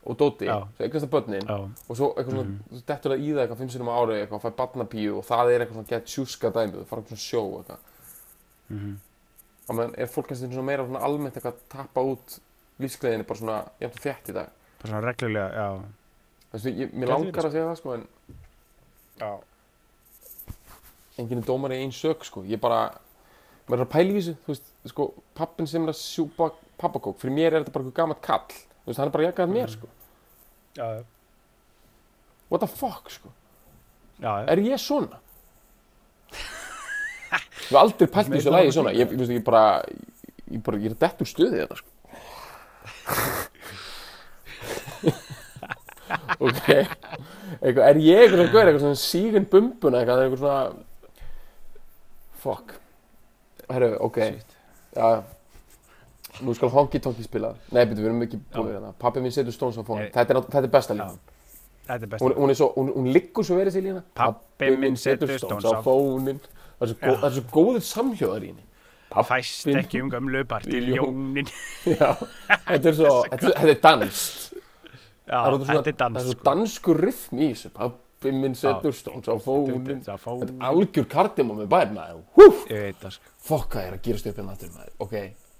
og 0.08 0.18
dóti, 0.18 0.48
Já. 0.50 0.58
svo 0.76 0.84
eignast 0.84 1.06
það 1.06 1.14
börnin, 1.14 1.50
og 1.88 1.96
svo 1.96 2.14
eitthvað 2.16 2.32
svona, 2.34 2.44
mm 2.44 2.60
-hmm. 2.72 2.86
dettur 2.88 3.12
það 3.12 3.22
í 3.22 3.30
það 3.34 3.42
eitthvað 3.46 3.58
fimm 3.58 3.70
sinum 3.70 3.88
á 3.88 3.96
ári, 4.02 4.20
eitthvað, 4.26 4.42
fæ 4.42 4.52
barnapíu 4.58 5.18
og 5.18 5.24
það 5.26 5.52
er 5.54 5.60
eitthvað 5.62 5.78
svona 5.78 5.88
gett 5.88 6.08
sjúska 6.08 6.52
dæmi, 6.52 6.74
þú 6.74 6.86
fara 6.86 7.02
eitthvað 7.02 7.18
svona 7.18 7.28
sjó, 7.30 7.44
eitthvað, 7.60 7.78
mhm 8.70 8.98
og 9.68 9.76
meðan 9.78 9.96
er 10.00 10.12
fólk 10.12 10.30
kannski 10.32 10.64
meira 10.64 10.86
almennt 11.04 11.36
eitthvað 11.38 11.56
að 11.56 11.66
tappa 11.74 12.04
út 12.08 12.38
lífsgleðinni 12.82 13.28
bara 13.28 13.42
svona 13.42 13.58
jæmt 13.82 13.98
og 13.98 14.04
þétt 14.06 14.32
í 14.32 14.38
dag? 14.38 14.54
Bara 14.82 14.92
svona 14.92 15.04
reglulega, 15.06 15.50
já. 15.58 15.68
Veist, 16.54 16.70
ég, 16.70 16.94
mér 16.94 17.10
Gæti 17.10 17.12
langar 17.12 17.28
verið, 17.28 17.48
að 17.50 17.56
segja 17.58 17.68
það 17.68 17.82
sko 17.82 17.96
en 17.96 18.06
Já. 19.18 19.32
enginn 21.18 21.42
er 21.42 21.50
dómar 21.50 21.74
í 21.76 21.82
einn 21.82 21.94
sök 21.96 22.24
sko. 22.28 22.46
Ég 22.48 22.62
bara, 22.64 22.82
maður 23.68 23.82
er 23.82 23.88
að 23.88 23.94
pæla 23.96 24.14
í 24.14 24.18
þessu 24.22 24.38
þú 24.46 24.54
veist, 24.54 24.72
sko, 24.94 25.10
pappin 25.36 25.68
sem 25.68 25.84
er 25.84 25.92
að 25.92 26.00
sjúpa 26.00 26.52
pappakók, 26.78 27.18
fyrir 27.20 27.36
mér 27.36 27.52
er 27.52 27.64
þetta 27.64 27.76
bara 27.76 27.88
eitthvað 27.88 28.00
gammalt 28.00 28.24
kall. 28.24 28.58
Þú 28.86 28.92
veist, 28.92 29.02
hann 29.02 29.10
er 29.10 29.16
bara 29.18 29.30
jakað 29.32 29.56
mér 29.58 29.74
sko. 29.74 29.92
Já, 30.78 30.86
já 31.00 31.06
what 32.50 32.62
the 32.62 32.68
fuck 32.68 33.10
sko, 33.12 33.32
Já, 34.20 34.42
já. 34.42 34.48
Er 34.50 34.58
ég 34.58 34.80
svona? 34.82 35.20
Ég 37.68 37.74
hef 37.76 37.82
aldrei 37.82 38.08
pælt 38.08 38.30
þessu 38.32 38.52
lagi 38.54 38.72
svona. 38.72 38.94
ég, 38.96 39.10
veist, 39.12 39.32
ég 39.36 39.44
bara, 39.44 39.64
ég 40.52 40.62
bara, 40.64 40.78
ég 40.80 40.92
er 40.94 41.00
dett 41.02 41.22
úr 41.24 41.28
stuði 41.28 41.60
þetta 41.64 41.76
sko. 41.82 41.90
Ok. 46.40 46.68
Eitthvað, 47.60 47.84
er 47.90 47.98
ég 48.00 48.22
eitthvað 48.22 48.42
að 48.46 48.52
gauða 48.54 48.66
eitthvað 48.70 48.84
svona 48.84 49.00
sígun 49.02 49.48
bumbuna 49.52 50.00
eitthvað, 50.02 50.22
eitthvað 50.24 50.42
svona 50.44 50.62
fuck. 52.44 52.76
Herru, 53.68 53.90
ok. 54.08 54.20
Já, 54.96 55.08
nú 56.48 56.56
skal 56.56 56.72
honky 56.72 57.02
tonky 57.04 57.26
spila. 57.26 57.50
Nei, 57.76 57.82
betur, 57.90 58.04
við 58.06 58.10
erum 58.12 58.24
ekki 58.28 58.40
búin 58.54 58.70
við 58.70 58.78
þetta 58.78 58.94
pappi 59.04 59.24
minn 59.26 59.36
setur 59.36 59.56
Stones 59.56 59.80
á 59.80 59.84
fónu, 59.88 60.06
Nei. 60.06 60.12
þetta, 60.16 60.36
er- 60.38 60.48
þetta 60.48 60.64
er 60.70 60.74
besta 60.78 60.96
línan. 60.98 61.18
Þetta 61.88 62.04
er 62.04 62.12
best 62.14 62.24
hún, 62.24 62.36
hún, 62.38 62.50
er 62.54 62.60
svo, 62.62 62.70
hún, 62.78 62.94
hún 62.96 63.12
liggur 63.16 63.48
svo 63.48 63.58
verið 63.60 63.76
sér 63.78 63.86
lína. 63.90 64.04
Pabbi 64.16 64.72
minn 64.80 64.96
setur 65.00 65.34
Stones 65.40 65.68
á 65.68 65.82
fónin 65.84 66.40
það 66.78 66.88
er 66.88 66.94
svo, 66.94 66.98
góð, 67.02 67.12
Já. 67.12 67.20
það 67.22 67.28
svo 67.38 67.46
góður 67.58 67.86
samhljóðar 67.92 68.44
í 68.48 68.52
henni. 68.54 68.64
Fæst 69.28 69.70
ekki 69.72 70.02
um 70.04 70.10
gömlu 70.12 70.42
bartiljónin 70.46 71.48
já, 71.96 72.10
þetta 72.68 72.90
er 72.92 72.98
svo 72.98 73.14
þetta, 73.32 73.54
er 73.72 73.80
danst 73.86 74.48
Já, 75.28 75.40
þetta 75.48 75.92
er 75.92 75.96
er 76.22 76.28
svo 76.28 76.36
sko. 76.36 76.44
danskur 76.48 77.00
rytm 77.04 77.40
í 77.42 77.48
þessu. 77.52 77.72
Pappi 77.76 78.34
minn 78.36 78.56
setur 78.58 78.96
Stones 78.96 79.28
á 79.28 79.36
fónin 79.44 80.04
Þetta 80.04 80.46
er 80.48 80.68
algjör 80.70 81.08
kardimum 81.12 81.60
með 81.64 81.72
bæð 81.74 81.96
maður. 81.98 82.22
Sko. 83.16 83.34
Fokk 83.48 83.74
hvað 83.76 83.90
er 83.90 83.98
að 83.98 84.04
gerast 84.08 84.30
upp 84.32 84.40
í 84.40 84.46
nattur 84.48 84.72
maður? 84.76 84.94
Ok, 85.04 85.16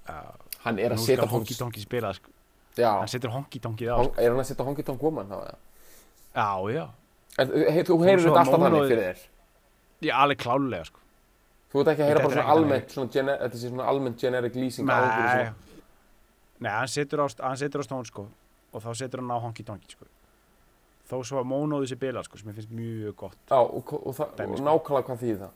Já, 0.08 0.18
hann 0.64 0.80
er 0.84 0.94
að 0.96 1.02
setja 1.04 1.28
honky 1.28 1.58
tonky 1.58 1.84
spila 1.84 2.12
sko. 2.16 2.32
Já, 2.78 2.92
Hann 3.00 3.10
setur 3.10 3.34
tonky 3.64 3.88
á 3.90 3.96
er 4.16 4.30
hann 4.30 4.40
að 4.40 4.48
setja 4.52 4.64
þá, 5.32 5.40
eða? 5.48 5.58
Já, 6.38 6.48
já. 6.78 6.86
En, 7.38 7.52
he, 7.68 7.84
þú 7.84 7.98
svo 8.22 8.32
þetta 8.32 8.44
alltaf 8.44 8.64
þannig 8.64 8.88
fyrir 8.92 9.04
þér. 9.04 9.26
Er 9.98 10.16
alveg 10.22 10.40
klálega 10.46 10.88
sko 10.88 11.04
þú 11.72 11.80
ert 11.82 11.88
ekki 11.92 12.02
að 12.04 12.08
heyra 12.10 12.22
bara 12.24 12.34
svona 12.34 12.52
almennt 12.54 12.90
svona 12.94 13.10
þetta 13.44 13.56
sé 13.62 13.68
svona 13.72 13.86
almennt 13.92 14.20
generic 14.20 14.54
lýsing 14.56 14.88
á 14.88 14.96
einhverju 14.96 15.30
svona- 15.30 15.54
Nei, 16.60 16.70
hann 16.74 16.88
setur 16.88 17.20
á, 17.22 17.26
á 17.30 17.54
stón 17.86 18.04
sko 18.06 18.28
Og 18.72 18.82
þá 18.82 18.88
setur 18.98 19.20
hann 19.20 19.30
á 19.30 19.38
honky 19.40 19.62
tonky 19.64 19.92
sko 19.94 20.06
Þó 21.08 21.22
svo 21.24 21.38
að 21.40 21.46
mónóðu 21.48 21.86
sér 21.88 21.98
bila 22.00 22.22
sko 22.24 22.36
Sem 22.36 22.48
ég 22.50 22.54
finnst 22.58 22.70
mjög 22.74 23.14
gott 23.16 23.38
Já, 23.50 23.56
og, 23.62 23.92
og, 23.94 24.14
Dæmi, 24.36 24.52
og 24.52 24.58
sko. 24.58 24.64
nákvæmlega 24.66 25.06
hvað 25.06 25.22
þýðir 25.22 25.38
það? 25.44 25.52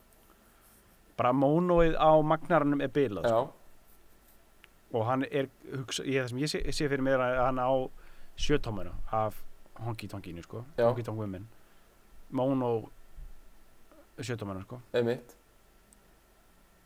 Bara 1.16 1.32
mónóið 1.32 1.96
á 1.98 2.10
magnaranum 2.22 2.80
er 2.80 2.88
bilað 2.88 3.26
sko. 3.26 3.42
Já, 3.42 3.50
Og 4.94 5.06
hann 5.06 5.24
er 5.30 5.48
hugsa, 5.72 6.04
ég, 6.04 6.22
Það 6.22 6.28
sem 6.28 6.38
ég 6.38 6.48
sé, 6.52 6.62
sé 6.72 6.88
fyrir 6.88 7.02
mér 7.02 7.18
að 7.20 7.36
hann 7.46 7.58
á 7.58 7.70
Sjötómuna 8.38 8.92
af 9.12 9.42
honky 9.82 10.08
tonkinu 10.08 10.42
sko 10.42 10.64
Já. 10.78 10.86
Honky 10.86 11.02
tonk 11.02 11.18
women 11.18 11.48
Mónó 12.32 12.88
Sjötómuna 14.20 14.62
sko 14.64 14.80
einmitt. 14.94 15.34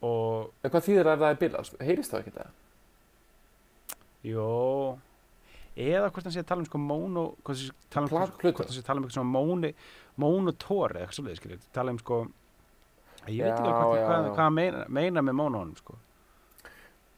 Og 0.05 0.53
En 0.62 0.70
hvað 0.70 0.86
þýðir 0.90 1.11
að 1.12 1.24
það 1.24 1.30
er 1.32 1.40
bilað? 1.40 1.74
Heyrist 1.80 2.12
það 2.12 2.24
ekki 2.24 2.36
það? 2.36 2.55
Jó 4.26 4.51
eða 5.76 6.09
hvort 6.09 6.24
hann 6.24 6.32
sé 6.32 6.40
að 6.40 6.49
tala 6.49 6.62
um 6.64 6.66
sko 6.70 6.78
móno 6.80 7.22
hvort 7.44 7.53
hann 7.53 7.59
sé 7.61 7.68
að 7.68 7.92
tala 7.92 8.24
um, 8.24 8.32
hvort 8.40 8.62
hann 8.64 8.72
sé 8.72 8.80
að 8.80 8.86
tala 8.88 9.01
um 9.01 9.05
eitthvað 9.05 9.18
svona 9.18 9.32
móni 9.34 9.70
mónotór 10.16 10.94
eða 10.97 11.05
eitthvað 11.05 11.18
svolítið 11.18 11.40
skilur 11.42 11.66
tala 11.76 11.92
um 11.92 12.01
sko 12.01 12.20
ég 13.28 13.42
veit 13.44 13.53
ekki 13.53 13.74
hvað, 13.74 13.94
hvað 14.01 14.40
hann 14.40 14.57
meina, 14.57 14.84
meina 14.88 15.24
með 15.26 15.36
mónónum 15.36 15.76
sko. 15.76 15.99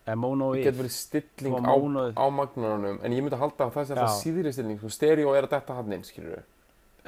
Það 0.08 0.20
mónóið 0.24 0.62
getur 0.64 0.78
verið 0.78 0.94
stilling 0.96 1.56
og 1.58 1.66
á, 1.68 1.74
á 2.16 2.26
magnunum 2.32 3.00
En 3.04 3.12
ég 3.12 3.20
myndi 3.20 3.38
halda 3.38 3.66
að 3.66 3.74
það 3.74 3.88
sé 3.88 3.94
alltaf 3.94 4.14
Já. 4.14 4.20
síðri 4.22 4.52
stilling 4.56 4.78
sko, 4.80 4.92
Stereo 4.94 5.34
er 5.36 5.44
að 5.44 5.52
detta 5.52 5.76
hann 5.76 5.92
inn, 5.92 6.06
skilur 6.06 6.38
við 6.38 6.46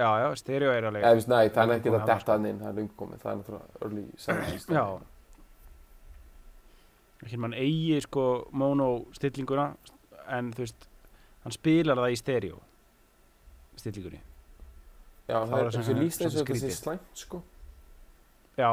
já 0.01 0.11
já 0.21 0.27
stereo 0.39 0.75
er 0.75 0.87
alveg 0.91 1.07
Eða, 1.09 1.25
nei, 1.33 1.49
það 1.49 1.62
er 1.62 1.71
Það 1.71 1.73
ekki 1.79 1.91
að 1.95 2.05
detta 2.11 2.35
hann 2.37 2.51
inn 2.51 2.61
Það 2.61 2.68
er 2.71 2.77
lungkomið, 2.79 3.23
það 3.23 3.33
er 3.33 3.41
náttúrulega 3.41 3.81
early 3.81 4.05
70s 4.21 4.68
já 4.77 4.85
hérna 7.27 7.43
mann 7.45 7.55
eigi 7.59 8.01
sko 8.05 8.25
móno 8.57 8.89
stillinguna 9.16 9.66
en 10.31 10.53
þú 10.55 10.64
veist 10.64 10.87
hann 11.45 11.55
spilar 11.55 11.99
það 12.01 12.14
í 12.14 12.18
stereo 12.21 12.61
stillingunni. 13.81 14.21
Já, 15.31 15.37
Það 15.39 15.51
það 15.51 15.61
er 15.61 15.71
þessi 15.77 15.95
líst 15.97 16.23
eins 16.25 16.35
og 16.37 16.47
skrítið. 16.47 16.73
slæmt, 16.77 17.12
sko. 17.16 17.43
Já. 18.59 18.71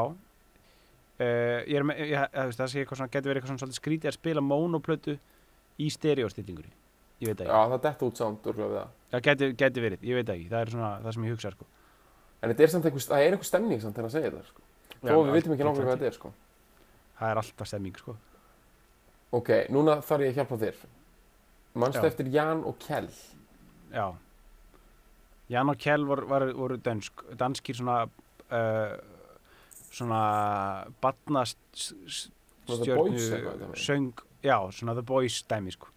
Uh, 1.18 1.64
Ég 1.66 1.78
er 1.80 1.86
með, 1.88 2.00
ég, 2.02 2.12
ég, 2.14 2.34
veist, 2.34 2.60
það 2.60 2.72
sé 2.72 2.82
eitthvað 2.82 3.00
svona, 3.00 3.12
getur 3.14 3.32
verið 3.32 3.41
eitthvað 3.41 3.62
svona 3.64 3.78
skrítið 3.78 4.10
að 4.12 4.18
spila 4.18 4.43
mónoplötu 4.45 5.16
í 5.82 5.88
stereostillingunni 5.93 6.74
Ég 7.22 7.32
veit 7.32 7.39
það 7.39 7.48
Já, 7.48 7.56
ekki, 7.58 7.72
það 7.72 7.82
detta 7.88 8.06
út 8.06 8.20
sound 8.22 8.50
úrlega 8.52 8.68
við 8.68 8.78
það. 8.78 8.91
Það 9.14 9.24
getur, 9.28 9.54
getur 9.62 9.86
verið, 9.88 10.04
ég 10.06 10.20
veit 10.20 10.28
það 10.28 10.36
ekki, 10.36 10.50
það 10.52 10.62
er 10.62 10.74
svona 10.76 10.91
það 11.02 11.16
sem 11.16 11.26
ég 11.26 11.34
hugsa 11.34 11.52
sko. 11.56 11.66
En 12.38 12.52
þetta 12.52 12.64
er 12.68 12.74
samt 12.74 12.86
einhver, 12.86 13.06
það 13.08 13.24
er 13.24 13.32
einhver 13.38 13.50
stemning 13.50 13.82
samt 13.82 13.98
þegar 13.98 14.10
að 14.12 14.14
segja 14.18 14.30
þetta, 14.36 14.43
sko. 14.52 14.66
Þó 14.98 15.10
Já, 15.10 15.18
við 15.18 15.34
vitum 15.38 15.56
ekki 15.56 15.66
nákvæmlega 15.66 15.88
hvað 15.88 15.98
þetta 15.98 16.10
er, 16.12 16.18
sko. 16.20 16.34
Það 17.18 17.32
er 17.34 17.41
alltaf 17.41 17.72
stemming 17.72 17.98
sko 17.98 18.18
Ok, 19.36 19.49
núna 19.69 19.97
þarf 20.01 20.21
ég 20.23 20.32
að 20.32 20.39
hjálpa 20.41 20.57
þér. 20.61 20.78
Manstu 21.78 22.01
Já. 22.01 22.07
eftir 22.07 22.30
Jan 22.34 22.63
og 22.65 22.78
Kjell? 22.80 23.09
Já. 23.93 24.07
Jan 25.49 25.69
og 25.69 25.78
Kjell 25.80 26.05
vor, 26.07 26.21
var, 26.28 26.45
voru 26.53 26.78
dansk, 26.84 27.23
danskir 27.39 27.75
svona 27.75 28.01
uh, 28.51 28.97
svona 29.91 30.21
með. 33.71 33.78
söng, 33.80 34.09
já, 34.43 34.57
svona 34.71 34.93
The 34.97 35.01
Boys 35.07 35.41
dæmi 35.49 35.71
sko. 35.71 35.88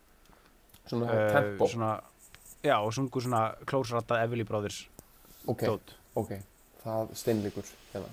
Svona 0.87 1.11
Eh, 1.13 1.33
tempo. 1.33 1.67
svona, 1.69 2.01
Já, 2.63 2.77
og 2.85 2.93
sungu 2.93 3.21
svona 3.21 3.55
close 3.65 3.95
rattað 3.95 4.23
Everly 4.25 4.45
Brothers. 4.45 4.89
Ok, 5.49 5.63
dót. 5.65 5.95
ok, 6.15 6.35
það 6.85 7.15
steinleikur 7.17 7.65
hérna. 7.95 8.11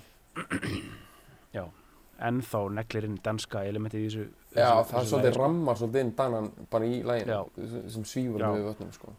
Ennþá 2.18 2.60
neglir 2.74 3.04
inn 3.08 3.18
danska 3.22 3.62
elementið 3.68 4.00
í 4.00 4.08
þessu 4.08 4.24
Já, 4.56 4.70
þessu- 4.82 4.90
það 4.90 5.00
er 5.00 5.08
svolítið 5.12 5.32
sko. 5.34 5.42
rammar 5.42 5.76
svolítið 5.76 6.00
inn 6.00 6.14
danan 6.18 6.50
bara 6.70 6.84
í 6.84 7.02
læginu 7.04 7.90
sem- 7.90 8.04
svífur 8.04 8.40
Já. 8.40 8.48
með 8.54 8.64
vötnum 8.72 8.92
sko. 8.92 9.12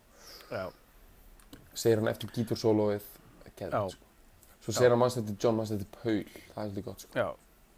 Segir 1.79 1.97
hann 2.01 2.07
eftir 2.11 2.29
gítursólóið 2.35 3.01
Já. 3.01 3.51
geðveikt, 3.59 3.91
sko. 3.91 4.05
svo 4.65 4.73
segir 4.73 4.89
hann 4.89 4.99
mannst 4.99 5.17
eftir 5.21 5.35
John 5.39 5.55
mannst 5.55 5.71
eftir 5.71 5.87
Paul 5.91 6.23
það 6.55 6.63
er 6.65 6.69
svolítið 6.69 6.83
gott 6.85 6.99
sko. 6.99 7.11
já, 7.15 7.29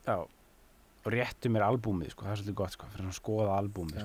já 0.07 0.27
réttu 1.11 1.49
mér 1.49 1.63
albúmið, 1.65 2.11
sko, 2.11 2.25
það 2.25 2.31
er 2.31 2.37
svolítið 2.41 2.55
gott 2.55 2.71
sko, 2.71 2.85
fyrir 2.95 3.07
að 3.09 3.19
skoða 3.19 3.57
albúmið 3.57 4.03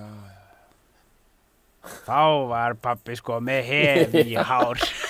þá 2.06 2.48
var 2.50 2.74
pappi 2.74 3.14
sko 3.16 3.38
með 3.40 3.62
hef 3.70 4.14
í 4.26 4.34
hár 4.34 4.80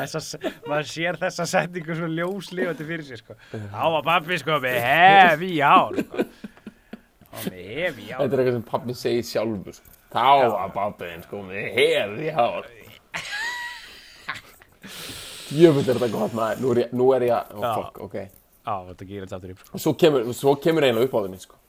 þessa, 0.00 0.38
maður 0.68 0.88
sér 0.90 1.18
þessa 1.20 1.46
setningu 1.50 1.96
svo 1.98 2.08
ljóslifandi 2.10 2.86
fyrir 2.88 3.06
sér 3.08 3.22
sko. 3.22 3.36
þá 3.52 3.82
var 3.96 4.06
pappi 4.06 4.38
sko 4.42 4.60
með 4.64 4.78
hef 4.84 5.44
í 5.46 5.52
hár 5.60 5.98
sko. 6.00 6.24
og 7.34 7.48
með 7.48 7.66
hef 7.74 7.98
í 7.98 8.08
þetta 8.08 8.20
hár 8.20 8.28
er 8.28 8.42
eitthvað 8.44 8.56
sem 8.58 8.66
pappi 8.70 8.96
segir 8.98 9.28
sjálfur 9.30 9.78
sko. 9.78 9.94
þá 10.14 10.26
var 10.54 10.72
pappiðin 10.78 11.26
sko 11.26 11.42
með 11.48 11.68
hefi 11.78 12.32
hár 12.36 12.70
jöfull 15.54 15.84
er 15.84 15.98
þetta 15.98 16.12
gott 16.12 16.34
maður 16.36 16.62
nú 16.62 16.72
er 16.74 16.80
ég, 16.84 16.94
nú 16.96 17.10
er 17.14 17.26
ég, 17.28 17.52
oh, 17.54 17.62
Já. 17.62 17.74
fuck, 17.78 18.00
ok 18.06 18.16
já, 18.20 18.74
þetta 18.90 19.08
gerir 19.08 19.26
þetta 19.26 19.36
aftur 19.38 19.52
upp 19.54 19.64
sko. 19.64 19.74
og 19.76 19.84
svo 19.84 19.92
kemur, 20.00 20.30
svo 20.36 20.54
kemur 20.62 20.86
eiginlega 20.86 21.08
upp 21.08 21.18
á 21.18 21.20
þenni 21.26 21.42
sko. 21.42 21.60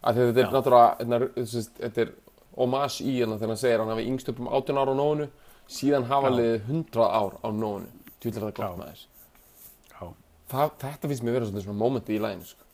að 0.00 0.20
þetta 0.20 0.42
er 0.44 0.52
náttúrulega 0.56 0.88
þetta 0.98 1.20
er, 1.20 1.70
þetta 1.84 2.04
er 2.04 2.12
homage 2.60 3.04
í 3.06 3.14
hérna 3.20 3.38
þegar 3.38 3.52
hann 3.54 3.60
segir 3.62 3.76
að 3.76 3.84
hann 3.84 3.94
hafi 3.94 4.08
yngst 4.10 4.32
upp 4.32 4.42
um 4.42 4.50
18 4.50 4.80
ára 4.82 4.94
á 4.96 5.00
nóinu 5.00 5.28
síðan 5.70 6.08
hafa 6.10 6.30
liðið 6.34 6.68
100 6.68 7.06
ár 7.06 7.38
á 7.40 7.48
nóinu 7.54 7.88
djúlega 8.20 8.50
það 8.50 8.56
gott 8.58 8.78
maður 8.80 9.06
það, 10.50 10.72
þetta 10.82 11.10
finnst 11.10 11.24
mér 11.26 11.36
vera 11.38 11.48
svona, 11.50 11.62
svona 11.64 11.78
momenti 11.78 12.16
í 12.16 12.22
læginu 12.22 12.48
sko. 12.48 12.66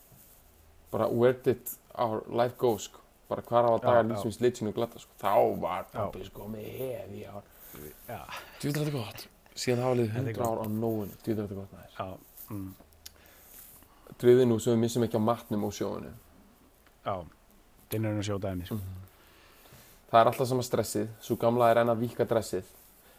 bara 0.91 1.09
where 1.11 1.37
did 1.45 1.73
our 1.95 2.23
life 2.29 2.57
go 2.57 2.77
sko. 2.81 2.99
bara 3.29 3.43
hvar 3.45 3.67
hafa 3.67 3.83
dagar 3.83 4.07
lífsins 4.09 4.41
lit 4.41 4.57
sínu 4.59 4.73
glata 4.73 4.99
sko. 4.99 5.13
þá 5.21 5.59
var 5.61 5.87
pappi 5.93 6.25
sko 6.25 6.47
með 6.51 6.67
hef 6.79 7.13
í 7.13 7.25
ár 7.27 7.43
Já. 8.07 8.21
djúlega 8.61 8.85
þetta 8.85 8.95
gott 8.97 9.27
síðan 9.53 9.83
hafa 9.85 9.99
liðið 9.99 10.13
Þetta 10.15 10.29
er 10.29 10.41
100 10.41 10.49
ár 10.49 10.61
á 10.63 10.65
nóinu 10.67 11.17
djúlega 11.23 11.47
þetta 11.47 11.59
gott 11.61 11.73
maður. 11.77 12.19
Mm. 12.47 12.69
drifið 14.17 14.47
nú 14.47 14.59
sem 14.63 14.73
við 14.73 14.81
missum 14.85 15.03
ekki 15.05 15.19
á 15.19 15.27
matnum 15.29 15.67
og 15.67 15.75
sjóinu 15.75 16.13
Já. 17.05 17.15
Dinnurinn 17.91 18.19
að 18.19 18.27
sjóta 18.27 18.49
þeim, 18.51 18.65
sko. 18.65 18.79
það 20.09 20.19
er 20.19 20.29
alltaf 20.31 20.49
sama 20.49 20.65
stressið 20.65 21.11
svo 21.23 21.37
gamla 21.39 21.69
er 21.71 21.83
enn 21.83 21.93
að 21.93 22.01
víka 22.07 22.25
dressið 22.27 22.65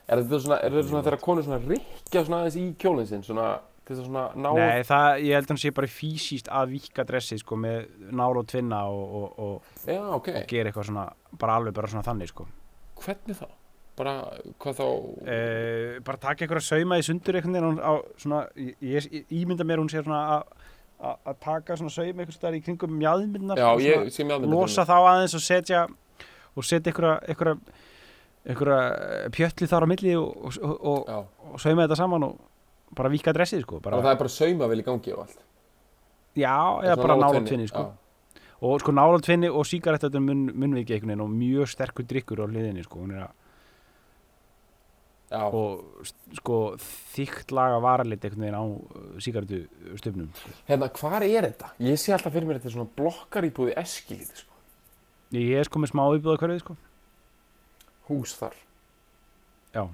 er 0.09 0.23
þetta 0.23 0.41
svona, 0.45 0.59
er 0.65 0.73
þetta 0.77 0.89
svona 0.89 1.03
þegar 1.07 1.21
konur 1.25 1.45
svona 1.47 1.61
rikja 1.69 2.25
svona 2.25 2.41
aðeins 2.45 2.57
í 2.61 2.65
kjólinn 2.81 3.09
sinn 3.11 3.25
svona 3.27 3.49
til 3.85 3.95
þess 3.97 4.03
að 4.03 4.09
svona 4.11 4.25
ná 4.37 4.49
Nei, 4.59 4.83
það, 4.89 5.07
ég 5.25 5.35
held 5.39 5.47
að 5.49 5.53
hann 5.55 5.61
sé 5.63 5.71
bara 5.77 5.91
fysiskt 5.93 6.51
að 6.53 6.75
víka 6.75 7.05
dressið, 7.09 7.41
sko, 7.45 7.57
með 7.61 7.79
nál 8.13 8.33
og 8.37 8.49
tvinna 8.51 8.83
og, 8.93 9.15
og, 9.21 9.39
og, 9.39 9.79
já 9.89 10.01
ok, 10.03 10.29
og 10.35 10.51
gera 10.51 10.73
eitthvað 10.73 10.91
svona, 10.91 11.07
bara 11.41 11.57
alveg 11.61 11.77
bara 11.79 11.89
svona 11.93 12.05
þannig, 12.09 12.33
sko. 12.35 12.49
hvernig 13.05 13.39
þá? 13.41 13.47
bara, 13.99 14.13
hvað 14.63 14.77
þá 14.79 14.85
Uh, 15.29 15.99
bara 16.07 16.21
taka 16.23 16.45
einhverja 16.45 16.63
sauma 16.69 16.99
í 17.01 17.03
sundur 17.03 17.35
veginn 17.35 17.81
á, 17.83 17.93
svona, 18.21 18.45
ég, 18.55 18.77
ég, 19.11 19.25
ímynda 19.35 19.67
mér 19.67 19.81
hún 19.83 19.91
sé 19.91 20.05
svona 20.05 20.21
að- 20.39 21.17
að 21.27 21.41
taka 21.43 21.77
svona 21.77 21.91
sauma 21.91 22.23
einhvers 22.23 22.39
staðar 22.39 22.59
í 22.59 22.63
kringum 22.63 22.95
mjög 22.95 24.47
losa 24.47 24.85
þá 24.87 24.95
aðeins 24.99 25.35
og 25.35 25.43
setja 25.43 25.87
og 26.57 26.65
setja 26.65 26.93
einhverja 26.93 27.57
einhverja, 28.49 28.79
einhverja 28.89 29.33
pjötli 29.35 29.69
þar 29.71 29.85
á 29.85 29.89
milli 29.91 30.15
og, 30.19 30.59
og, 30.63 30.77
og, 30.93 31.33
og 31.53 31.61
sauma 31.63 31.85
þetta 31.85 31.99
saman 32.01 32.29
og 32.29 32.39
bara 32.97 33.13
víka 33.13 33.35
dressið 33.37 33.65
sko 33.65 33.81
bara, 33.85 33.99
og 33.99 34.07
það 34.07 34.15
er 34.15 34.21
bara 34.23 34.35
saumavel 34.35 34.81
í 34.83 34.87
gangi 34.87 35.15
og 35.15 35.25
allt? 35.27 35.43
Já, 36.39 36.55
eða 36.85 37.01
bara 37.01 37.17
nála 37.17 37.27
nála 37.27 37.35
tvinni, 37.35 37.51
tvinni 37.51 37.69
sko. 37.71 37.85
og 38.69 38.81
sko 38.85 38.95
nála 38.95 39.21
tvinni 39.25 39.51
og 39.51 39.69
sígaret 39.69 40.07
þetta 40.07 40.23
mun, 40.23 40.47
munviki 40.55 40.97
einhvern 40.97 41.15
veginn 41.15 41.27
og 41.27 41.35
mjög 41.35 41.73
sterkur 41.75 42.09
drikkur 42.09 42.45
á 42.45 42.47
hliðinni 42.49 42.87
sko, 42.87 43.05
er 43.11 43.29
já, 45.29 45.45
og 45.45 46.09
sko 46.41 46.59
þykkt 47.15 47.53
laga 47.57 47.81
varalit 47.85 48.25
einhvern 48.25 48.47
veginn 48.47 48.61
á 48.61 48.65
sígaretu 49.25 49.63
stöfnum 50.01 50.33
hérna, 50.71 50.89
hvar 50.89 51.27
er 51.27 51.51
þetta? 51.51 51.75
ég 51.85 52.01
sé 52.01 52.17
alltaf 52.17 52.33
fyrir 52.33 52.49
mér 52.49 52.61
þetta 52.61 52.73
er 52.73 52.79
svona 52.79 52.93
blokkar 52.97 53.49
íbúði 53.49 53.77
eskilíti 53.77 54.45
sko. 54.45 54.55
ég 55.37 55.59
er 55.61 55.69
sko 55.69 55.83
með 55.83 55.93
smá 55.93 56.07
íbúða 56.17 56.41
hverfið 56.41 56.65
sko 56.65 56.79
hús 58.09 58.35
þar. 58.39 58.55
Já. 59.75 59.85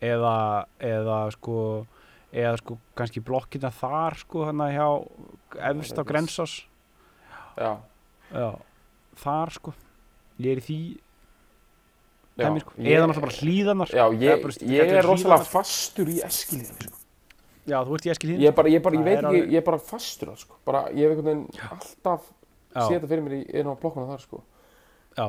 Eða 0.00 0.34
eða 0.80 1.18
sko 1.34 1.56
eða 2.32 2.54
sko 2.60 2.76
kannski 2.96 3.20
blokkina 3.26 3.70
þar 3.74 4.16
sko 4.22 4.46
hann 4.48 4.62
hjá 4.72 4.86
efst 5.72 5.98
á 5.98 6.00
Það 6.00 6.08
Grensás. 6.08 6.54
Já, 7.60 7.72
já, 8.32 8.48
þar 9.20 9.52
sko. 9.58 9.74
Ég 10.40 10.54
er 10.54 10.60
í 10.62 10.64
því 10.64 10.78
já, 12.40 12.46
dæmi, 12.46 12.62
sko. 12.62 12.72
eða 12.80 13.08
náttúrulega 13.10 13.26
bara 13.26 13.36
hlíðanar 13.42 13.90
já, 13.92 14.04
Eða 14.06 14.22
ég, 14.22 14.62
ég 14.72 14.92
er 14.96 15.04
rosalega 15.04 15.44
fastur 15.50 16.08
í 16.08 16.20
eskilíti 16.24 16.86
sko. 16.88 16.96
já, 17.68 17.76
þú 17.84 17.98
ert 17.98 18.06
í 18.08 18.12
eskil 18.14 18.30
ég 18.40 18.54
bara, 18.56 18.72
ég, 18.72 18.80
bara, 18.86 18.96
ég 18.96 19.04
veit 19.04 19.18
ekki, 19.18 19.26
alveg- 19.28 19.50
ég 19.52 19.60
er 19.60 19.66
bara 19.66 19.82
fastur 19.90 20.30
það, 20.32 20.38
sko. 20.46 20.56
bara, 20.64 20.80
ég 20.96 21.04
hef 21.04 21.18
einhvern 21.18 21.28
veginn 21.28 21.68
alltaf 21.74 22.30
já, 22.72 22.80
þetta 22.88 23.10
fyrir 23.10 23.26
mér 23.26 23.34
í 23.36 23.42
einu 23.60 23.74
á 23.74 23.80
blokkuna 23.82 24.08
þar 24.14 24.24
sko. 24.24 24.40
já 25.18 25.26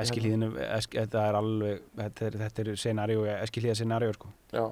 eskilíðinu 0.00 0.52
esk, 0.70 0.94
þetta 0.94 1.24
er 1.28 1.38
alveg 1.40 1.82
þetta 1.98 2.26
er, 2.28 2.38
þetta 2.44 2.64
er 2.64 2.70
scenaríu, 2.84 3.26
eskilíða 3.40 3.76
scenaríu 3.80 4.16
sko. 4.16 4.32
Já. 4.54 4.64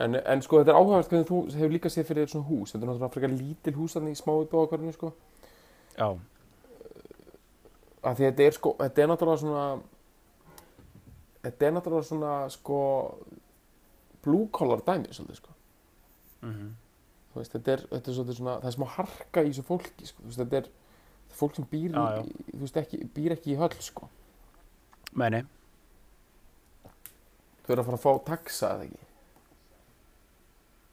En, 0.00 0.16
en 0.16 0.42
sko 0.42 0.60
þetta 0.60 0.72
er 0.72 0.80
áhugavert 0.80 1.10
hvernig 1.12 1.28
þú 1.28 1.40
hefur 1.52 1.74
líka 1.74 1.92
séð 1.92 2.08
fyrir 2.08 2.30
svona 2.30 2.48
hús. 2.48 2.72
Þetta 2.72 2.84
er 2.84 2.90
náttúrulega 2.92 3.14
frekar 3.16 3.34
lítil 3.34 3.74
hús 3.76 3.96
þannig 3.96 4.16
í 4.16 4.20
smáu 4.20 4.44
bóðakvarinu 4.48 4.94
sko. 4.96 5.10
Já, 5.98 6.08
að 8.00 8.20
Því 8.20 8.28
þetta 8.28 8.44
er 8.46 8.56
sko, 8.56 8.74
þetta 8.80 9.02
er 9.02 9.10
náttúrulega 9.10 9.42
svona 9.42 9.64
Þetta 11.40 11.66
er 11.66 11.74
náttúrulega 11.74 12.08
svona 12.08 12.34
sko 12.52 12.78
blue 14.24 14.48
collar 14.52 14.84
dæmi 14.84 15.12
svolítið 15.16 15.42
sko. 15.42 15.56
Mm 16.44 16.70
Þú 17.30 17.38
veist, 17.38 17.52
þetta 17.54 17.70
er, 17.72 17.82
þetta 17.92 18.10
er 18.10 18.34
svona, 18.34 18.54
það 18.58 18.68
er 18.68 18.74
smá 18.74 18.86
harka 18.90 19.42
í 19.44 19.50
þessu 19.52 19.62
fólki 19.62 20.06
sko, 20.08 20.24
þetta 20.34 20.56
er 20.58 20.64
fólk 21.36 21.54
sem 21.56 21.66
býr, 21.70 21.90
Já, 21.94 22.16
já. 22.18 22.24
veist, 22.60 22.76
ekki, 22.80 23.00
býr 23.14 23.34
ekki 23.36 23.54
í 23.54 23.58
höll 23.60 23.74
sko. 23.82 24.08
Meni 25.18 25.42
Þau 27.64 27.72
eru 27.74 27.82
að 27.82 27.88
fara 27.90 27.98
að 27.98 28.04
fá 28.04 28.12
taxa 28.26 28.70
eða 28.74 28.86
ekki? 28.88 29.06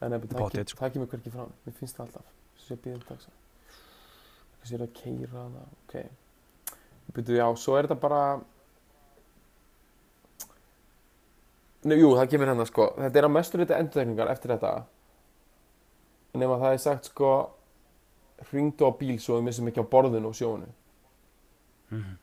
En 0.06 0.14
ef 0.14 0.28
það, 0.30 0.44
ekki, 0.46 0.66
sko. 0.72 0.80
það 0.84 0.94
kemur 0.94 1.10
hverki 1.14 1.34
frá 1.34 1.44
Mér. 1.48 1.76
Finnst 1.80 1.98
það 1.98 2.06
alltaf 2.06 2.34
Svo 2.58 2.68
sé 2.68 2.80
býðum 2.84 3.04
taxa. 3.08 3.34
Þessi 4.62 4.78
er 4.78 4.86
að 4.86 4.94
keira 4.98 5.46
Ok. 5.64 5.98
Byrju, 7.16 7.38
já, 7.40 7.48
svo 7.58 7.78
er 7.80 7.88
þetta 7.88 8.00
bara 8.04 8.22
Nei, 11.88 11.96
jú, 12.02 12.10
það 12.18 12.32
kemur 12.34 12.50
hérna 12.52 12.66
sko. 12.68 12.86
Þetta 12.98 13.20
er 13.22 13.26
að 13.28 13.32
mestur 13.32 13.62
þetta 13.64 13.78
endurtekningar 13.80 14.32
eftir 14.34 14.52
þetta. 14.52 14.72
Nefn 16.36 16.60
það 16.60 16.74
er 16.74 16.82
sagt 16.84 17.08
sko 17.12 17.30
Hringdu 18.52 18.86
á 18.86 18.92
bíl 19.00 19.18
svo 19.20 19.40
við 19.40 19.48
missum 19.50 19.68
ekki 19.72 19.82
á 19.82 19.92
borðinu 19.92 20.30
og 20.30 20.38
sjónu 20.38 20.68
Mhm. 21.90 22.18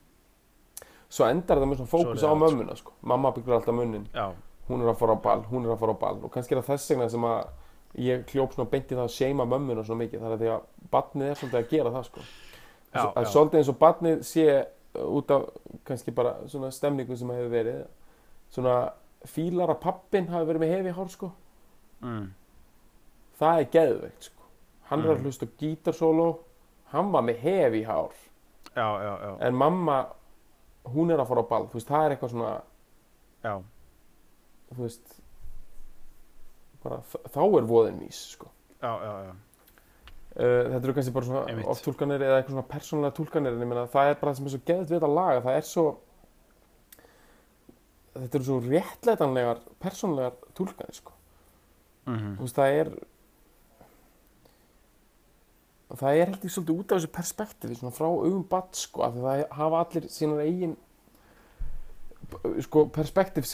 Svo 1.08 1.24
endar 1.30 1.56
þetta 1.56 1.68
með 1.70 1.78
svona 1.78 1.88
fókus 1.92 2.18
Svo 2.20 2.26
er 2.28 2.32
á 2.32 2.34
það, 2.34 2.40
mömmuna 2.42 2.74
sko. 2.76 2.92
Mamma 3.02 3.30
byggur 3.32 3.54
alltaf 3.54 3.74
munnin. 3.74 4.06
Já, 4.12 4.32
hún 4.68 4.82
er 4.82 4.90
að 4.90 4.98
fara 4.98 5.14
á 5.14 5.18
ball, 5.22 5.42
hún 5.48 5.64
er 5.64 5.70
að 5.72 5.78
fara 5.78 5.94
á 5.94 5.98
ball. 6.00 6.18
Og 6.24 6.30
kannski 6.34 6.52
er 6.52 6.60
það 6.60 6.72
þess 6.74 6.90
vegna 6.90 7.08
sem 7.08 7.22
að 7.22 7.46
ég 7.94 8.24
hljóp 8.26 8.52
svona 8.52 8.70
beint 8.70 8.90
í 8.90 8.94
það 8.98 9.04
að 9.04 9.14
seima 9.14 9.46
mömmuna 9.46 9.84
svona 9.84 10.02
mikið. 10.04 10.20
Þar 10.20 10.34
að 10.34 10.42
því 10.42 10.50
að 10.52 10.60
barnið 10.90 11.30
er 11.30 11.34
svolítið 11.40 11.60
að 11.60 11.70
gera 11.70 11.90
það 11.90 12.04
sko. 12.04 12.20
Já, 12.94 13.04
að 13.06 13.24
já. 13.24 13.30
svolítið 13.32 13.58
eins 13.58 13.68
og 13.68 13.78
barnið 13.78 14.22
sé 14.22 14.46
uh, 14.66 15.06
út 15.16 15.30
af 15.30 15.48
kannski 15.84 16.10
bara 16.14 16.34
svona 16.46 16.70
stemningu 16.70 17.16
sem 17.16 17.28
hefur 17.30 17.50
verið. 17.50 17.86
Svona 18.50 18.92
fílar 19.24 19.70
að 19.72 19.80
pappin 19.80 20.28
hafi 20.28 20.46
verið 20.50 20.60
með 20.60 20.76
hefi 20.76 20.90
hár 20.98 21.08
sko. 21.08 21.32
Mm. 22.04 22.34
það 23.38 23.58
er 23.58 23.68
geðveikt 23.72 24.22
sko 24.28 24.33
hann 24.94 25.02
Mm. 25.04 25.10
að 25.16 25.24
hlusta 25.26 25.46
á 25.46 25.54
gítarsóló. 25.60 26.28
Hann 26.94 27.10
var 27.12 27.22
með 27.26 27.40
hefi 27.42 27.82
hár. 27.84 28.14
Já, 28.74 28.86
já, 29.02 29.12
já, 29.22 29.32
en 29.46 29.54
mamma 29.54 29.98
hún 30.94 31.10
er 31.12 31.18
að 31.22 31.28
fara 31.28 31.42
á 31.42 31.48
ball. 31.50 31.66
Þú 31.68 31.78
veist 31.78 31.88
það 31.90 32.04
er 32.06 32.14
eitthvað 32.16 32.30
svona 32.34 32.54
já. 33.44 33.54
þú 34.74 34.82
veist 34.82 35.20
bara, 36.84 36.98
þá 37.32 37.38
er 37.58 37.66
voðin 37.70 37.98
vís 38.02 38.18
sko. 38.34 38.48
Já, 38.82 38.92
já, 39.00 39.12
já. 39.28 39.34
Uh, 40.34 40.64
þetta 40.74 40.82
eru 40.82 40.92
kannski 40.96 41.12
bara 41.14 41.26
svona 41.28 41.66
oft 41.70 41.84
túlkanir 41.86 42.20
eða 42.26 42.40
eitthvað 42.40 42.56
svona 42.56 42.68
persónulega 42.68 43.14
túlkanir 43.14 43.52
en 43.54 43.60
ég 43.62 43.68
meina 43.70 43.84
það 43.86 44.08
er 44.10 44.16
bara 44.18 44.32
það 44.32 44.36
sem 44.40 44.46
er 44.48 44.52
svo 44.56 44.62
geðt 44.66 44.88
við 44.90 44.96
þetta 44.98 45.10
laga 45.14 45.44
það 45.44 45.58
er 45.60 45.66
svo 45.68 45.84
þetta 48.14 48.38
eru 48.38 48.46
svo 48.48 48.56
réttleitanlegar 48.64 49.60
persónulegar 49.82 50.34
túlkanir 50.58 50.98
sko. 50.98 51.12
Mm 52.10 52.34
þú 52.36 52.44
veist 52.48 52.58
það 52.58 52.78
er 52.80 52.90
það 56.00 56.18
er 56.18 56.30
heldur 56.30 56.52
svolítið 56.54 56.80
út 56.80 56.92
af 56.92 56.98
þessu 56.98 57.12
perspektífi 57.14 57.78
svona 57.78 57.94
frá 57.94 58.08
augum 58.08 58.44
batt 58.50 58.78
sko 58.78 59.04
af 59.06 59.14
því 59.14 59.24
það 59.24 59.44
hafa 59.58 59.82
allir 59.84 60.08
sínar 60.12 60.42
eigin 60.44 60.76
sko 62.64 62.86
perspektíf 62.94 63.46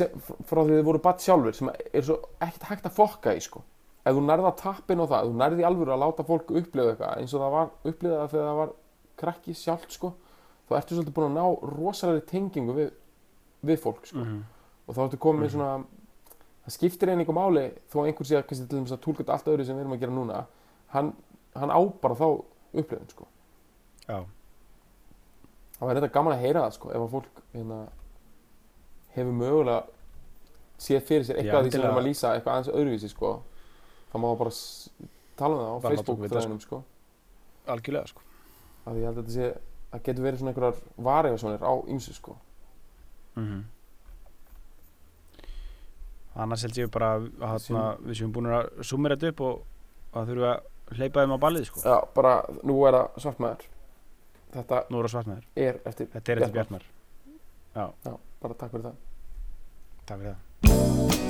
frá 0.49 0.63
því 0.63 0.79
þið 0.79 0.87
voru 0.87 1.03
batt 1.03 1.25
sjálfur 1.25 1.57
sem 1.57 1.71
er 1.71 2.07
svo 2.07 2.19
ekkert 2.39 2.69
hægt 2.71 2.89
að 2.89 2.97
fokka 2.97 3.35
í 3.37 3.43
sko. 3.45 3.63
Ef 4.01 4.17
þú 4.17 4.23
nærða 4.25 4.55
tappin 4.57 5.03
á 5.03 5.05
það, 5.05 5.19
ef 5.21 5.31
þú 5.31 5.39
nærði 5.43 5.67
alvöru 5.69 5.95
að 5.95 6.03
láta 6.05 6.25
fólk 6.25 6.53
upplifa 6.57 6.95
eitthvað 6.95 7.21
eins 7.21 7.35
og 7.35 7.43
það 7.43 7.57
var 7.57 7.73
upplifað 7.91 8.31
þegar 8.33 8.47
það 8.49 8.61
var 8.61 8.75
krakki 9.21 9.57
sjálft 9.59 9.97
sko 9.97 10.13
þá 10.69 10.77
ertu 10.79 10.97
svolítið 10.97 11.17
búin 11.17 11.29
að 11.29 11.37
ná 11.37 11.75
rosalegri 11.75 12.27
tengingu 12.31 12.77
við, 12.77 12.93
við 13.67 13.83
fólk 13.83 14.07
sko. 14.07 14.23
-hmm. 14.23 14.41
og 14.87 14.97
þá 14.97 15.03
ertu 15.05 15.21
komið 15.21 15.45
með 15.45 15.53
svona 15.57 15.73
það 16.65 16.77
skiptir 16.77 17.11
einn 17.11 17.21
einhver 17.21 17.37
máli 17.37 17.67
þó 17.91 17.97
að 18.01 18.07
einhver 18.07 18.27
sé 18.29 18.39
að 18.39 18.47
kannski 18.47 18.69
til 18.69 18.79
dæmis 18.79 18.95
að 18.95 19.05
þetta 19.19 19.33
allt 19.35 19.51
öðru 19.53 19.67
sem 19.67 19.77
við 19.77 19.85
erum 19.85 19.97
að 19.97 20.01
gera 20.01 20.17
núna. 20.17 20.47
Hann, 20.95 21.13
hann 21.55 21.73
á 21.75 21.81
bara 22.03 22.17
þá 22.19 22.27
upplifun 22.73 23.09
sko. 23.11 23.27
Já, 24.07 24.19
það 25.79 25.87
var 25.89 25.99
þetta 26.01 26.13
gaman 26.17 26.37
að 26.37 26.45
heyra 26.45 26.67
það 26.67 26.77
sko 26.77 26.93
ef 26.93 27.05
að 27.05 27.15
fólk 27.15 27.43
hérna, 27.55 27.81
hefur 29.17 29.39
mögulega 29.41 29.81
séð 30.81 31.03
fyrir 31.09 31.27
sér 31.29 31.41
eitthvað 31.41 31.57
Já, 31.57 31.59
af 31.59 31.67
því 31.67 31.73
sem 31.73 31.81
við 31.81 31.89
erum 31.89 32.01
að 32.01 32.09
lýsa 32.09 32.35
eitthvað 32.35 32.55
aðeins 32.55 32.75
öðruvísi 32.75 33.11
sko. 33.13 33.33
Þá 34.11 34.15
má 34.19 34.29
það 34.31 34.39
bara 34.43 34.55
tala 35.41 35.57
um 35.57 35.61
það 35.61 35.71
á 35.71 35.79
Bara 35.81 35.81
láta 35.81 35.91
Facebook 35.91 36.15
okkur 36.15 36.29
vita, 36.29 36.37
þræðinum 36.39 36.63
sko. 36.65 36.83
algjörlega 37.75 38.13
sko. 38.15 38.25
Að 38.87 39.01
ég 39.01 39.11
held 39.11 39.19
að 39.19 39.27
þetta 39.27 39.37
sé 39.37 39.51
að 39.91 40.07
getur 40.07 40.25
verið 40.25 40.41
svona 40.41 40.53
einhverjar 40.55 40.81
variðarsonir 41.11 41.67
á 41.67 41.73
ýmsu 41.91 42.17
sko. 42.17 42.37
Mm 43.37 43.61
annars 46.41 46.63
held 46.65 46.79
ég 46.79 46.91
bara 46.93 47.15
að 47.19 47.29
hana, 47.43 47.85
við 48.07 48.21
séum 48.21 48.35
búin 48.35 48.51
að 48.55 48.69
sumera 48.87 49.17
þetta 49.19 49.33
upp 49.35 49.43
og 49.47 50.21
að 50.21 50.31
þurfum 50.31 50.47
að 50.51 50.69
hleypaðum 50.97 51.37
á 51.37 51.39
ballið 51.43 51.69
sko. 51.71 51.83
Já, 51.85 51.99
bara 52.17 52.35
nú 52.67 52.81
er 52.89 52.99
það 52.99 53.23
svartmæður 53.27 53.69
þetta 54.55 54.83
nú 54.91 55.01
er 55.01 55.07
það 55.07 55.15
svartmæður 55.15 55.67
er 55.67 55.81
eftir 55.87 56.13
þetta 56.15 56.33
er 56.33 56.43
eftir 56.43 56.57
Bjartmar. 56.59 56.87
Já. 57.75 57.85
já, 58.05 58.15
bara 58.43 58.61
takk 58.63 58.77
fyrir 58.77 58.89
það. 58.91 59.03
Takk 60.07 60.23
fyrir 60.23 60.35
það. 60.35 61.30